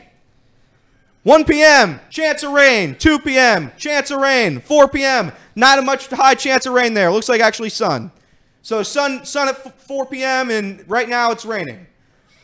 [1.22, 2.96] 1 p.m., chance of rain.
[2.96, 4.60] 2 p.m., chance of rain.
[4.60, 7.12] 4 p.m., not a much high chance of rain there.
[7.12, 8.10] Looks like actually sun.
[8.62, 11.86] So sun, sun at f- 4 p.m., and right now it's raining.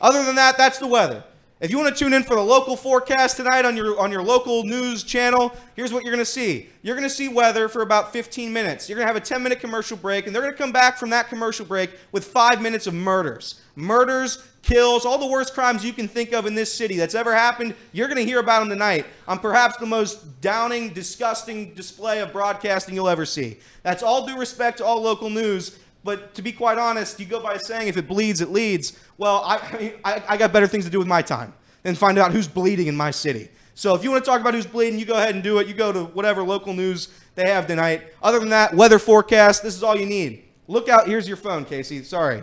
[0.00, 1.24] Other than that, that's the weather.
[1.60, 4.22] If you want to tune in for the local forecast tonight on your on your
[4.22, 6.68] local news channel, here's what you're going to see.
[6.82, 8.88] You're going to see weather for about 15 minutes.
[8.88, 10.98] You're going to have a 10 minute commercial break, and they're going to come back
[10.98, 15.84] from that commercial break with five minutes of murders, murders, kills, all the worst crimes
[15.84, 17.74] you can think of in this city that's ever happened.
[17.92, 22.32] You're going to hear about them tonight on perhaps the most downing, disgusting display of
[22.32, 23.58] broadcasting you'll ever see.
[23.82, 25.76] That's all due respect to all local news.
[26.04, 28.98] But to be quite honest, you go by saying if it bleeds, it leads.
[29.16, 31.52] Well, I, I, I got better things to do with my time
[31.82, 33.48] than find out who's bleeding in my city.
[33.74, 35.68] So if you want to talk about who's bleeding, you go ahead and do it.
[35.68, 38.02] You go to whatever local news they have tonight.
[38.22, 40.44] Other than that, weather forecast, this is all you need.
[40.66, 41.06] Look out.
[41.06, 42.02] Here's your phone, Casey.
[42.02, 42.42] Sorry.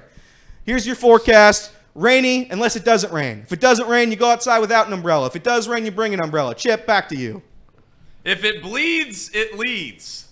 [0.66, 1.72] Here's your forecast.
[1.94, 3.40] Rainy unless it doesn't rain.
[3.44, 5.28] If it doesn't rain, you go outside without an umbrella.
[5.28, 6.54] If it does rain, you bring an umbrella.
[6.54, 7.42] Chip, back to you.
[8.26, 10.25] If it bleeds, it leads.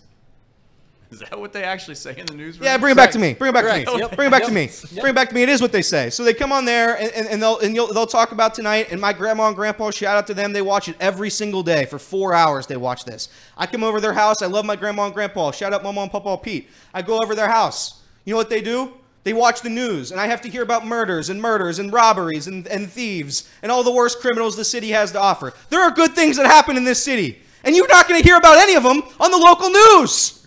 [1.14, 2.66] Is that what they actually say in the newsroom?
[2.66, 3.34] Yeah, bring it back to me.
[3.34, 3.88] Bring it back Correct.
[3.88, 4.00] to me.
[4.00, 4.16] Yep.
[4.16, 4.56] Bring it back to Yep.
[4.56, 5.00] me.
[5.00, 5.44] Bring it back to me.
[5.44, 6.10] It is what they say.
[6.10, 8.88] So they come on there and, and, and they'll and you'll, they'll talk about tonight.
[8.90, 10.54] And my grandma and grandpa, shout out to them.
[10.54, 12.66] They watch it every single day for four hours.
[12.66, 13.30] They watch this.
[13.56, 14.42] I come over their house.
[14.42, 15.52] I love my grandma and grandpa.
[15.52, 16.68] Shout out Mama and Papa Pete.
[16.96, 18.02] I go over their house.
[18.26, 18.94] You know what they do?
[19.24, 22.48] They watch the news, and I have to hear about murders and murders and robberies
[22.48, 25.54] and, and thieves and all the worst criminals the city has to offer.
[25.70, 28.36] There are good things that happen in this city, and you're not going to hear
[28.38, 30.43] about any of them on the local news.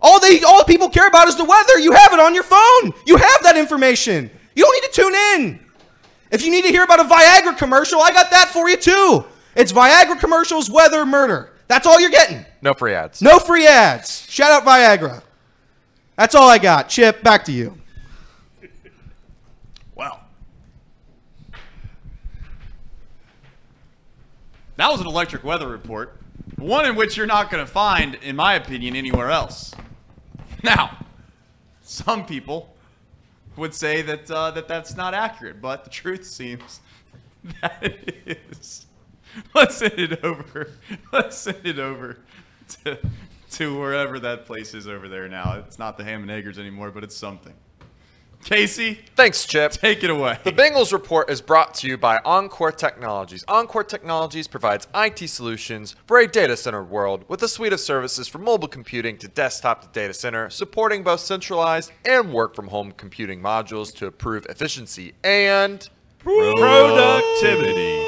[0.00, 1.78] All they all people care about is the weather.
[1.78, 2.92] You have it on your phone.
[3.06, 4.30] You have that information.
[4.54, 5.66] You don't need to tune in.
[6.30, 9.24] If you need to hear about a Viagra commercial, I got that for you too.
[9.54, 11.52] It's Viagra commercials, weather, murder.
[11.68, 12.44] That's all you're getting.
[12.62, 13.22] No free ads.
[13.22, 14.30] No free ads.
[14.30, 15.22] Shout out Viagra.
[16.16, 16.88] That's all I got.
[16.88, 17.78] Chip, back to you.
[19.94, 20.20] Well,
[24.76, 26.20] that was an electric weather report,
[26.56, 29.72] one in which you're not going to find, in my opinion, anywhere else.
[30.66, 30.98] Now,
[31.80, 32.74] some people
[33.56, 36.80] would say that uh, that that's not accurate, but the truth seems
[37.62, 38.86] that it is.
[39.54, 40.72] Let's send it over.
[41.12, 42.18] Let's send it over
[42.82, 42.98] to
[43.52, 45.62] to wherever that place is over there now.
[45.64, 47.54] It's not the Ham and Eggers anymore, but it's something.
[48.44, 49.72] Casey, Thanks, Chip.
[49.72, 50.38] take it away.
[50.44, 53.44] The Bengals Report is brought to you by Encore Technologies.
[53.48, 58.28] Encore Technologies provides IT solutions for a data center world with a suite of services
[58.28, 62.92] from mobile computing to desktop to data center, supporting both centralized and work from home
[62.92, 65.88] computing modules to improve efficiency and
[66.20, 68.04] Productivity.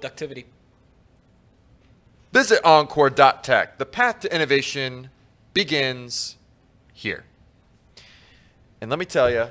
[0.00, 0.46] Ductivity.
[2.32, 3.78] visit encore.tech.
[3.78, 5.10] The path to innovation
[5.54, 6.36] begins
[6.92, 7.24] here.
[8.84, 9.46] And let me tell you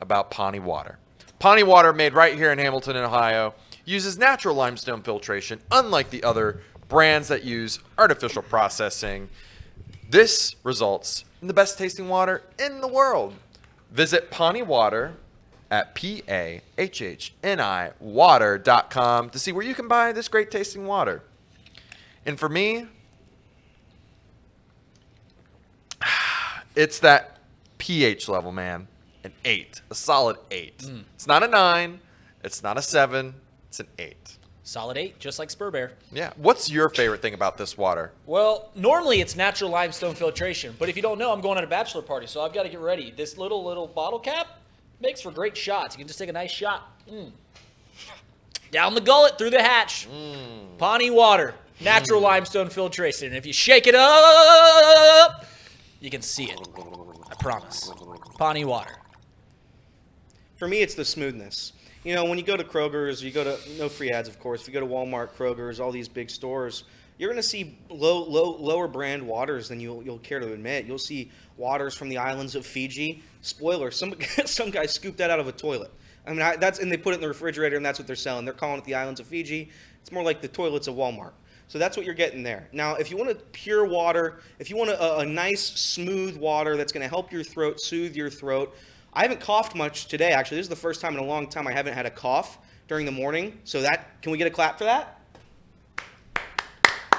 [0.00, 0.98] about Pawnee Water.
[1.38, 6.60] Pawnee Water, made right here in Hamilton, Ohio, uses natural limestone filtration, unlike the other
[6.88, 9.28] brands that use artificial processing.
[10.10, 13.32] This results in the best tasting water in the world.
[13.92, 15.14] Visit Pawnee Water
[15.70, 20.26] at P A H H N I water.com to see where you can buy this
[20.26, 21.22] great tasting water.
[22.26, 22.88] And for me,
[26.74, 27.38] it's that
[27.82, 28.86] pH level, man.
[29.24, 30.80] An eight, a solid eight.
[30.84, 31.00] Hmm.
[31.14, 31.98] It's not a nine,
[32.44, 33.34] it's not a seven,
[33.68, 34.38] it's an eight.
[34.62, 35.92] Solid eight, just like Spur Bear.
[36.12, 36.30] Yeah.
[36.36, 38.12] What's your favorite thing about this water?
[38.24, 41.66] Well, normally it's natural limestone filtration, but if you don't know, I'm going at a
[41.66, 43.12] bachelor party, so I've got to get ready.
[43.16, 44.46] This little little bottle cap
[45.00, 45.96] makes for great shots.
[45.96, 46.88] You can just take a nice shot.
[47.10, 47.32] Mm.
[48.70, 50.06] Down the gullet, through the hatch.
[50.06, 50.76] Hmm.
[50.78, 52.26] Pawnee water, natural hmm.
[52.26, 53.26] limestone filtration.
[53.26, 55.46] And if you shake it up,
[56.00, 56.60] You can see it.
[57.32, 57.90] I promise.
[58.36, 58.94] Pawnee water.
[60.56, 61.72] For me, it's the smoothness.
[62.04, 64.60] You know, when you go to Kroger's, you go to no free ads, of course.
[64.60, 66.84] If you go to Walmart, Kroger's, all these big stores,
[67.16, 70.84] you're going to see low, low, lower brand waters than you'll, you'll care to admit.
[70.84, 73.22] You'll see waters from the islands of Fiji.
[73.40, 74.14] Spoiler: some
[74.44, 75.90] some guy scooped that out of a toilet.
[76.26, 78.14] I mean, I, that's and they put it in the refrigerator, and that's what they're
[78.14, 78.44] selling.
[78.44, 79.70] They're calling it the islands of Fiji.
[80.02, 81.32] It's more like the toilets of Walmart.
[81.72, 82.68] So that's what you're getting there.
[82.70, 86.76] Now, if you want a pure water, if you want a, a nice, smooth water
[86.76, 88.76] that's going to help your throat, soothe your throat.
[89.14, 90.32] I haven't coughed much today.
[90.32, 92.58] Actually, this is the first time in a long time I haven't had a cough
[92.88, 93.58] during the morning.
[93.64, 95.18] So that can we get a clap for that?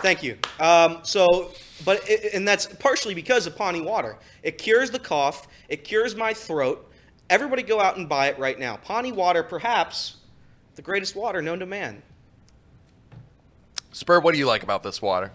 [0.03, 0.37] Thank you.
[0.59, 1.51] Um, so,
[1.83, 4.19] but it, and that's partially because of Pawnee water.
[4.43, 5.47] It cures the cough.
[5.67, 6.91] It cures my throat.
[7.27, 8.77] Everybody go out and buy it right now.
[8.77, 10.17] Pawnee water, perhaps
[10.75, 12.03] the greatest water known to man.
[13.93, 15.31] Spur, what do you like about this water?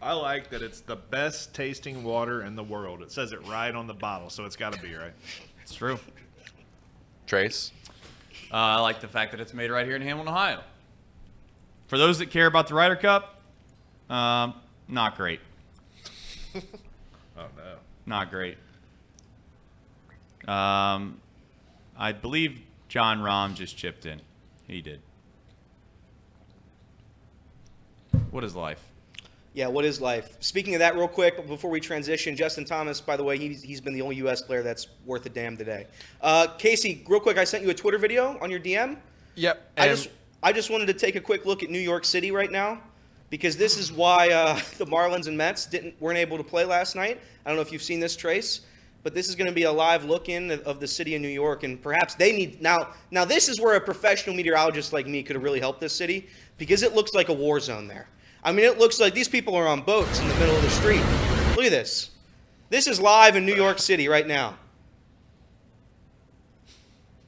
[0.00, 3.02] I like that it's the best tasting water in the world.
[3.02, 5.12] It says it right on the bottle, so it's got to be right.
[5.62, 5.98] It's true.
[7.26, 7.70] Trace?
[8.50, 10.60] Uh, I like the fact that it's made right here in Hamilton, Ohio.
[11.86, 13.40] For those that care about the Ryder Cup,
[14.10, 14.54] um,
[14.88, 15.40] not great.
[17.36, 17.74] Oh no.
[18.06, 18.56] Not great.
[20.46, 21.20] Um,
[21.98, 24.20] I believe Jon Rahm just chipped in.
[24.68, 25.00] He did.
[28.34, 28.82] What is life?
[29.52, 30.36] Yeah, what is life?
[30.40, 33.80] Speaking of that, real quick, before we transition, Justin Thomas, by the way, he's, he's
[33.80, 34.42] been the only U.S.
[34.42, 35.86] player that's worth a damn today.
[36.20, 38.96] Uh, Casey, real quick, I sent you a Twitter video on your DM.
[39.36, 39.70] Yep.
[39.76, 40.08] I just
[40.42, 42.80] I just wanted to take a quick look at New York City right now
[43.30, 46.96] because this is why uh, the Marlins and Mets didn't weren't able to play last
[46.96, 47.20] night.
[47.46, 48.62] I don't know if you've seen this, Trace,
[49.04, 51.22] but this is going to be a live look in of, of the city of
[51.22, 52.88] New York, and perhaps they need now.
[53.12, 56.26] Now this is where a professional meteorologist like me could have really helped this city
[56.58, 58.08] because it looks like a war zone there.
[58.44, 60.70] I mean, it looks like these people are on boats in the middle of the
[60.70, 61.02] street.
[61.56, 62.10] Look at this.
[62.68, 64.58] This is live in New York City right now.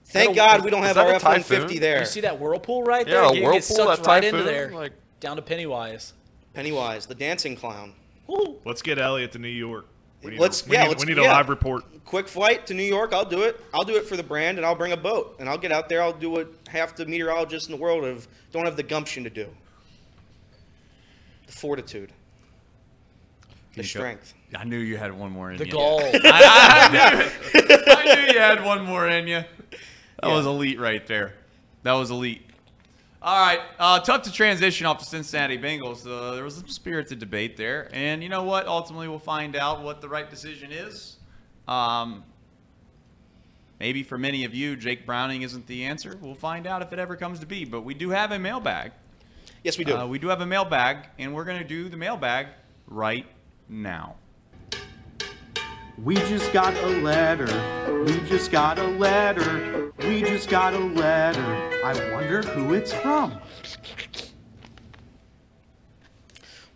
[0.07, 2.01] Thank a- God we don't have our F one fifty there.
[2.01, 3.23] You see that whirlpool right Yeah, there?
[3.23, 6.13] a whirlpool, get sucked that right into there, like- down to Pennywise.
[6.55, 7.95] Pennywise, the dancing clown.
[8.27, 8.57] Woo.
[8.65, 9.87] Let's get Elliot to New York.
[10.23, 11.33] We need Let's- a, we yeah, need, let's- we need a yeah.
[11.33, 11.85] live report.
[12.05, 13.13] Quick flight to New York.
[13.13, 13.61] I'll do it.
[13.75, 15.89] I'll do it for the brand, and I'll bring a boat, and I'll get out
[15.89, 16.03] there.
[16.03, 19.31] I'll do what half the meteorologists in the world have don't have the gumption to
[19.31, 19.49] do.
[21.47, 22.13] The fortitude,
[23.75, 24.35] the go- strength.
[24.57, 25.65] I knew you had one more in you.
[25.65, 25.73] The you.
[25.73, 26.01] goal.
[26.03, 29.41] I, I knew, I knew you had one more in you.
[29.41, 30.35] That Yeah.
[30.35, 31.35] was elite right there.
[31.83, 32.43] That was elite.
[33.23, 36.07] All right, uh, tough to transition off the Cincinnati Bengals.
[36.07, 38.67] Uh, there was some spirited debate there, and you know what?
[38.69, 41.17] Ultimately, we'll find out what the right decision is.
[41.67, 42.23] Um,
[43.81, 46.17] maybe for many of you, Jake Browning isn't the answer.
[46.21, 47.65] We'll find out if it ever comes to be.
[47.65, 48.93] But we do have a mailbag.
[49.67, 49.97] Yes, we do.
[49.97, 52.47] Uh, we do have a mailbag, and we're going to do the mailbag
[52.87, 53.27] right
[53.69, 54.15] now.
[56.01, 58.05] We just got a letter.
[58.05, 59.93] We just got a letter.
[59.99, 61.43] We just got a letter.
[61.85, 63.41] I wonder who it's from.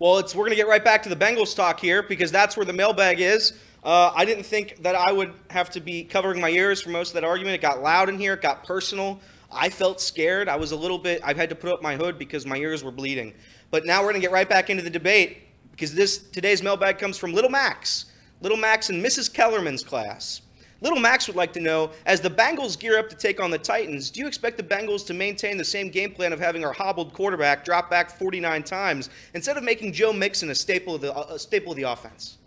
[0.00, 2.66] Well, it's we're gonna get right back to the Bengals talk here because that's where
[2.66, 3.52] the mailbag is.
[3.84, 7.10] Uh, I didn't think that I would have to be covering my ears for most
[7.10, 7.54] of that argument.
[7.54, 8.32] It got loud in here.
[8.32, 9.20] It got personal.
[9.52, 10.48] I felt scared.
[10.48, 11.20] I was a little bit.
[11.24, 13.35] I've had to put up my hood because my ears were bleeding.
[13.70, 15.39] But now we're gonna get right back into the debate
[15.70, 18.06] because this today's mailbag comes from Little Max,
[18.40, 19.32] Little Max and Mrs.
[19.32, 20.43] Kellerman's class.
[20.82, 23.59] Little Max would like to know, as the Bengals gear up to take on the
[23.59, 26.72] Titans, do you expect the Bengals to maintain the same game plan of having our
[26.72, 31.14] hobbled quarterback drop back 49 times instead of making Joe Mixon a staple of the
[31.18, 32.39] a staple of the offense?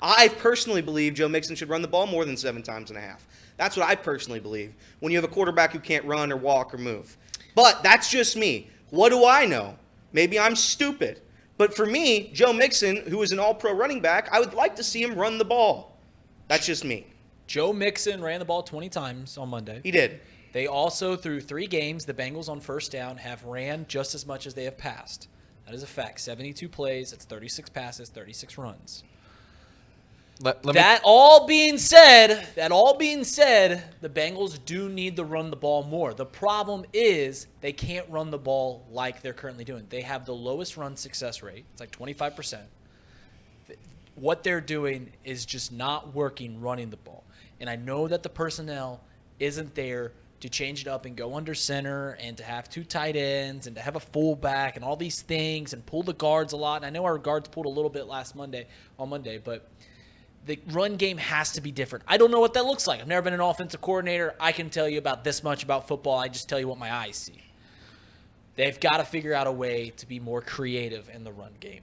[0.00, 3.02] I personally believe Joe Mixon should run the ball more than seven times and a
[3.02, 3.26] half.
[3.58, 4.74] That's what I personally believe.
[5.00, 7.18] When you have a quarterback who can't run or walk or move,
[7.54, 8.70] but that's just me.
[8.88, 9.76] What do I know?
[10.12, 11.20] Maybe I'm stupid.
[11.58, 14.76] But for me, Joe Mixon, who is an all pro running back, I would like
[14.76, 15.98] to see him run the ball.
[16.46, 17.06] That's just me.
[17.48, 19.80] Joe Mixon ran the ball 20 times on Monday.
[19.82, 20.20] He did.
[20.52, 24.46] They also, through three games, the Bengals on first down have ran just as much
[24.46, 25.28] as they have passed.
[25.66, 26.20] That is a fact.
[26.20, 29.04] 72 plays, it's 36 passes, 36 runs.
[30.40, 35.16] Let, let me- That all being said, that all being said, the Bengals do need
[35.16, 36.14] to run the ball more.
[36.14, 39.86] The problem is they can't run the ball like they're currently doing.
[39.88, 41.64] They have the lowest run success rate.
[41.72, 42.60] It's like 25%.
[44.14, 47.24] What they're doing is just not working running the ball.
[47.60, 49.00] And I know that the personnel
[49.38, 53.16] isn't there to change it up and go under center and to have two tight
[53.16, 56.56] ends and to have a fullback and all these things and pull the guards a
[56.56, 56.76] lot.
[56.76, 58.66] And I know our guards pulled a little bit last Monday
[59.00, 59.68] on Monday, but
[60.48, 62.06] the run game has to be different.
[62.08, 63.00] I don't know what that looks like.
[63.00, 64.34] I've never been an offensive coordinator.
[64.40, 66.18] I can tell you about this much about football.
[66.18, 67.44] I just tell you what my eyes see.
[68.56, 71.82] They've got to figure out a way to be more creative in the run game.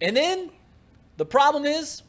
[0.00, 0.50] And then
[1.16, 2.02] the problem is,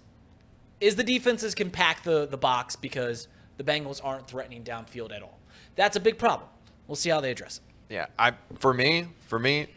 [0.79, 3.27] is the defenses can pack the, the box because
[3.57, 5.39] the Bengals aren't threatening downfield at all.
[5.75, 6.47] That's a big problem.
[6.85, 7.93] We'll see how they address it.
[7.93, 9.67] Yeah, I for me, for me,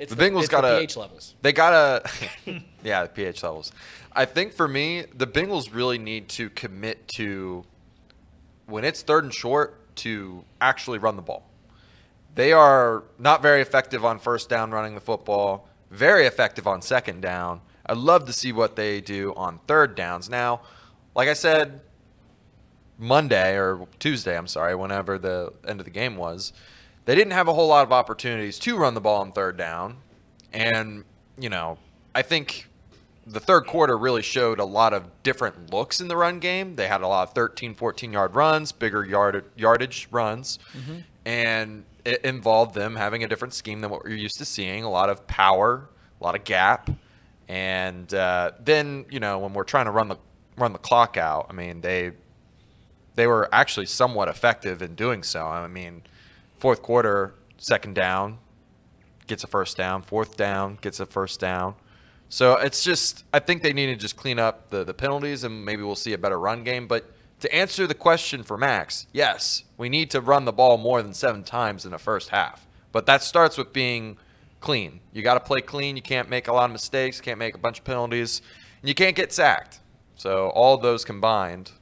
[0.00, 1.34] It's the Bengals got to pH levels.
[1.42, 2.08] They gotta,
[2.82, 3.70] yeah, the pH levels.
[4.12, 7.64] I think for me, the Bengals really need to commit to
[8.64, 11.46] when it's third and short to actually run the ball.
[12.34, 17.20] They are not very effective on first down running the football, very effective on second
[17.20, 17.60] down.
[17.84, 20.30] I'd love to see what they do on third downs.
[20.30, 20.62] Now,
[21.14, 21.82] like I said,
[22.98, 26.54] Monday or Tuesday, I'm sorry, whenever the end of the game was,
[27.04, 29.98] they didn't have a whole lot of opportunities to run the ball on third down.
[30.52, 31.04] And,
[31.38, 31.78] you know,
[32.14, 32.68] I think
[33.26, 36.74] the third quarter really showed a lot of different looks in the run game.
[36.74, 40.58] They had a lot of 13, 14 yard runs, bigger yard, yardage runs,
[41.24, 44.84] and it involved them having a different scheme than what we're used to seeing.
[44.84, 45.88] A lot of power,
[46.20, 46.90] a lot of gap,
[47.48, 50.16] and uh, then you know when we're trying to run the
[50.56, 52.12] run the clock out, I mean they
[53.16, 55.46] they were actually somewhat effective in doing so.
[55.46, 56.02] I mean,
[56.60, 58.38] fourth quarter, second down,
[59.26, 60.02] gets a first down.
[60.02, 61.74] Fourth down, gets a first down.
[62.28, 65.64] So it's just, I think they need to just clean up the, the penalties and
[65.64, 66.86] maybe we'll see a better run game.
[66.86, 67.10] But
[67.40, 71.14] to answer the question for Max, yes, we need to run the ball more than
[71.14, 72.66] seven times in the first half.
[72.92, 74.18] But that starts with being
[74.60, 75.00] clean.
[75.12, 75.96] You got to play clean.
[75.96, 78.42] You can't make a lot of mistakes, can't make a bunch of penalties,
[78.82, 79.80] and you can't get sacked.
[80.14, 81.72] So all those combined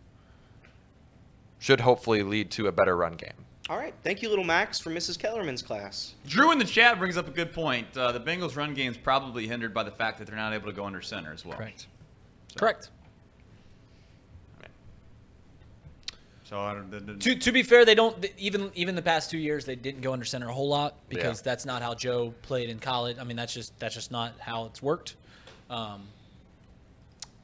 [1.59, 3.45] should hopefully lead to a better run game.
[3.69, 3.93] All right.
[4.03, 5.19] Thank you, little Max, for Mrs.
[5.19, 6.15] Kellerman's class.
[6.27, 7.87] Drew in the chat brings up a good point.
[7.97, 10.67] Uh, the Bengals' run game is probably hindered by the fact that they're not able
[10.67, 11.57] to go under center as well.
[11.59, 11.87] Correct.
[12.57, 12.89] Correct.
[16.45, 16.91] So I don't.
[16.91, 19.67] The, the, To, to be fair, they don't th- even even the past two years
[19.67, 21.43] they didn't go under center a whole lot because Yeah.
[21.45, 23.19] that's not how Joe played in college.
[23.21, 25.17] I mean, that's just that's just not how it's worked.
[25.69, 26.05] Um,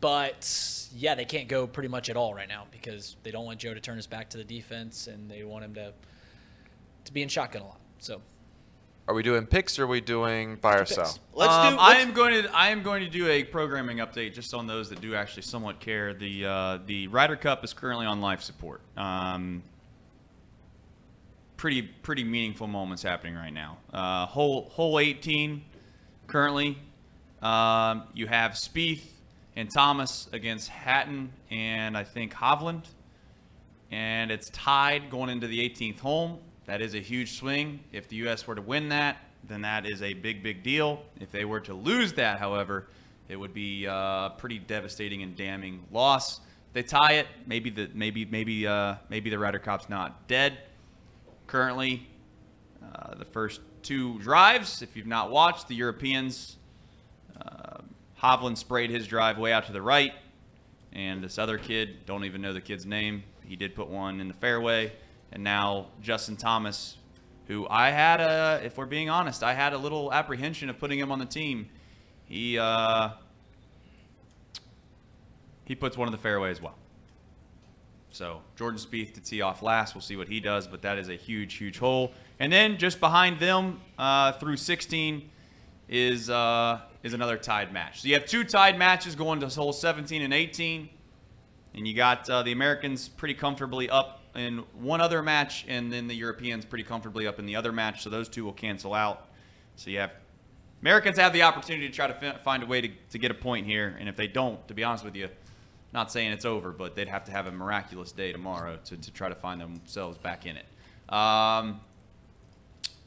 [0.01, 3.59] but yeah, they can't go pretty much at all right now because they don't want
[3.59, 5.93] Joe to turn his back to the defense and they want him to
[7.05, 7.81] to be in shotgun a lot.
[7.99, 8.21] So
[9.07, 11.19] Are we doing picks or are we doing by ourselves?
[11.35, 11.79] Let's Um, do.
[11.81, 14.67] I let's- am going to I am going to do a programming update just on
[14.67, 16.15] those that do actually somewhat care.
[16.15, 18.81] The uh, the Ryder Cup is currently on life support.
[18.97, 19.63] Um,
[21.57, 23.79] pretty pretty meaningful moments happening right now.
[23.93, 25.63] Uh, hole hole 18
[26.27, 26.79] currently.
[27.43, 29.03] Um, you have Spieth
[29.55, 32.85] and Thomas against Hatton and I think Hovland,
[33.91, 36.41] and it's tied going into the 18th hole.
[36.67, 37.81] That is a huge swing.
[37.93, 38.47] If the U.S.
[38.47, 41.03] were to win that, then that is a big, big deal.
[41.21, 42.87] If they were to lose that, however,
[43.29, 46.41] it would be a pretty devastating and damning loss.
[46.73, 47.27] They tie it.
[47.47, 50.59] Maybe the maybe maybe uh, maybe the Ryder Cup's not dead.
[51.47, 52.09] Currently,
[52.83, 56.57] uh, the first two drives, if you've not watched, the Europeans,
[57.41, 57.79] uh,
[58.21, 60.15] Hovland sprayed his drive way out to the right,
[60.93, 64.29] and this other kid, don't even know the kid's name, he did put one in
[64.29, 64.91] the fairway,
[65.35, 66.97] and now Justin Thomas,
[67.49, 70.99] who I had a, if we're being honest, I had a little apprehension of putting
[70.99, 71.69] him on the team.
[72.25, 73.11] He uh,
[75.65, 76.77] he puts one in the fairway as well.
[78.11, 79.95] So Jordan Spieth to tee off last.
[79.95, 82.13] We'll see what he does, but that is a huge, huge hole.
[82.39, 85.31] And then just behind them uh, through 16
[85.89, 88.03] is uh, is another tied match.
[88.03, 90.89] So you have two tied matches going to hole 17 and 18,
[91.75, 96.07] and you got uh, the Americans pretty comfortably up in one other match, and then
[96.09, 98.03] the Europeans pretty comfortably up in the other match.
[98.03, 99.29] So those two will cancel out.
[99.77, 100.13] So you have
[100.83, 103.35] Americans have the opportunity to try to fi- find a way to, to get a
[103.35, 105.29] point here, and if they don't, to be honest with you,
[105.93, 109.11] not saying it's over, but they'd have to have a miraculous day tomorrow to, to
[109.13, 110.67] try to find themselves back in it.
[111.13, 111.81] Um,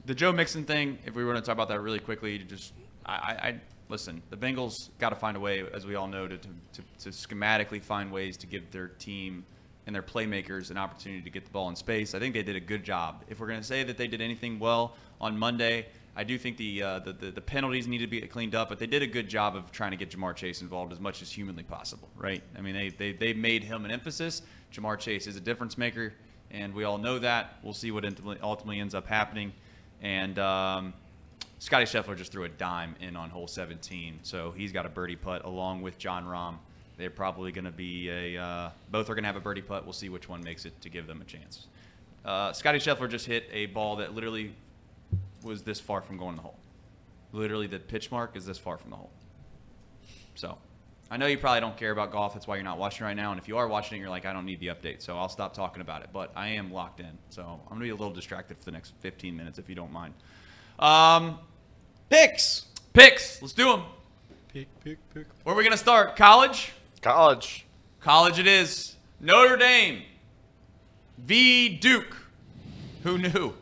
[0.06, 2.74] the Joe Mixon thing, if we were to talk about that really quickly, just
[3.06, 3.60] I, I,
[3.90, 4.22] listen.
[4.30, 6.48] The Bengals got to find a way, as we all know, to, to,
[7.00, 9.46] to schematically find ways to give their team
[9.88, 12.14] and their playmakers an opportunity to get the ball in space.
[12.14, 13.24] I think they did a good job.
[13.30, 16.58] If we're going to say that they did anything well on Monday, I do think
[16.58, 19.08] the, uh, the, the the penalties need to be cleaned up, but they did a
[19.08, 22.44] good job of trying to get Ja'Marr Chase involved as much as humanly possible, right?
[22.58, 24.42] I mean, they they, they made him an emphasis.
[24.74, 26.14] Ja'Marr Chase is a difference maker,
[26.52, 27.60] and we all know that.
[27.64, 28.04] We'll see what
[28.44, 29.54] ultimately, ends up happening.
[30.02, 30.94] And um,
[31.60, 35.16] Scotty Scheffler just threw a dime in on hole 17, so he's got a birdie
[35.16, 36.56] putt along with Jon Rahm.
[36.98, 39.84] They're probably going to be a uh, both are going to have a birdie putt.
[39.86, 41.68] We'll see which one makes it to give them a chance.
[42.26, 44.54] Uh, Scotty Scheffler just hit a ball that literally
[45.44, 46.58] was this far from going in the hole.
[47.32, 49.12] Literally, the pitch mark is this far from the hole.
[50.36, 50.58] So,
[51.10, 52.34] I know you probably don't care about golf.
[52.34, 53.32] That's why you're not watching right now.
[53.32, 55.02] And if you are watching it, you're like, I don't need the update.
[55.02, 56.10] So I'll stop talking about it.
[56.12, 57.18] But I am locked in.
[57.30, 59.76] So I'm going to be a little distracted for the next 15 minutes if you
[59.76, 60.14] don't mind.
[60.80, 61.40] Um,
[62.10, 62.66] Picks.
[62.94, 63.42] picks.
[63.42, 63.84] Let's do them.
[64.54, 65.28] Pick, pick, pick.
[65.44, 66.16] Where are we gonna start?
[66.16, 66.72] College.
[67.02, 67.66] College.
[68.00, 68.96] College it is.
[69.20, 70.04] Notre Dame
[71.18, 72.16] v Duke.
[73.04, 73.54] Who knew?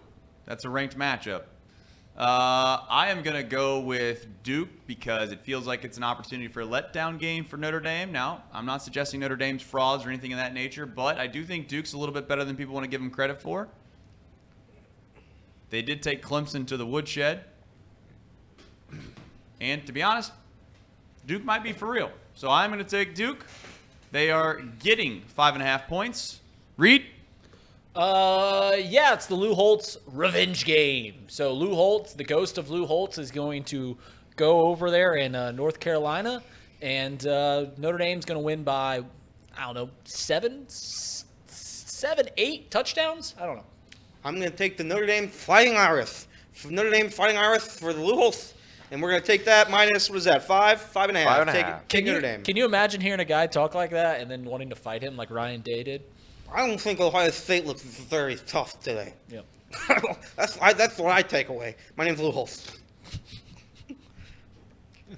[0.46, 1.44] That's a ranked matchup.
[2.18, 6.48] Uh, I am going to go with Duke because it feels like it's an opportunity
[6.48, 8.12] for a letdown game for Notre Dame.
[8.12, 11.44] Now, I'm not suggesting Notre Dame's frauds or anything of that nature, but I do
[11.44, 13.68] think Duke's a little bit better than people want to give them credit for.
[15.72, 17.44] They did take Clemson to the woodshed.
[19.60, 20.32] And to be honest,
[21.26, 22.12] Duke might be for real.
[22.36, 23.46] So I'm going to take Duke.
[24.12, 26.42] They are getting five and a half points.
[26.78, 27.06] Reed?
[27.96, 31.16] Uh, yeah, it's the Lou Holtz revenge game.
[31.28, 33.98] So Lou Holtz, the ghost of Lou Holtz, is going to
[34.36, 36.44] go over there in uh, North Carolina,
[36.82, 39.02] and uh, Notre Dame's going to win by,
[39.58, 43.34] I don't know, seven, s- seven, eight touchdowns.
[43.40, 43.64] I don't know.
[44.26, 46.26] I'm going to take the Notre Dame Fighting Irish.
[46.70, 48.55] Notre Dame Fighting Irish for the Lou Holtz.
[48.96, 50.80] And we're going to take that minus, what is that, five?
[50.80, 51.28] Five and a half.
[51.28, 51.88] Five and a take, half.
[51.90, 52.44] Take Can Notre you, Dame.
[52.44, 55.18] can you imagine hearing a guy talk like that and then wanting to fight him
[55.18, 56.04] like Ryan Day did?
[56.50, 59.14] I don't think Ohio State looks very tough today.
[59.28, 59.46] Yep.
[60.38, 61.76] that's, I, that's what I take away.
[61.98, 62.72] My name's Lou Holtz.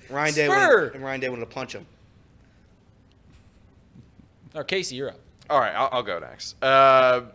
[0.09, 0.77] Ryan Day, Spur.
[0.77, 1.85] wanted, and Ryan Day wanted to punch him.
[4.55, 5.19] Or Casey, you're up.
[5.51, 6.55] All right, I'll, I'll go next.
[6.63, 7.25] Uh,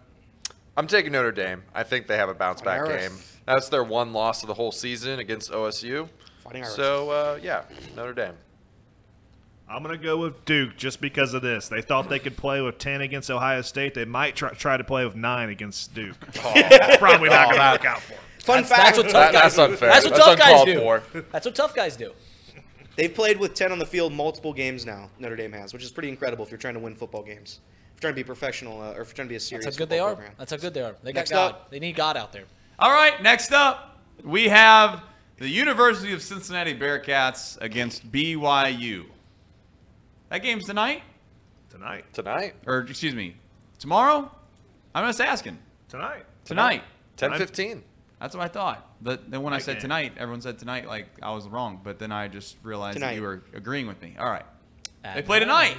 [0.76, 1.62] I'm taking Notre Dame.
[1.72, 3.12] I think they have a bounce back game.
[3.46, 6.08] That's their one loss of the whole season against OSU.
[6.42, 6.74] Fighting Irish.
[6.76, 7.62] So uh, yeah,
[7.96, 8.34] Notre Dame.
[9.68, 11.68] I'm going to go with Duke just because of this.
[11.68, 13.94] They thought they could play with 10 against Ohio State.
[13.94, 16.20] They might try, try to play with 9 against Duke.
[16.34, 18.20] Probably not going to work out for them.
[18.40, 19.62] Fun That's, fact: that's what tough That- guys that's do.
[19.62, 19.88] unfair.
[19.88, 20.78] That's what That's tough guys do.
[20.80, 21.02] for.
[21.30, 22.12] That's what tough guys do.
[22.96, 25.08] they've played with 10 on the field multiple games now.
[25.18, 27.60] Notre Dame has, which is pretty incredible if you're trying to win football games.
[27.94, 29.64] If you're trying to be professional, uh, or if you're trying to be a serious.
[29.64, 30.14] That's how good they are.
[30.16, 30.32] program.
[30.36, 30.96] That's how good they are.
[31.04, 31.52] They got Next God.
[31.52, 31.70] up.
[31.70, 32.44] They need God out there.
[32.80, 35.02] All right, next up, we have
[35.42, 39.06] the University of Cincinnati Bearcats against BYU.
[40.28, 41.02] That game's tonight?
[41.68, 42.04] Tonight.
[42.12, 43.34] Tonight, Or, excuse me,
[43.80, 44.30] tomorrow?
[44.94, 45.58] I'm just asking.
[45.88, 46.24] Tonight.
[46.44, 46.84] Tonight.
[47.16, 47.82] 10:15.
[48.20, 48.86] That's what I thought.
[49.00, 49.80] But then when I Night said game.
[49.82, 51.80] tonight, everyone said tonight like I was wrong.
[51.82, 54.14] But then I just realized that you were agreeing with me.
[54.20, 54.44] All right.
[55.02, 55.76] At They play tonight.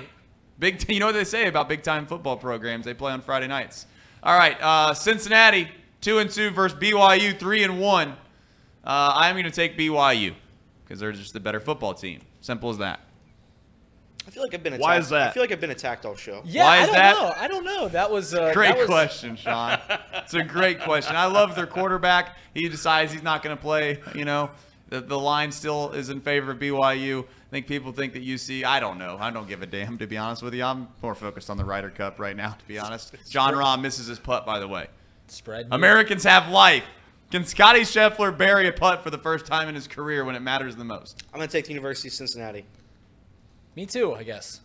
[0.60, 2.84] Big, t- you know what they say about big time football programs?
[2.84, 3.86] They play on Friday nights.
[4.22, 5.70] All right, uh, Cincinnati
[6.02, 8.18] two and two versus BYU three and one.
[8.84, 10.34] Uh, I'm going to take BYU
[10.84, 12.20] because they're just the better football team.
[12.42, 13.00] Simple as that.
[14.28, 14.84] I feel like I've been attacked.
[14.84, 15.30] Why is that?
[15.30, 16.42] I feel like I've been attacked all show.
[16.46, 17.16] Yeah, Why I don't that?
[17.18, 17.34] know.
[17.38, 17.88] I don't know.
[17.90, 19.78] That was uh, Great that was- question, Sean.
[20.16, 21.16] It's a great question.
[21.16, 22.38] I love their quarterback.
[22.54, 24.00] He decides he's not going to play.
[24.16, 24.50] You know,
[24.90, 27.24] the, the line still is in favor of BYU.
[27.24, 28.64] I think people think that UC.
[28.64, 29.18] I don't know.
[29.20, 30.64] I don't give a damn, to be honest with you.
[30.64, 33.14] I'm more focused on the Ryder Cup right now, to be honest.
[33.30, 34.88] Jon Rahm misses his putt, by the way.
[35.28, 35.68] Spread.
[35.72, 36.84] Americans have life.
[37.34, 40.44] Can Scotty Scheffler bury a putt for the first time in his career when it
[40.44, 41.24] matters the most?
[41.34, 42.64] I'm going to take the University of Cincinnati.
[43.76, 44.62] Me too, I guess.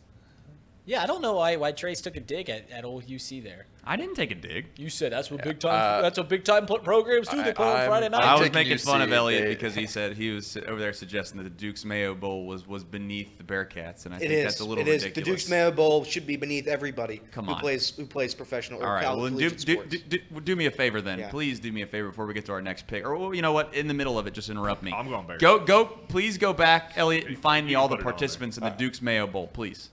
[0.84, 3.64] Yeah, I don't know why why Trace took a dig at, at old UC there.
[3.88, 4.66] I didn't take a dig.
[4.76, 7.42] You said that's what big time uh, that's what big time programs do.
[7.42, 8.22] They I- play on Friday night.
[8.22, 10.92] I was making fun of Elliot Elliott They- because he said he was over there
[10.92, 14.32] suggesting that the Duke's Mayo Bowl was, was beneath the Bearcats, and I It think
[14.32, 14.44] is.
[14.44, 15.04] that's a little It is.
[15.04, 15.14] ridiculous.
[15.14, 18.86] The Duke's Mayo Bowl should be beneath everybody Come who plays who plays professional or
[18.88, 21.20] All right, college well, then do, do, do, do, do me a favor then.
[21.20, 21.30] Yeah.
[21.30, 23.06] Please do me a favor before we get to our next pick.
[23.06, 23.72] Or well, you know what?
[23.72, 24.92] In the middle of it, just interrupt me.
[24.92, 25.40] I'm going Bears.
[25.40, 25.86] Go, go.
[25.86, 28.12] Please go back, Elliot, and find me all the put it on there.
[28.12, 29.88] participants in the Duke's Mayo Bowl, please,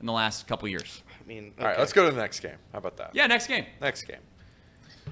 [0.00, 1.02] in the last couple years.
[1.28, 2.56] I mean, All right, let's go to the next game.
[2.72, 3.10] How about that?
[3.12, 3.66] Yeah, next game.
[3.82, 4.20] Next game.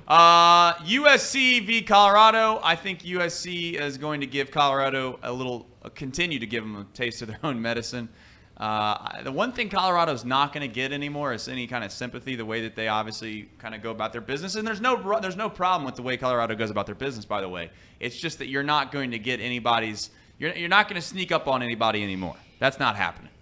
[0.08, 2.58] Uh, USC v Colorado.
[2.64, 6.76] I think USC is going to give Colorado a little, uh, continue to give them
[6.76, 8.08] a taste of their own medicine.
[8.56, 12.34] Uh, the one thing Colorado's not going to get anymore is any kind of sympathy,
[12.34, 14.54] the way that they obviously kind of go about their business.
[14.54, 17.42] And there's no there's no problem with the way Colorado goes about their business, by
[17.42, 17.70] the way.
[18.00, 20.08] It's just that you're not going to get anybody's.
[20.38, 22.36] You're, you're not going to sneak up on anybody anymore.
[22.58, 23.32] That's not happening.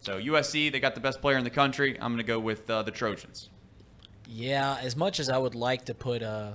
[0.00, 1.96] So USC, they got the best player in the country.
[2.00, 3.50] I'm going to go with uh, the Trojans.
[4.26, 6.52] Yeah, as much as I would like to put uh,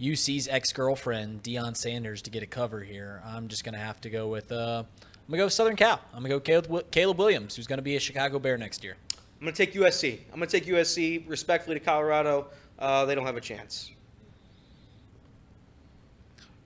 [0.00, 4.10] UC's ex girlfriend Deion Sanders to get a cover here, I'm just gonna have to
[4.10, 5.98] go with uh, I'm gonna go with Southern Cal.
[6.12, 8.96] I'm gonna go Caleb, Caleb Williams, who's gonna be a Chicago Bear next year.
[9.40, 10.18] I'm going to take USC.
[10.32, 12.48] I'm going to take USC respectfully to Colorado.
[12.78, 13.90] Uh, they don't have a chance.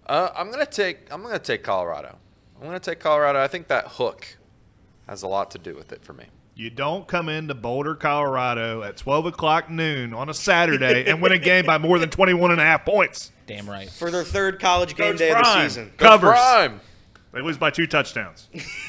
[0.07, 1.11] Uh, I'm gonna take.
[1.11, 2.19] I'm gonna take Colorado.
[2.57, 3.41] I'm gonna take Colorado.
[3.41, 4.36] I think that hook
[5.09, 6.26] has a lot to do with it for me.
[6.56, 11.32] You don't come into Boulder, Colorado at 12 o'clock noon on a Saturday and win
[11.32, 13.32] a game by more than 21 and a half points.
[13.47, 13.90] Damn right.
[13.90, 15.93] For their third college game Coach day of the season.
[15.97, 16.31] Covers.
[16.31, 16.81] Prime.
[17.32, 18.48] They lose by two touchdowns.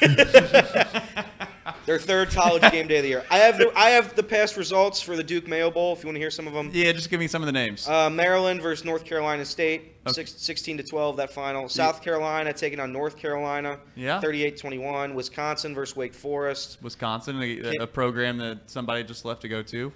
[1.84, 3.24] Their third college game day of the year.
[3.30, 5.92] I have the I have the past results for the Duke Mayo Bowl.
[5.92, 6.70] If you want to hear some of them.
[6.72, 7.88] Yeah, just give me some of the names.
[7.88, 10.12] Uh, Maryland versus North Carolina State, Okay.
[10.14, 11.68] six, 16 to 12 that final.
[11.68, 14.20] South Carolina taking on North Carolina, Yeah.
[14.20, 15.14] 38-21.
[15.14, 16.78] Wisconsin versus Wake Forest.
[16.82, 19.92] Wisconsin, a, a program that somebody just left to go to.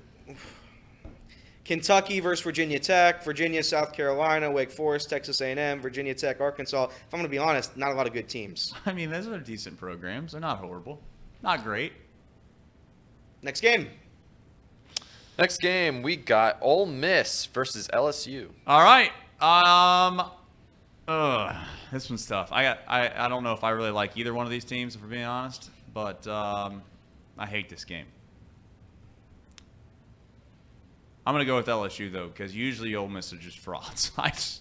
[1.64, 6.84] Kentucky versus Virginia Tech, Virginia, South Carolina, Wake Forest, Texas A&M, Virginia Tech, Arkansas.
[6.86, 8.72] If I'm going to be honest, not a lot of good teams.
[8.86, 10.32] I mean, those are decent programs.
[10.32, 11.00] They're not horrible.
[11.42, 11.92] Not great.
[13.42, 13.88] Next game.
[15.38, 18.50] Next game, we got Ole Miss versus LSU.
[18.66, 19.10] All right.
[19.40, 20.30] Um.
[21.08, 21.56] Ugh,
[21.90, 22.50] this one's tough.
[22.52, 22.80] I got.
[22.86, 23.24] I.
[23.24, 25.24] I don't know if I really like either one of these teams, if we're being
[25.24, 25.70] honest.
[25.94, 26.82] But um,
[27.38, 28.04] I hate this game.
[31.26, 34.12] I'm gonna go with LSU though, because usually Ole Miss are just frauds.
[34.18, 34.60] I just,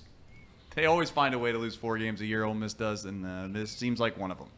[0.76, 2.46] they always find a way to lose four games a year.
[2.46, 4.50] Ole Miss does, and uh, this seems like one of them.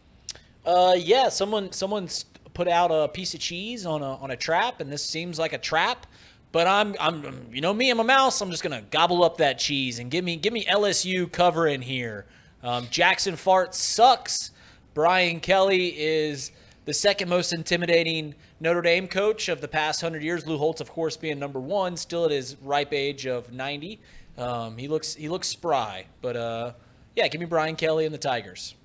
[0.66, 4.80] Uh, yeah, someone someone's put out a piece of cheese on a on a trap,
[4.80, 6.06] and this seems like a trap.
[6.52, 8.42] But I'm I'm you know me, I'm a mouse.
[8.42, 11.82] I'm just gonna gobble up that cheese and give me give me LSU cover in
[11.82, 12.26] here.
[12.64, 14.52] Um, Jaxson Fart sucks.
[14.94, 16.52] Brian Kelly is
[16.86, 20.46] the second most intimidating Notre Dame coach of the past hundred years.
[20.46, 24.00] Lou Holtz, of course, being number one, still at his ripe age of 90.
[24.38, 26.74] Um, he looks he looks spry, but uh,
[27.16, 28.76] yeah, give me Brian Kelly and the Tigers.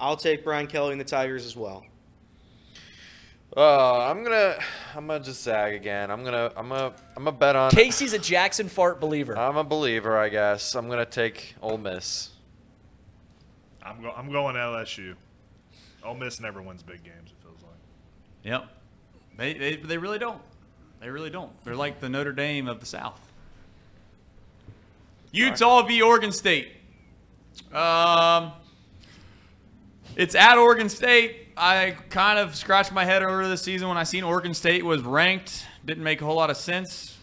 [0.00, 1.84] I'll take Brian Kelly and the Tigers as well.
[3.56, 4.56] Uh, I'm gonna,
[4.96, 6.10] I'm gonna just zag again.
[6.10, 7.70] I'm gonna, I'm gonna, I'm gonna bet on.
[7.72, 9.36] Casey's a Jaxson Dart believer.
[9.36, 10.74] I'm a believer, I guess.
[10.74, 12.30] I'm gonna take Ole Miss.
[13.82, 15.16] I'm, go- I'm going LSU.
[16.04, 17.30] Ole Miss never wins big games.
[17.32, 17.72] It feels like.
[18.44, 18.68] Yep.
[19.36, 20.40] They, they, they really don't.
[21.00, 21.50] They really don't.
[21.64, 23.20] They're like the Notre Dame of the South.
[25.32, 26.02] Utah v.
[26.02, 26.68] Oregon State.
[27.72, 28.52] Um,
[30.16, 31.48] it's at Oregon State.
[31.56, 35.02] I kind of scratched my head over this season when I seen Oregon State was
[35.02, 35.66] ranked.
[35.84, 37.16] Didn't make a whole lot of sense.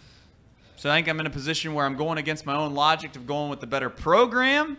[0.76, 3.26] So I think I'm in a position where I'm going against my own logic of
[3.26, 4.78] going with the better program.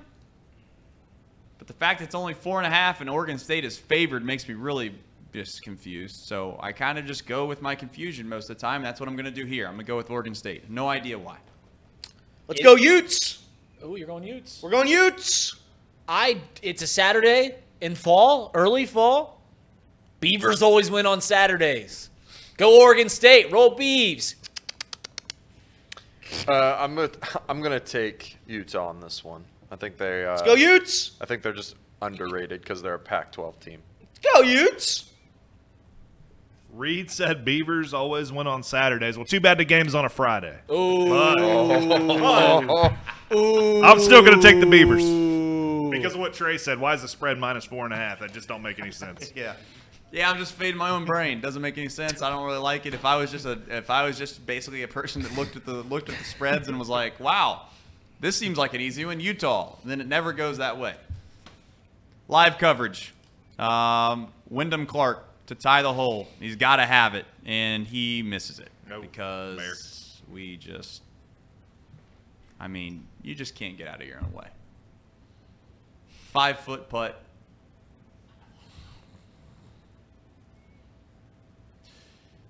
[1.58, 4.24] But the fact that it's only four and a half and Oregon State is favored
[4.24, 4.94] makes me really
[5.32, 6.16] just confused.
[6.16, 8.82] So I kind of just go with my confusion most of the time.
[8.82, 9.66] That's what I'm going to do here.
[9.66, 10.70] I'm going to go with Oregon State.
[10.70, 11.38] No idea why.
[12.46, 13.42] Let's go Utes.
[13.82, 14.62] Oh, you're going Utes.
[14.62, 15.56] We're going Utes.
[16.08, 16.40] I.
[16.62, 19.40] It's a Saturday in fall, early fall.
[20.20, 22.10] Beavers always win on Saturdays.
[22.56, 23.52] Go Oregon State.
[23.52, 24.34] Roll Beavs.
[26.46, 27.10] Uh, I'm gonna,
[27.48, 29.44] I'm gonna take Utah on this one.
[29.70, 31.12] I think they, uh, Let's go Utes.
[31.20, 33.80] I think they're just underrated because they're a Pac-12 team.
[34.00, 35.04] Let's go Utes.
[36.72, 39.16] Reed said Beavers always win on Saturdays.
[39.16, 40.56] Well, too bad the game's on a Friday.
[40.68, 41.12] Oh,
[43.84, 45.02] I'm still going to take the Beavers.
[45.90, 48.20] Because of what Trey said, why is the spread minus four and a half?
[48.20, 49.32] That just don't make any sense.
[49.36, 49.54] Yeah.
[50.10, 51.42] Yeah, I'm just feeding my own brain.
[51.42, 52.22] Doesn't make any sense.
[52.22, 52.94] I don't really like it.
[52.94, 55.66] If I was just a, if I was just basically a person that looked at
[55.66, 57.66] the looked at the spreads and was like, "Wow,
[58.18, 59.76] this seems like an easy one." Utah.
[59.84, 60.94] Then it never goes that way.
[62.26, 63.12] Live coverage.
[63.58, 66.26] Um, Wyndham Clark to tie the hole.
[66.40, 69.02] He's got to have it, and he misses it Nope.
[69.02, 69.72] because Bear.
[70.32, 71.02] we just.
[72.58, 74.48] I mean, you just can't get out of your own way.
[76.32, 77.20] Five foot putt.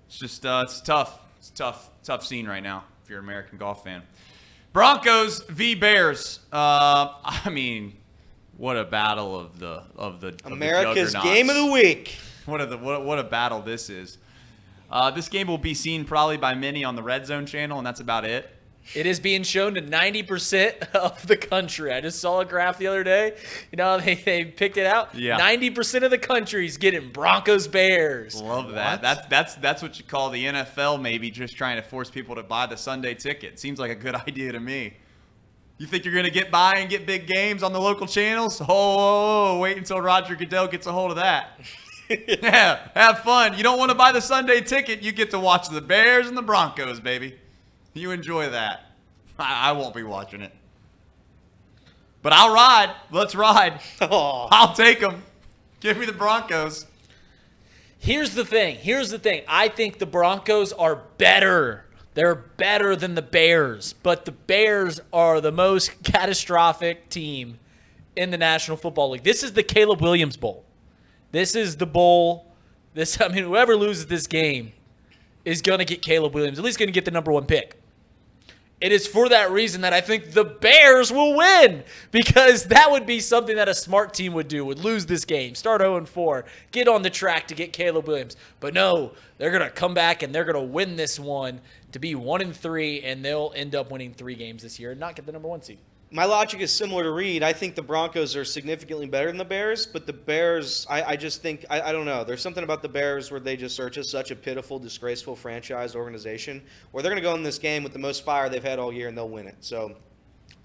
[0.07, 1.19] It's just uh, it's tough.
[1.37, 4.01] It's tough, tough scene right now if you're an American golf fan.
[4.73, 6.39] Broncos v Bears.
[6.51, 7.95] Uh, I mean,
[8.57, 12.17] what a battle of the of the of the America's game of the week.
[12.45, 14.17] What a the, what, what a battle this is.
[14.91, 17.87] Uh, this game will be seen probably by many on the Red Zone channel, and
[17.87, 18.49] that's about it.
[18.95, 21.93] It is being shown to 90% of the country.
[21.93, 23.35] I just saw a graph the other day.
[23.71, 25.13] You know, they, they picked it out.
[25.13, 25.39] Yeah.
[25.39, 28.41] 90% of the country is getting Broncos Bears.
[28.41, 29.01] Love that.
[29.01, 32.43] That's that's that's what you call the NFL maybe just trying to force people to
[32.43, 33.59] buy the Sunday ticket.
[33.59, 34.93] Seems like a good idea to me.
[35.77, 38.59] You think you're gonna get by and get big games on the local channels?
[38.59, 41.59] Oh, oh, oh, wait until Roger Goodell gets a hold of that.
[42.09, 43.55] yeah, have fun.
[43.55, 46.35] You don't want to buy the Sunday ticket, you get to watch the Bears and
[46.35, 47.35] the Broncos, baby.
[47.93, 48.91] You enjoy that.
[49.37, 50.53] I, I won't be watching it.
[52.21, 52.93] But I'll ride.
[53.11, 53.81] Let's ride.
[54.01, 55.23] Oh, I'll take them.
[55.79, 56.85] Give me the Broncos.
[57.97, 58.75] Here's the thing.
[58.77, 59.43] Here's the thing.
[59.47, 61.85] I think the Broncos are better.
[62.13, 67.59] They're better than the Bears, but the Bears are the most catastrophic team
[68.15, 69.23] in the National Football League.
[69.23, 70.65] This is the Caleb Williams Bowl.
[71.31, 72.47] This is the bowl.
[72.93, 74.73] This I mean, whoever loses this game
[75.45, 76.59] is gonna get Caleb Williams.
[76.59, 77.78] At least gonna get the number one pick.
[78.81, 83.05] It is for that reason that I think the Bears will win because that would
[83.05, 84.63] be something that a smart team would do.
[84.63, 88.37] Would lose this game, start 0 4, get on the track to get Caleb Williams.
[88.61, 91.59] But no, they're gonna come back and they're gonna win this one
[91.91, 94.99] to be one and three, and they'll end up winning three games this year and
[94.99, 95.79] not get the number one seed.
[96.11, 97.43] My logic is similar to Reed.
[97.43, 101.15] I think the Broncos are significantly better than the Bears, but the Bears, I, I
[101.15, 102.23] just think, I, I don't know.
[102.23, 105.95] There's something about the Bears where they just are just such a pitiful, disgraceful franchise
[105.95, 108.79] organization where they're going to go in this game with the most fire they've had
[108.79, 109.57] all year and they'll win it.
[109.59, 109.95] So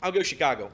[0.03, 0.73] I'll go Chicago.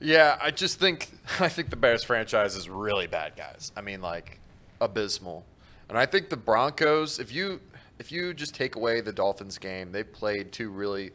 [0.00, 1.10] Yeah, I just think
[1.40, 3.72] I think the Bears franchise is really bad, guys.
[3.76, 4.40] I mean, like
[4.80, 5.44] abysmal.
[5.88, 7.60] And I think the Broncos, if you
[7.98, 11.10] if you just take away the Dolphins game, they played two really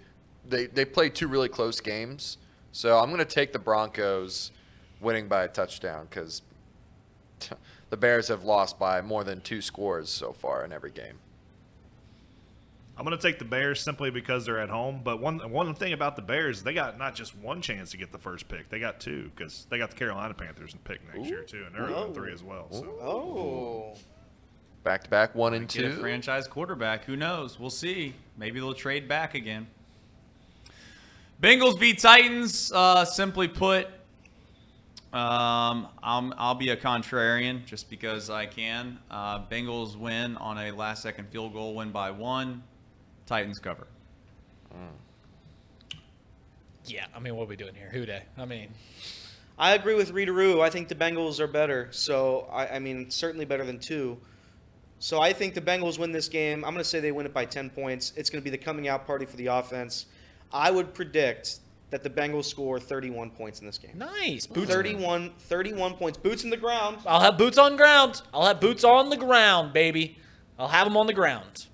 [0.47, 2.37] they they played two really close games.
[2.71, 4.51] So I'm going to take the Broncos
[4.99, 6.41] winning by a touchdown cuz
[7.89, 11.19] the Bears have lost by more than two scores so far in every game.
[12.95, 15.01] I'm going to take the Bears simply because they're at home.
[15.03, 18.11] But one one thing about the Bears, they got not just one chance to get
[18.11, 21.27] the first pick; they got two because they got the Carolina Panthers in pick next
[21.27, 22.67] year too, and they're 0 three as well.
[22.71, 23.97] So Oh.
[24.83, 26.01] Back to back 1 and Get a 2.
[26.01, 27.05] franchise quarterback.
[27.05, 27.57] Who knows?
[27.57, 28.13] We'll see.
[28.37, 29.65] Maybe they'll trade back again.
[31.43, 32.71] Bengals beat Titans.
[32.71, 33.87] Uh, simply put,
[35.11, 38.97] um, I'm, I'll be a contrarian just because I can.
[39.11, 42.63] Uh, Bengals win on a last-second field goal, win by one.
[43.25, 43.87] Titans cover.
[46.85, 47.89] Yeah, I mean, what are we doing here?
[47.91, 48.23] Who day?
[48.37, 48.69] I mean,
[49.59, 50.61] I agree with Readeroo.
[50.61, 51.89] I think the Bengals are better.
[51.91, 54.17] So, I, I mean, certainly better than two.
[54.99, 56.63] So, I think the Bengals win this game.
[56.63, 58.13] I'm going to say they win it by 10 points.
[58.15, 60.05] It's going to be the coming out party for the offense.
[60.53, 61.59] I would predict
[61.89, 63.97] that the Bengals score 31 points in this game.
[63.97, 64.45] nice.
[64.47, 66.17] Boots 31, 31 points.
[66.17, 66.97] Boots in the ground.
[67.05, 68.21] I'll have boots on ground.
[68.33, 70.17] I'll have boots on the ground, baby.
[70.57, 71.67] I'll have them on the ground.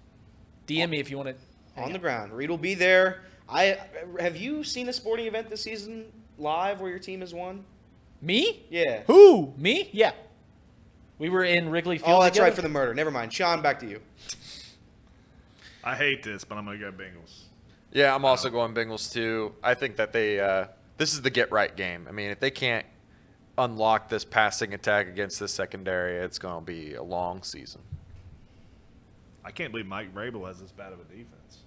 [0.67, 1.81] DM me if you want to.
[1.81, 2.33] On the ground.
[2.33, 3.21] Reed will be there.
[3.47, 3.77] I
[4.19, 6.05] Have you seen a sporting event this season
[6.37, 7.63] live where your team has won?
[8.21, 8.65] Me?
[8.69, 9.03] Yeah.
[9.07, 9.53] Who?
[9.57, 9.89] Me?
[9.93, 10.11] Yeah.
[11.17, 12.11] We were in Wrigley Field.
[12.11, 12.93] Oh, that's right for the murder.
[12.93, 13.33] Never mind.
[13.33, 13.99] Sean, back to you.
[15.83, 17.48] I hate this, but I'm going to go Bengals.
[17.91, 19.53] Yeah, I'm also going Bengals too.
[19.63, 20.67] I think that they uh,
[20.97, 22.05] this is the get right game.
[22.07, 22.85] I mean, if they can't
[23.57, 27.81] unlock this passing attack against this secondary, it's going to be a long season.
[29.43, 31.59] I can't believe Mike Vrabel has this bad of a defense.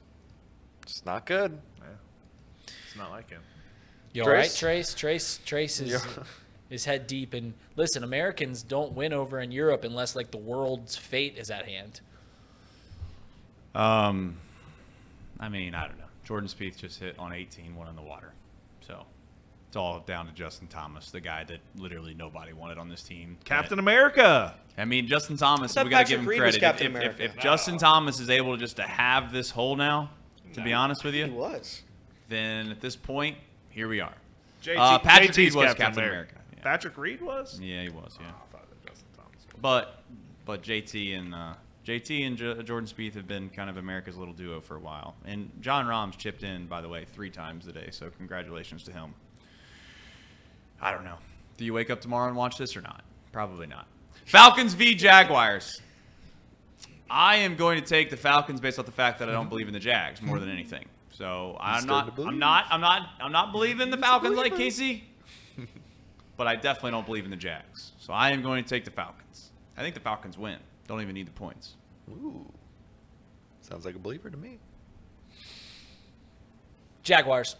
[0.82, 1.58] It's not good.
[1.78, 1.84] Yeah.
[2.86, 3.42] It's not like him.
[4.12, 4.94] You all right, Trace?
[4.94, 4.94] Trace?
[4.94, 6.22] Trace, Trace is Yeah.
[6.70, 7.34] is head deep.
[7.34, 11.66] And listen, Americans don't win over in Europe unless like the world's fate is at
[11.66, 12.00] hand.
[13.74, 14.36] Um,
[15.38, 16.01] I mean, I don't know.
[16.24, 18.32] Jordan Spieth just hit on 18, one in the water.
[18.80, 19.04] So
[19.68, 23.36] it's all down to Justin Thomas, the guy that literally nobody wanted on this team.
[23.44, 24.54] Captain America.
[24.78, 26.56] I mean, Justin Thomas, we got to give him Reed credit.
[26.56, 27.24] If, Captain if, if, America.
[27.24, 30.10] if Justin Thomas is able to just to have this hole now,
[30.54, 31.82] to be honest with you, He was.
[32.28, 33.36] then at this point,
[33.70, 34.14] here we are.
[34.62, 36.32] JT, Uh, Patrick JT's Reed was Captain, Captain America.
[36.34, 36.62] America, yeah.
[36.62, 37.58] Patrick Reed was?
[37.60, 38.16] Yeah, he was.
[38.20, 38.28] Yeah.
[38.28, 39.60] I thought that Justin Thomas was.
[39.60, 40.02] But
[40.44, 41.54] but JT and uh,
[41.86, 45.16] JT and J- Jordan Spieth have been kind of America's little duo for a while.
[45.24, 47.88] And Jon Rahm's chipped in, by the way, three times today.
[47.90, 49.14] So congratulations to him.
[50.80, 51.18] I don't know.
[51.56, 53.02] Do you wake up tomorrow and watch this or not?
[53.32, 53.86] Probably not.
[54.26, 55.80] Falcons v Jaguars.
[57.10, 59.66] I am going to take the Falcons based off the fact that I don't believe
[59.66, 60.86] in the Jags more than anything.
[61.10, 62.18] So I'm not.
[62.18, 62.64] I'm not.
[62.70, 63.08] I'm not.
[63.20, 65.04] I'm not believing the Falcons like Casey.
[66.36, 67.92] but I definitely don't believe in the Jags.
[67.98, 69.50] So I am going to take the Falcons.
[69.76, 70.58] I think the Falcons win.
[70.88, 71.74] Don't even need the points.
[72.10, 72.46] Ooh.
[73.60, 74.58] Sounds like a believer to me.
[77.02, 77.56] Jaguars.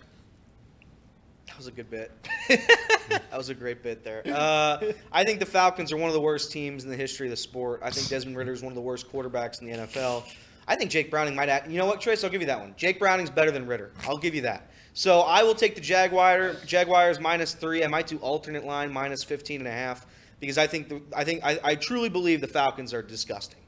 [1.47, 2.11] That was a good bit.
[2.49, 4.23] that was a great bit there.
[4.27, 7.31] Uh, I think the Falcons are one of the worst teams in the history of
[7.31, 7.81] the sport.
[7.83, 10.25] I think Desmond Ridder is one of the worst quarterbacks in the NFL.
[10.67, 11.69] I think Jake Browning might act.
[11.69, 12.25] You know what, Trace?
[12.25, 12.75] I'll give you that one.
[12.77, 13.91] Jake Browning's better than Ridder.
[14.07, 14.71] I'll give you that.
[14.95, 17.85] So I will take the Jaguar, Jaguars minus three.
[17.85, 20.07] I might do alternate line minus 15 and a half
[20.43, 23.61] because I think the, I think I, I truly believe the Falcons are disgusting.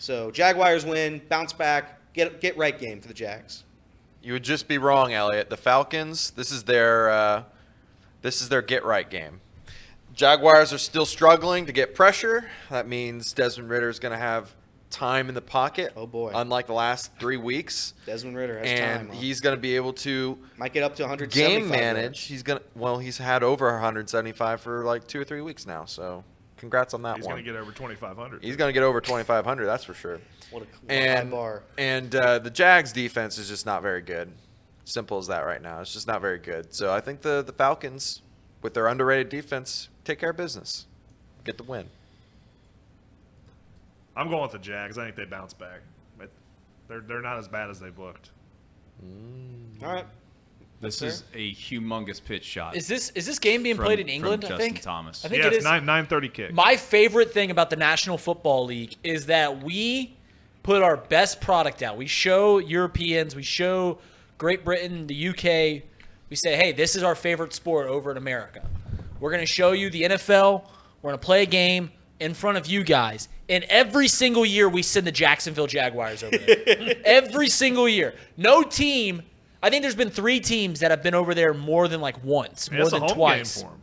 [0.00, 3.62] So Jaguars win, bounce back, get get right game for the Jags.
[4.22, 5.50] You would just be wrong, Elliot.
[5.50, 7.44] The Falcons, this is their uh,
[8.22, 9.40] this is their get right game.
[10.14, 12.50] Jaguars are still struggling to get pressure.
[12.70, 14.52] That means Desmond Ridder is going to have
[14.96, 15.92] time in the pocket.
[15.96, 16.32] Oh, boy.
[16.34, 19.14] Unlike the last three weeks, Desmond Ridder has and time.
[19.14, 19.20] huh?
[19.20, 21.70] he's going to be able to might get up to 175 game yards.
[21.70, 22.20] manage.
[22.22, 25.84] He's going to well, he's had over 175 for like two or three weeks now.
[25.84, 26.24] So,
[26.56, 27.36] congrats on that He's one.
[27.36, 28.42] He's going to get over 2,500.
[28.42, 29.66] he's going to get over 2,500.
[29.66, 30.20] That's for sure.
[30.50, 31.62] What a, what a high and bar.
[31.76, 34.32] and uh, the Jags defense is just not very good.
[34.84, 35.80] Simple as that right now.
[35.80, 36.72] It's just not very good.
[36.72, 38.22] So I think the the Falcons,
[38.62, 40.86] with their underrated defense, take care of business,
[41.44, 41.86] get the win.
[44.16, 44.98] I'm going with the Jags.
[44.98, 45.80] I think they bounce back.
[46.18, 46.30] But
[46.88, 48.30] they're, they're not as bad as they've looked.
[49.04, 49.82] Mm.
[49.82, 50.06] All right.
[50.80, 51.08] This fair.
[51.08, 52.76] is a humongous pitch shot.
[52.76, 54.44] Is this is this game being From- played in from England?
[54.44, 54.82] I Justin think.
[54.82, 55.24] Thomas.
[55.24, 56.52] I think Yeah, it is nine nine thirty kick.
[56.52, 60.16] My favorite thing about the National Football League is that we
[60.62, 61.96] put our best product out.
[61.96, 63.98] We show Europeans, we show
[64.36, 65.82] Great Britain, the UK.
[66.28, 68.66] We say, hey, this is our favorite sport over in America.
[69.20, 70.64] We're going to show you the NFL.
[71.00, 73.28] We're going to play a game in front of you guys.
[73.48, 76.94] And every single year, we send the Jacksonville Jaguars over there.
[77.04, 78.14] every single year.
[78.36, 79.22] No team.
[79.62, 82.70] I think there's been three teams that have been over there more than like once,
[82.70, 83.56] more it's a than home twice.
[83.62, 83.82] game for 'em.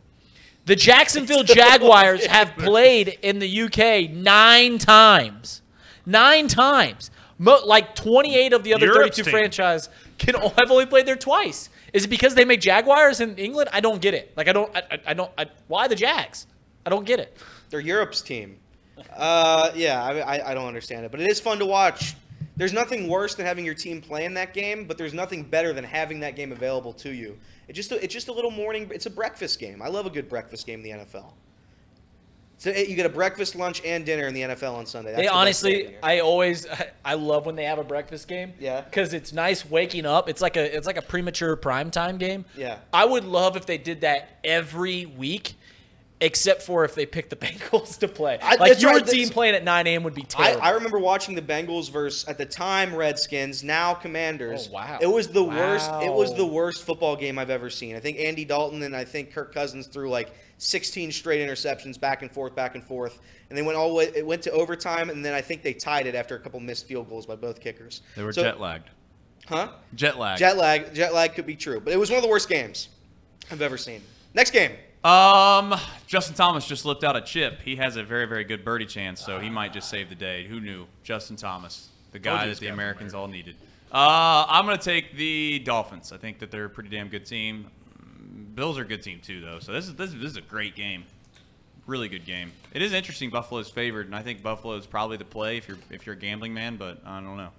[0.66, 5.62] The Jacksonville Jaguars have played in the UK nine times.
[6.06, 7.10] Nine times.
[7.38, 9.32] Mo- like 28 of the other Europe's 32 team.
[9.32, 9.88] franchise
[10.18, 11.68] can all have only played there twice.
[11.92, 13.68] Is it because they make Jaguars in England?
[13.72, 14.32] I don't get it.
[14.36, 14.74] Like I don't.
[14.76, 15.30] I, I- I don't.
[15.38, 16.46] I, why the Jags?
[16.86, 17.36] I don't get it.
[17.70, 18.56] They're Europe's team.
[19.14, 22.14] Uh, yeah, I, I, I don't understand it, but it is fun to watch.
[22.56, 25.72] There's nothing worse than having your team play in that game, but there's nothing better
[25.72, 27.38] than having that game available to you.
[27.66, 28.90] It just it's just a little morning.
[28.92, 29.82] It's a breakfast game.
[29.82, 31.32] I love a good breakfast game in the NFL.
[32.58, 35.10] So eh, you get a breakfast, lunch, and dinner in the NFL on Sunday.
[35.10, 35.96] That's they the best day of the honestly.
[36.02, 36.66] I always,
[37.04, 38.52] I love when they have a breakfast game.
[38.58, 38.80] Yeah.
[38.80, 40.28] Because it's nice waking up.
[40.28, 42.44] It's like a, it's like a premature primetime game.
[42.56, 42.78] Yeah.
[42.92, 45.54] I would love if they did that every week,
[46.24, 48.38] except for if they pick the Bengals to play.
[48.42, 50.02] I- like your right, team playing at 9 a.m.
[50.04, 50.62] would be terrible.
[50.62, 54.68] I remember watching the Bengals versus at the time Redskins, now Commanders.
[54.70, 54.98] Oh, wow.
[55.00, 55.90] It was the worst.
[56.02, 57.94] It was the worst football game I've ever seen.
[57.94, 62.22] I think Andy Dalton and I think Kirk Cousins threw like 16 straight interceptions back
[62.22, 63.20] and forth, back and forth,
[63.50, 64.10] and they went all way.
[64.14, 66.86] It went to overtime, and then I think they tied it after a couple missed
[66.86, 68.00] field goals by both kickers.
[68.16, 68.88] They were So- jet lagged.
[69.46, 69.68] Huh?
[69.94, 70.38] Jet lag.
[70.38, 70.94] Jet lag.
[70.94, 72.88] Jet lag could be true, but it was one of the worst games
[73.50, 74.00] I've ever seen.
[74.32, 74.72] Next game.
[75.04, 75.74] Um,
[76.06, 77.60] Justin Thomas just slipped out a chip.
[77.62, 80.46] He has a very, very good birdie chance, so he might just save the day.
[80.46, 80.86] Who knew?
[81.02, 83.18] Justin Thomas, the guy that the Americans America.
[83.18, 83.56] all needed.
[83.92, 86.10] Uh, I'm gonna take the Dolphins.
[86.10, 87.66] I think that they're a pretty damn good team.
[88.54, 89.58] Bills are a good team too, though.
[89.58, 91.04] So this is this is, this is a great game.
[91.86, 92.50] Really good game.
[92.72, 93.28] It is interesting.
[93.28, 96.54] Buffalo's favored, and I think Buffalo's probably the play if you're if you're a gambling
[96.54, 96.76] man.
[96.76, 97.50] But I don't know.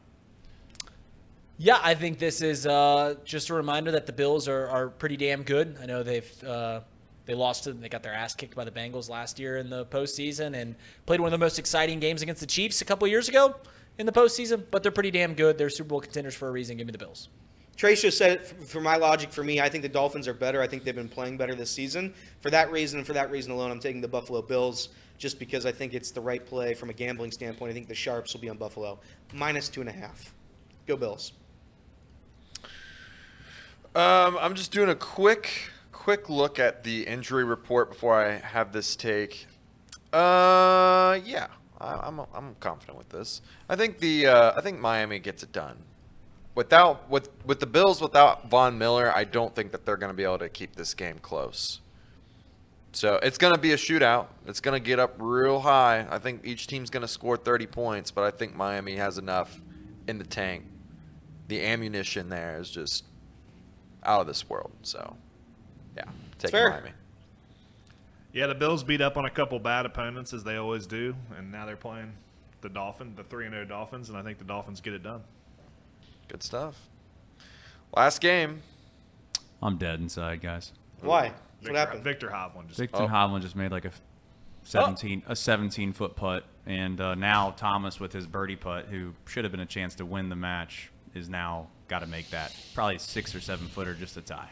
[1.58, 5.16] Yeah, I think this is uh, just a reminder that the Bills are, are pretty
[5.16, 5.78] damn good.
[5.82, 6.82] I know they've uh,
[7.26, 9.86] they lost to they got their ass kicked by the Bengals last year in the
[9.86, 10.76] postseason and
[11.06, 13.56] played one of the most exciting games against the Chiefs a couple years ago
[13.98, 14.64] in the postseason.
[14.72, 15.58] But they're pretty damn good.
[15.58, 16.78] They're Super Bowl contenders for a reason.
[16.78, 17.30] Give me the Bills.
[17.76, 19.60] Trace just said it for my logic for me.
[19.60, 20.62] I think the Dolphins are better.
[20.62, 22.14] I think they've been playing better this season.
[22.40, 25.72] For that reason, for that reason alone, I'm taking the Buffalo Bills just because I
[25.72, 27.72] think it's the right play from a gambling standpoint.
[27.72, 29.00] I think the Sharps will be on Buffalo
[29.34, 30.34] minus two and a half.
[30.88, 31.34] Go Bills.
[33.94, 35.70] Um, I'm just doing a quick,
[36.06, 39.48] quick look at the injury report before I have this take.
[40.14, 41.48] Uh, yeah,
[41.82, 43.42] I, I'm I'm confident with this.
[43.68, 45.78] I think the uh, I think Miami gets it done.
[46.54, 50.16] Without with with the Bills without Von Miller, I don't think that they're going to
[50.16, 51.80] be able to keep this game close.
[52.92, 54.28] So it's going to be a shootout.
[54.46, 56.06] It's going to get up real high.
[56.08, 59.60] I think each team's going to score 30 points, but I think Miami has enough
[60.08, 60.66] in the tank.
[61.48, 63.06] The ammunition there is just
[64.04, 64.72] out of this world.
[64.84, 65.18] So,
[65.96, 66.04] yeah,
[66.40, 66.70] take fair.
[66.70, 66.90] Miami.
[68.34, 71.52] Yeah, the Bills beat up on a couple bad opponents as they always do, and
[71.52, 72.14] now they're playing
[72.62, 75.22] the Dolphin, the three and zero Dolphins, and I think the Dolphins get it done.
[76.28, 76.76] Good stuff.
[77.96, 78.62] Last game.
[79.62, 80.74] I'm dead inside, guys.
[81.02, 81.32] Why?
[81.62, 82.04] Viktor, what happened?
[82.04, 83.08] Viktor Hovland just Viktor Oh.
[83.08, 83.92] Hovland just made like a
[84.64, 89.46] 17 a 17 foot putt, and uh, now Thomas with his birdie putt, who should
[89.46, 92.98] have been a chance to win the match, is now got to make that probably
[92.98, 94.50] six or seven footer just a tie.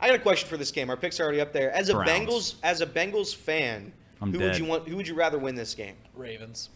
[0.00, 0.88] I got a question for this game.
[0.90, 1.70] Our picks are already up there.
[1.72, 2.10] As a Browns.
[2.10, 4.88] Bengals, as a Bengals fan, I'm who would you want?
[4.88, 5.96] Who would you rather win this game?
[6.14, 6.70] Ravens.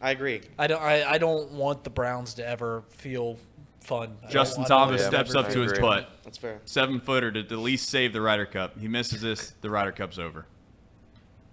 [0.00, 0.40] I agree.
[0.58, 0.82] I don't.
[0.82, 3.38] I, I don't want the Browns to ever feel
[3.80, 4.16] fun.
[4.20, 5.82] I don't- Justin I don't Thomas Yeah, steps up to his agree.
[5.84, 6.60] putt, That's fair.
[6.64, 8.78] seven footer to at least save the Ryder Cup.
[8.78, 10.46] He misses this, the Ryder Cup's over.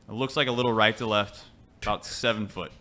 [0.08, 1.44] It looks like a little right to left,
[1.84, 2.72] about seven foot.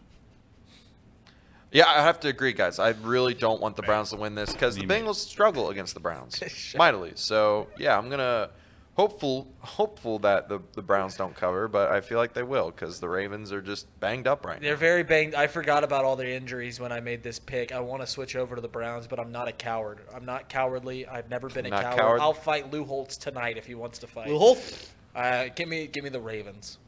[1.70, 2.78] Yeah, I have to agree, guys.
[2.78, 6.00] I really don't want the Browns to win this because the Bengals struggle against the
[6.00, 7.12] Browns mightily.
[7.14, 8.50] So yeah, I'm gonna
[8.98, 12.98] hopeful hopeful that the, the Browns don't cover, but I feel like they will because
[12.98, 14.64] the Ravens are just banged up right now.
[14.64, 14.80] They're now.
[14.80, 15.34] very banged.
[15.34, 17.70] I forgot about all their injuries when I made this pick.
[17.70, 20.00] I want to switch over to the Browns, but I'm not a coward.
[20.14, 21.06] I'm not cowardly.
[21.06, 21.98] I've never been a Not coward.
[21.98, 22.20] coward?
[22.20, 24.28] I'll fight Lou Holtz tonight if he wants to fight.
[24.28, 24.90] Lou Holtz.
[25.14, 26.78] Uh, give me, give me the Ravens.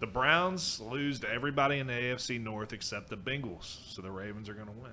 [0.00, 4.48] The Browns lose to everybody in the AFC North except the Bengals, so the Ravens
[4.48, 4.92] are going to win.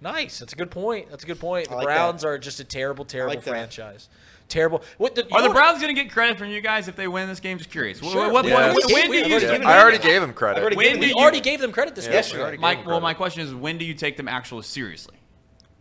[0.00, 0.38] Nice.
[0.38, 1.10] That's a good point.
[1.10, 1.68] That's a good point.
[1.68, 2.28] The like Browns that.
[2.28, 3.50] are just a terrible, terrible like that.
[3.50, 4.08] franchise.
[4.48, 4.82] Terrible.
[4.98, 7.28] What the, Are the Browns going to get credit from you guys if they win
[7.28, 7.56] this game?
[7.56, 7.98] Just curious.
[8.00, 8.30] Sure.
[8.30, 8.74] What, Yeah.
[8.74, 9.34] what- We- when do I've you?
[9.36, 10.60] already Yeah, I them- already gave him credit.
[10.60, 12.32] Already When given We you- you- already gave them credit this Yeah, week.
[12.34, 15.16] we already gave well, my question is, when do you take them actually seriously?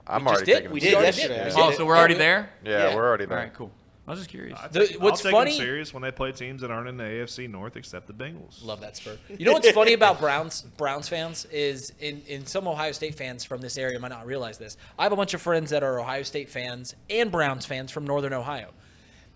[0.07, 0.53] I'm We already did.
[0.55, 1.29] taking We the We did already Series.
[1.29, 1.49] yesterday.
[1.49, 1.59] did.
[1.59, 2.49] I Oh, so we're already there?
[2.63, 2.95] Yeah, Yeah.
[2.95, 3.37] we're already there.
[3.37, 3.71] right, cool.
[4.05, 4.59] I was just curious.
[4.61, 6.97] I The- what's I'll take funny- them serious when they play teams that aren't in
[6.97, 8.63] the AFC North except the Bengals.
[8.63, 9.17] Love that spur.
[9.37, 13.45] You know what's funny about Browns Browns fans is in, in some Ohio State fans
[13.45, 14.75] from this area might not realize this.
[14.99, 18.05] I have a bunch of friends that are Ohio State fans and Browns fans from
[18.05, 18.71] Northern Ohio.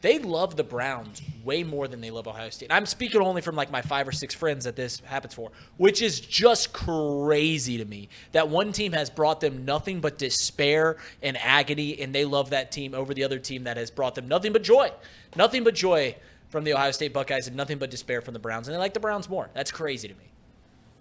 [0.08, 2.72] They love the Browns way more than they love Ohio State.
[2.72, 6.02] I'm speaking only from like my five or six friends that this happens for, which
[6.02, 8.08] is just crazy to me.
[8.32, 12.72] That one team has brought them nothing but despair and agony, and they love that
[12.72, 14.94] team over the other team that has brought them nothing but joy.
[15.36, 16.16] Nothing but joy
[16.48, 18.70] from the Ohio State Buckeyes and nothing but despair from the Browns.
[18.70, 19.50] And they like the Browns more.
[19.54, 20.30] That's crazy to me.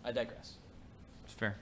[0.05, 0.55] I digress.
[1.27, 1.55] It's fair.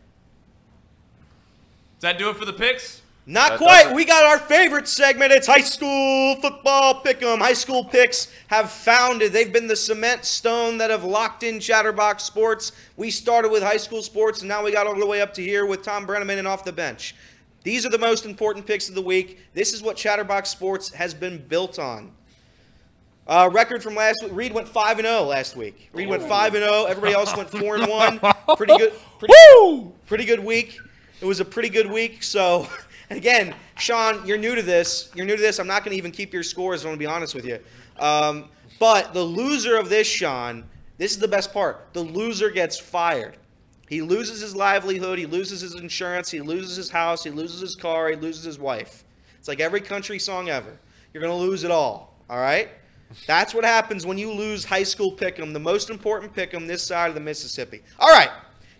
[2.00, 3.02] Does that do it for the picks?
[3.26, 3.86] Not That quite.
[3.88, 3.94] it.
[3.94, 5.32] We got our favorite segment.
[5.32, 7.38] It's high school football pick'em.
[7.38, 9.32] High school picks have founded.
[9.32, 12.72] They've been the cement stone that have locked in Chatterbox Sports.
[12.98, 15.42] We started with high school sports, and now we got all the way up to
[15.42, 17.14] here with Thom Brennaman and off the bench.
[17.62, 19.40] These are the most important picks of the week.
[19.54, 22.12] This is what Chatterbox Sports has been built on.
[23.26, 24.32] Uh, record from last week.
[24.34, 25.88] Reed went five and zero last week.
[25.94, 26.84] Reed went five and zero.
[26.84, 28.20] Everybody else went four and one.
[28.58, 28.92] Pretty good.
[29.18, 29.34] Pretty,
[30.04, 30.78] pretty good week.
[31.22, 32.22] It was a pretty good week.
[32.22, 32.68] So,
[33.10, 35.10] again, Sean, you're new to this.
[35.14, 35.58] You're new to this.
[35.58, 36.82] I'm not going to even keep your scores.
[36.82, 37.58] I'm going to be honest with you.
[37.98, 38.48] Um,
[38.78, 40.64] but the loser of this, Sean,
[40.98, 41.88] this is the best part.
[41.92, 43.36] The loser gets fired.
[43.88, 45.18] He loses his livelihood.
[45.18, 46.30] He loses his insurance.
[46.30, 47.22] He loses his house.
[47.24, 48.08] He loses his car.
[48.10, 49.04] He loses his wife.
[49.38, 50.78] It's like every country song ever.
[51.12, 52.18] You're going to lose it all.
[52.28, 52.70] All right?
[53.26, 57.08] That's what happens when you lose high school pick'em, the most important pick'em this side
[57.08, 57.82] of the Mississippi.
[57.98, 58.30] All right,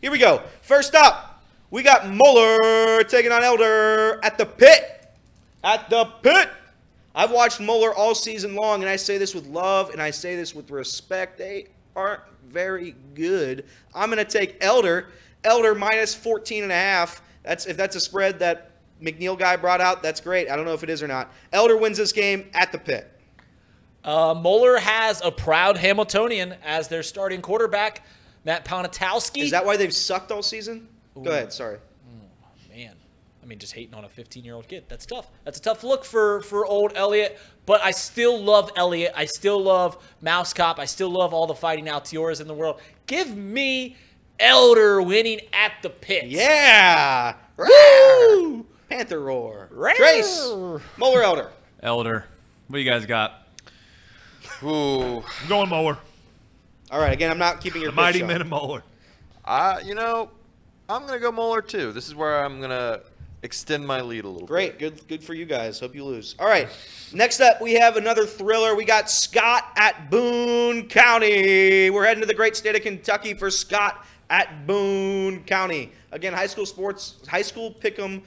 [0.01, 0.43] here we go.
[0.63, 1.34] First up,
[1.75, 5.11] we got Moeller taking on Elder at the pit.
[5.65, 6.49] At the pit.
[7.17, 10.37] I've watched Moeller all season long, and I say this with love and I say
[10.37, 11.37] this with respect.
[11.37, 13.65] They aren't very good.
[13.93, 15.09] I'm going to take Elder.
[15.43, 17.21] Elder minus 14 and a half.
[17.43, 18.71] That's if that's a spread that
[19.03, 20.49] McNeil guy brought out, that's great.
[20.49, 21.33] I don't know if it is or not.
[21.53, 23.11] Elder wins this game at the pit.
[24.05, 28.05] Uh, Moeller has a proud Hamiltonian as their starting quarterback,
[28.45, 29.43] Matt Ponatowski.
[29.43, 30.87] Is that why they've sucked all season?
[31.23, 31.53] Go ahead.
[31.53, 31.79] Sorry.
[32.09, 32.97] Oh, man?
[33.43, 34.85] I mean, just hating on a 15-year-old kid.
[34.89, 35.29] That's tough.
[35.45, 37.39] That's a tough look for for old Elliot.
[37.67, 39.13] But I still love Elliot.
[39.15, 40.79] I still love Mouse Cop.
[40.79, 42.81] I still love all the fighting Altioras in the world.
[43.07, 43.97] Give me
[44.41, 46.25] Elder winning at the pit.
[46.27, 47.37] Yeah.
[47.57, 48.67] Woo!
[48.89, 49.69] Panther roar.
[49.71, 49.95] Roar.
[49.95, 50.51] Trace.
[50.97, 51.51] Moeller Elder.
[51.83, 52.25] Elder.
[52.69, 53.47] What do you guys got?
[54.63, 55.99] Ooh, I'm going Moeller.
[56.91, 57.13] All right.
[57.13, 58.43] Again, I'm not keeping your The mighty pitch men up.
[58.43, 58.83] of Moeller.
[59.45, 60.31] I you know,
[60.89, 61.93] I'm gonna go Moeller too.
[61.93, 63.01] This is where I'm gonna
[63.43, 64.47] extend my lead a little.
[64.47, 64.49] Bit.
[64.49, 64.79] Great.
[64.79, 65.09] Good.
[65.09, 65.81] Good for you guys.
[65.81, 66.35] Hope you lose.
[66.39, 66.69] All right.
[67.13, 68.75] Next up, we have another thriller.
[68.75, 71.89] We got Scott at Boone County.
[71.91, 75.93] We're heading to the great state of Kentucky for Scott at Boone County.
[76.13, 78.23] Again, high school sports, high school pick'em,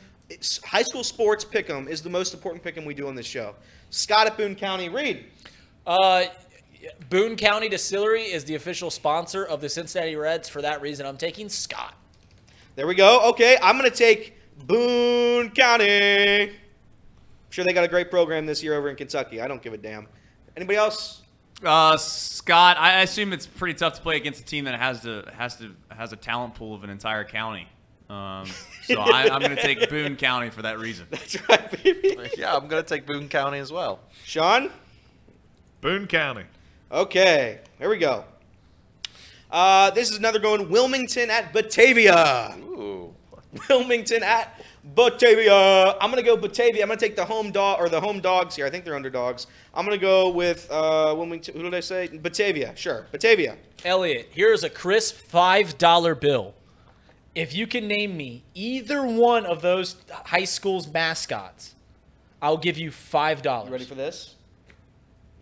[0.64, 3.56] high school sports pick'em is the most important pick'em we do on this show.
[3.92, 4.90] Scott at Boone County.
[4.90, 5.26] Read.
[5.86, 6.26] Uh,
[7.10, 10.50] Boone County Distillery is the official sponsor of the Cincinnati Reds.
[10.50, 11.94] For that reason, I'm taking Scott.
[12.78, 13.30] There we go.
[13.30, 14.38] Okay, I'm going to take
[14.68, 16.44] Boone County.
[16.44, 16.52] I'm
[17.50, 19.42] sure they got a great program this year over in Kentucky.
[19.42, 20.08] I don't give a damn.
[20.56, 21.24] Anybody else?
[21.64, 25.28] Uh, Scott, I assume it's pretty tough to play against a team that has to
[25.36, 27.68] has to has a talent pool of an entire county.
[28.12, 28.46] Um,
[28.84, 31.08] so I, I'm going to take Boone County for that reason.
[31.10, 32.16] That's right, baby.
[32.38, 34.02] Yeah, I'm gonna take Boone County as well.
[34.24, 34.70] Sean?
[35.82, 36.44] Boone County.
[36.92, 38.24] Okay, here we go.
[39.50, 42.56] Uh, this is another going Wilmington at Batavia.
[42.60, 43.14] Ooh,
[43.70, 45.96] Wilmington at Batavia.
[46.02, 46.82] I'm gonna go Batavia.
[46.84, 48.66] I'm gonna take the home dog or the home dogs here.
[48.66, 49.48] I think they're underdogs.
[49.74, 51.56] I'm gonna go with uh, Wilmington.
[51.56, 52.08] Who did I say?
[52.08, 52.74] Batavia.
[52.76, 53.58] Sure, Batavia.
[53.86, 56.54] Elliot, here's a crisp five dollar bill.
[57.36, 59.96] If you can name me either one of those
[60.26, 61.76] high school's mascots,
[62.42, 63.68] I'll give you five dollars.
[63.68, 64.36] You ready for this?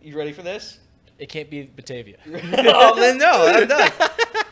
[0.02, 0.78] You ready for this?
[1.18, 2.16] It can't be Batavia.
[2.26, 3.90] oh, then no, I'm done.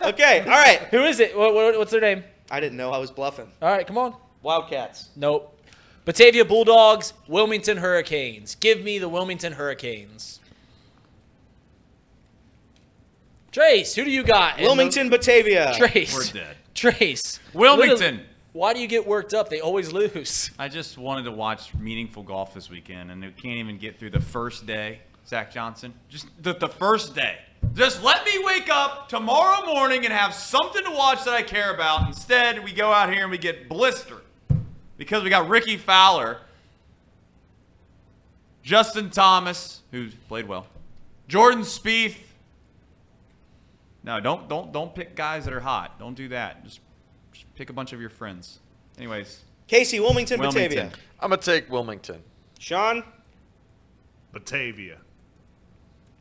[0.02, 0.80] Okay, all right.
[0.90, 1.34] Who is it?
[1.34, 2.24] What, what, what's their name?
[2.50, 3.50] I didn't know I was bluffing.
[3.62, 4.14] All right, come on.
[4.42, 5.08] Wildcats.
[5.16, 5.58] Nope.
[6.04, 8.54] Batavia Bulldogs, Wilmington Hurricanes.
[8.56, 10.40] Give me the Wilmington Hurricanes.
[13.50, 14.58] Trace, who do you got?
[14.58, 15.72] in the- Wilmington, Batavia.
[15.76, 16.14] Trace.
[16.14, 16.56] We're dead.
[16.74, 17.40] Trace.
[17.54, 17.98] Wilmington.
[17.98, 19.48] Literally, Why do you get worked up?
[19.48, 20.50] They always lose.
[20.58, 24.10] I just wanted to watch meaningful golf this weekend, and it can't even get through
[24.10, 25.00] the first day.
[25.26, 27.38] Zach Johnson, just the, the first day.
[27.72, 31.74] Just let me wake up tomorrow morning and have something to watch that I care
[31.74, 32.06] about.
[32.06, 34.22] Instead, we go out here and we get blistered
[34.96, 36.38] because we got Rickie Fowler,
[38.62, 40.66] Justin Thomas, who played well,
[41.26, 42.16] Jordan Spieth.
[44.02, 45.98] No, don't don't don't pick guys that are hot.
[45.98, 46.62] Don't do that.
[46.64, 46.80] Just,
[47.32, 48.60] just pick a bunch of your friends.
[48.98, 50.68] Anyways, Casey, Wilmington, Wilmington.
[50.68, 50.92] Batavia.
[51.18, 52.22] I'm gonna take Wilmington.
[52.58, 53.02] Sean.
[54.32, 54.98] Batavia.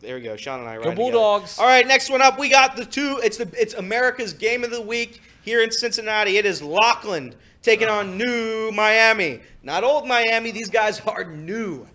[0.04, 0.36] There we go.
[0.36, 0.76] Sean and I.
[0.76, 1.54] Go riding Bulldogs.
[1.54, 1.66] Together.
[1.66, 2.38] All right, next one up.
[2.38, 3.22] We got the two.
[3.24, 6.38] It's the it's America's game of the week here in Cincinnati.
[6.38, 9.40] It is Lockland taking on New Miami.
[9.64, 10.52] Not old Miami.
[10.52, 11.88] These guys are new.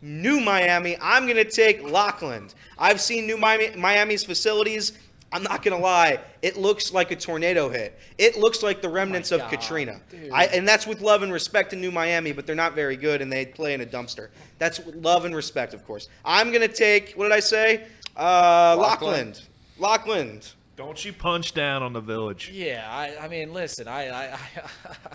[0.00, 0.96] New Miami.
[1.02, 2.54] I'm gonna take Lockland.
[2.78, 4.92] I've seen New Miami, Miami's facilities.
[5.32, 6.20] I'm not gonna lie.
[6.40, 7.98] It looks like a tornado hit.
[8.16, 10.00] It looks like the remnants of God, Katrina.
[10.32, 13.20] I, and that's with love and respect to New Miami, but they're not very good,
[13.20, 14.28] and they play in a dumpster.
[14.58, 16.08] That's with love and respect, of course.
[16.24, 17.14] I'm gonna take.
[17.14, 17.86] What did I say?
[18.16, 19.42] Uh, Lockland.
[19.78, 20.52] Lockland.
[20.76, 22.50] Don't you punch down on the village.
[22.52, 24.38] Yeah, I, I mean, listen, I, I, I,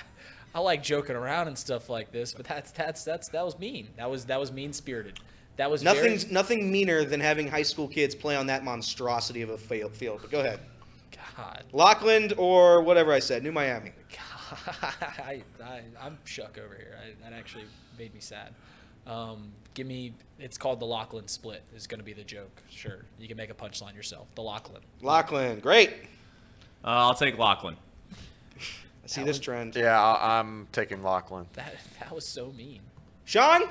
[0.56, 3.88] I like joking around and stuff like this, but that's that's that's that was mean.
[3.98, 5.20] That was that was mean spirited.
[5.62, 9.52] That was very- nothing meaner than having high school kids play on that monstrosity of
[9.52, 9.96] a field.
[9.96, 10.20] field.
[10.24, 10.60] But go ahead.
[11.38, 11.66] God.
[11.72, 13.44] Lockland or whatever I said.
[13.44, 13.92] New Miami.
[14.92, 16.98] I, I, I'm shook over here.
[17.00, 17.66] I, that actually
[18.00, 18.56] made me sad.
[19.06, 20.14] Um, give me.
[20.40, 21.62] It's called the Lachlan split.
[21.76, 22.64] Is going to be the joke.
[22.72, 24.34] Sure, you can make a punchline yourself.
[24.34, 24.82] The Lachlan.
[25.04, 25.62] Lockland.
[25.62, 25.92] Great.
[26.84, 27.78] Uh, I'll take Lachlan.
[29.04, 29.76] I see this trend.
[29.76, 31.46] Yeah, I- I'm taking Lachlan.
[31.54, 32.82] That that was so mean.
[33.26, 33.62] Sean.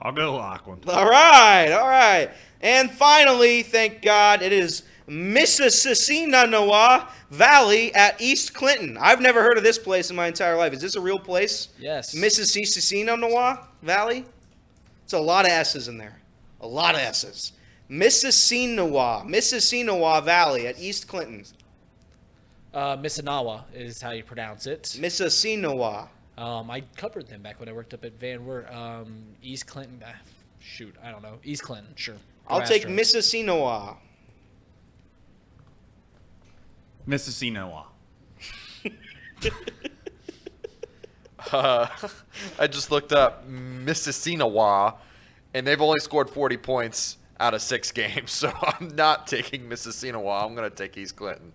[0.00, 0.88] I'll go Lockland.
[0.88, 2.30] All right, all right.
[2.60, 8.96] And finally, thank God, it is Mississauga Valley at East Clinton.
[9.00, 10.72] I've never heard of this place in my entire life.
[10.72, 11.68] Is this a real place?
[11.78, 12.14] Yes.
[12.14, 14.24] Mississauga Valley?
[15.04, 16.20] It's a lot of S's in there.
[16.60, 17.52] A lot of S's.
[17.90, 21.44] Mississauga, Mississauga Valley at East Clinton.
[22.74, 24.82] Uh, Missinawa is how you pronounce it.
[25.00, 26.08] Mississauga.
[26.38, 28.72] Um, I covered them back when I worked up at Van Wert.
[28.72, 30.00] Um, East Clinton.
[30.06, 30.14] ah,
[30.60, 31.38] shoot, I don't know.
[31.42, 32.14] East Clinton, sure.
[32.14, 32.96] Go I'll take Astros.
[32.96, 33.96] Mississauga.
[37.08, 37.86] Mississinawa.
[41.52, 41.86] Uh,
[42.58, 44.96] I just looked up Mississinawa,
[45.54, 48.32] and they've only scored 40 points out of six games.
[48.38, 50.44] So I'm not taking Mississinawa.
[50.44, 51.52] I'm going to take East Clinton.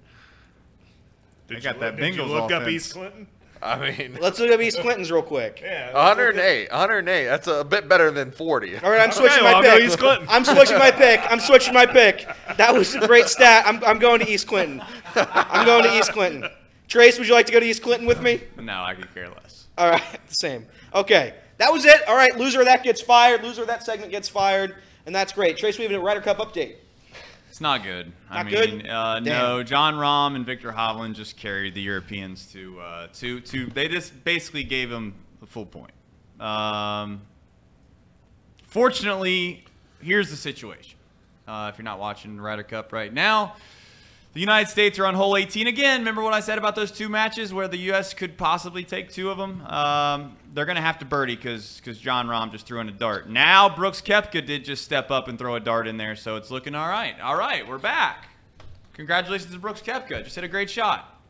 [1.48, 2.68] Did I got you that look, did you Bengals look up.
[2.68, 3.28] East Clinton?
[3.66, 5.62] I mean, Let's look up East Clinton's real quick.
[5.64, 5.94] Yeah.
[5.94, 6.70] 108.
[6.72, 7.26] 108.
[7.26, 8.78] That's a bit better than 40.
[8.78, 9.88] All right, I'm switching well, my I'll go pick.
[9.88, 10.28] East Clinton.
[10.30, 11.22] I'm switching my pick.
[11.32, 12.28] I'm switching my pick.
[12.58, 13.64] That was a great stat.
[13.66, 14.82] I'm, I'm going to East Clinton.
[15.16, 16.50] I'm going to East Clinton.
[16.88, 18.42] Trace, would you like to go to East Clinton with me?
[18.60, 19.68] No, I could care less.
[19.78, 20.66] All right, same.
[20.94, 22.08] Okay, that was it.
[22.08, 23.44] All right, loser of that gets fired.
[23.44, 24.76] Loser of that segment gets fired,
[25.06, 25.58] and that's great.
[25.58, 26.76] Trace, we have a Ryder Cup update.
[27.54, 28.12] It's not good.
[28.32, 28.74] I Not good?
[28.78, 29.62] mean, uh, no.
[29.62, 33.68] Jon Rahm and Viktor Hovland just carried the Europeans to uh, to to.
[33.68, 35.92] They just basically gave them the full point.
[36.40, 37.22] Um,
[38.64, 39.66] fortunately,
[40.02, 40.98] here's the situation.
[41.48, 43.56] Uh, if you're not watching Ryder Cup right now,
[44.34, 46.00] the United States are on hole 18 again.
[46.02, 48.16] Remember what I said about those two matches where the U.S.
[48.16, 49.62] could possibly take two of them?
[49.68, 53.30] Um, they're going to have to birdie because Jon Rahm just threw in a dart.
[53.30, 56.50] Now Brooks Koepka did just step up and throw a dart in there, so it's
[56.50, 57.20] looking all right.
[57.22, 58.30] All right, we're back.
[58.94, 60.24] Congratulations to Brooks Koepka.
[60.24, 61.22] Just hit a great shot.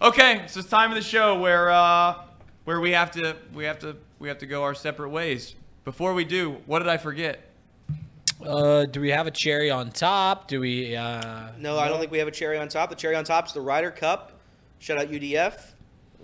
[0.00, 2.22] Okay, so it's time of the show where uh,
[2.64, 5.54] where we have to we have to we have to go our separate ways.
[5.84, 7.45] Before we do, what did I forget?
[8.46, 10.48] Uh, do we have a cherry on top?
[10.48, 10.96] Do we?
[10.96, 12.90] Uh, No, I don't think we have a cherry on top.
[12.90, 14.32] The cherry on top is the Ryder Cup.
[14.78, 15.72] Shout out UDF.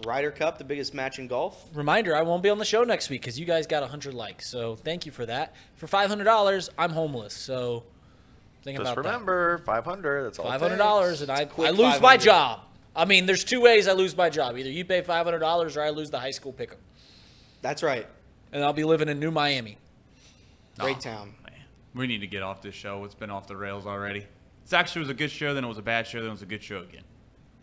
[0.06, 1.68] Ryder Cup, the biggest match in golf.
[1.74, 4.48] Reminder: I won't be on the show next week because you guys got hundred likes.
[4.48, 5.54] So thank you for that.
[5.76, 7.34] For five hundred dollars, I'm homeless.
[7.34, 7.84] So
[8.62, 8.90] think about that.
[8.96, 10.24] Just about remember, 500.
[10.24, 10.46] That's all.
[10.46, 12.60] Five hundred dollars, and I, quick I lose my job.
[12.96, 14.56] I mean, there's two ways I lose my job.
[14.56, 16.78] Either you pay five hundred dollars, or I lose the high school pickup,
[17.60, 18.06] That's right.
[18.52, 19.76] and I'll be living in New Miami.
[20.78, 21.34] Great town.
[21.94, 23.04] Man, we need to get off this show.
[23.04, 24.26] It's been off the rails already.
[24.64, 26.42] It's actually was a good show, then it was a bad show, then it was
[26.42, 27.02] a good show again.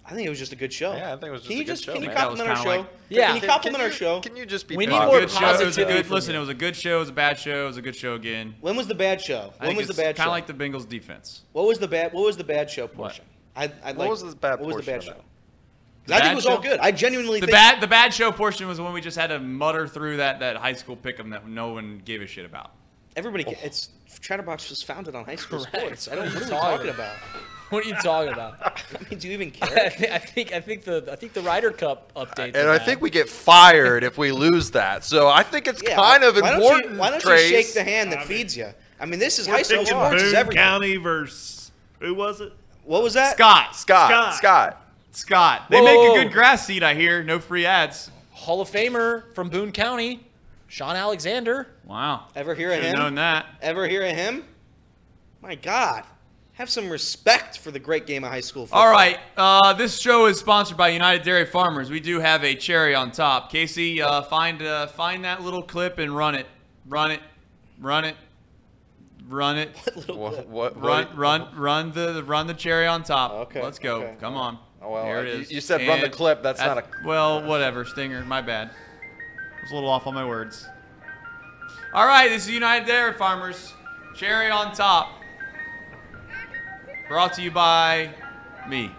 [0.05, 0.93] I think it was just a good show.
[0.93, 2.17] Yeah, I think it was just can a you good just show, Can you man.
[2.17, 2.69] Compliment our show?
[2.69, 3.27] like- Yeah.
[3.27, 4.19] Can you compliment can our show?
[4.21, 5.29] Can you just be We need more positive?
[5.29, 5.61] good show.
[5.61, 6.35] It was a good listen.
[6.35, 6.97] It was a good show.
[6.97, 7.63] It was a bad show.
[7.63, 8.55] It was a good show again.
[8.59, 9.53] When was the bad show?
[9.59, 11.43] When was the bad Kind of like the Bengals defense.
[11.53, 12.11] what was the bad?
[12.13, 13.23] What was the bad show portion?
[13.55, 14.65] I'd, I'd What was the bad portion?
[14.67, 15.11] What was the bad show?
[15.11, 15.17] of
[16.07, 16.79] 'Cause I think it was all good.
[16.79, 19.37] I genuinely The think bad the bad show portion was when we just had to
[19.39, 22.71] mutter through that that high school pick'em that no one gave a shit about.
[23.15, 23.45] everybody.
[23.45, 23.51] Oh.
[23.51, 23.89] ca- It's
[24.21, 26.01] Chatterbox was founded on high school Correct.
[26.01, 26.07] sports.
[26.07, 26.25] I don't.
[26.25, 26.77] Know what are we Sorry.
[26.77, 27.15] talking about?
[27.69, 28.55] What are you talking about?
[28.99, 29.89] I mean, do you even I, care?
[29.91, 32.55] thi- I think I think the I think the Ryder Cup update.
[32.55, 35.03] And I think we get fired if we lose that.
[35.03, 36.83] So I think it's Yeah, kind of why important.
[36.85, 37.51] Don't you, why don't Trace.
[37.51, 38.69] you shake the hand that feeds you?
[38.99, 40.23] I mean, this is high school Picking sports.
[40.23, 40.57] Is Boone everything.
[40.63, 42.51] County versus who was it?
[42.83, 43.33] What was that?
[43.35, 44.33] Scott, Scott, Scott.
[44.35, 44.85] Scott.
[45.11, 45.61] Scott.
[45.69, 46.81] They Whoa, make a good grass seed.
[46.81, 47.23] I hear.
[47.23, 48.09] No free ads.
[48.31, 50.25] Hall of Famer from Boone County,
[50.69, 51.67] Shaun Alexander.
[51.83, 52.27] Wow.
[52.35, 52.99] Ever hear of Should have him?
[52.99, 53.47] known that.
[53.61, 54.45] Ever hear of him?
[55.41, 56.03] My God,
[56.53, 58.81] Have some respect for the great game of high school football.
[58.83, 59.17] All right.
[59.37, 61.89] Uh, this show is sponsored by United Dairy Farmers.
[61.89, 63.49] We do have a cherry on top.
[63.51, 66.45] Casey, uh, find uh, find that little clip and run it.
[66.87, 67.21] Run it.
[67.79, 68.15] Run it.
[69.29, 69.69] Run it.
[70.09, 70.47] What?
[70.47, 70.75] What?
[70.81, 73.31] Run, what- run, run the run the cherry on top.
[73.47, 74.01] Okay, Let's go.
[74.01, 74.15] okay.
[74.19, 74.59] Come on.
[74.81, 75.51] Oh, well, Here it you- is.
[75.51, 76.43] you said run the And clip.
[76.43, 77.85] That's not a- Well, whatever.
[77.85, 78.23] Stinger.
[78.25, 78.71] My bad.
[79.59, 80.67] I was a little off on my words.
[81.93, 82.29] All right.
[82.29, 83.73] This is United Dairy Farmers.
[84.15, 85.21] Cherry on top.
[87.09, 88.13] Brought to you by
[88.69, 88.89] me.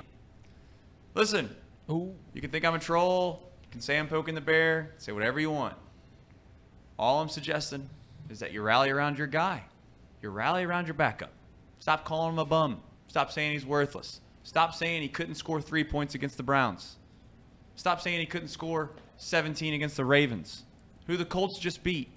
[1.15, 1.49] Listen.
[1.91, 2.15] Ooh.
[2.35, 3.51] You can think I'm a troll.
[3.63, 4.93] You can say I'm poking the bear.
[4.99, 5.77] Say whatever you want.
[6.99, 7.89] All I'm suggesting
[8.29, 9.65] is that you rally around your guy.
[10.21, 11.33] You rally around your backup.
[11.79, 12.83] Stop calling him a bum.
[13.09, 14.21] Stop saying he's worthless.
[14.43, 16.97] Stop saying he couldn't score three points against the Browns.
[17.77, 18.91] Stop saying he couldn't score
[19.21, 20.65] 17 against the Ravens,
[21.07, 22.11] who the Colts just beat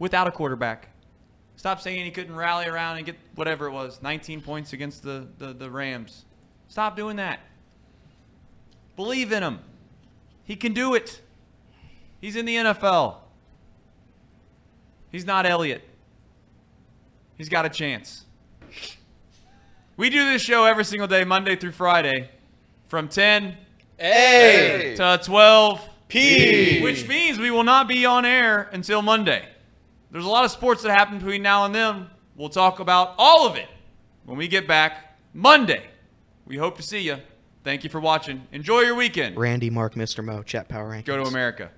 [0.00, 0.88] without a quarterback.
[1.54, 5.28] Stop saying he couldn't rally around and get whatever it was, 19 points against the,
[5.38, 6.24] the, the Rams.
[6.66, 7.38] Stop doing that.
[8.96, 9.60] Believe in him.
[10.42, 11.20] He can do it.
[12.20, 13.18] He's in the NFL.
[15.12, 15.82] He's not Elliott.
[17.38, 18.24] He's got a chance.
[19.96, 22.28] We do this show every single day, Monday through Friday,
[22.88, 23.56] from 10
[23.96, 24.94] Hey!
[24.96, 26.82] to 12 P.
[26.82, 29.48] which means we will not be on air until Monday.
[30.10, 32.06] There's a lot of sports that happen between now and then.
[32.36, 33.68] We'll talk about all of it
[34.24, 35.84] when we get back Monday.
[36.46, 37.18] We hope to see you.
[37.64, 38.46] Thank you for watching.
[38.52, 39.36] Enjoy your weekend.
[39.36, 40.22] Randy, Mark, Mr.
[40.22, 41.06] Mo, chat power rankings.
[41.06, 41.70] Go to America.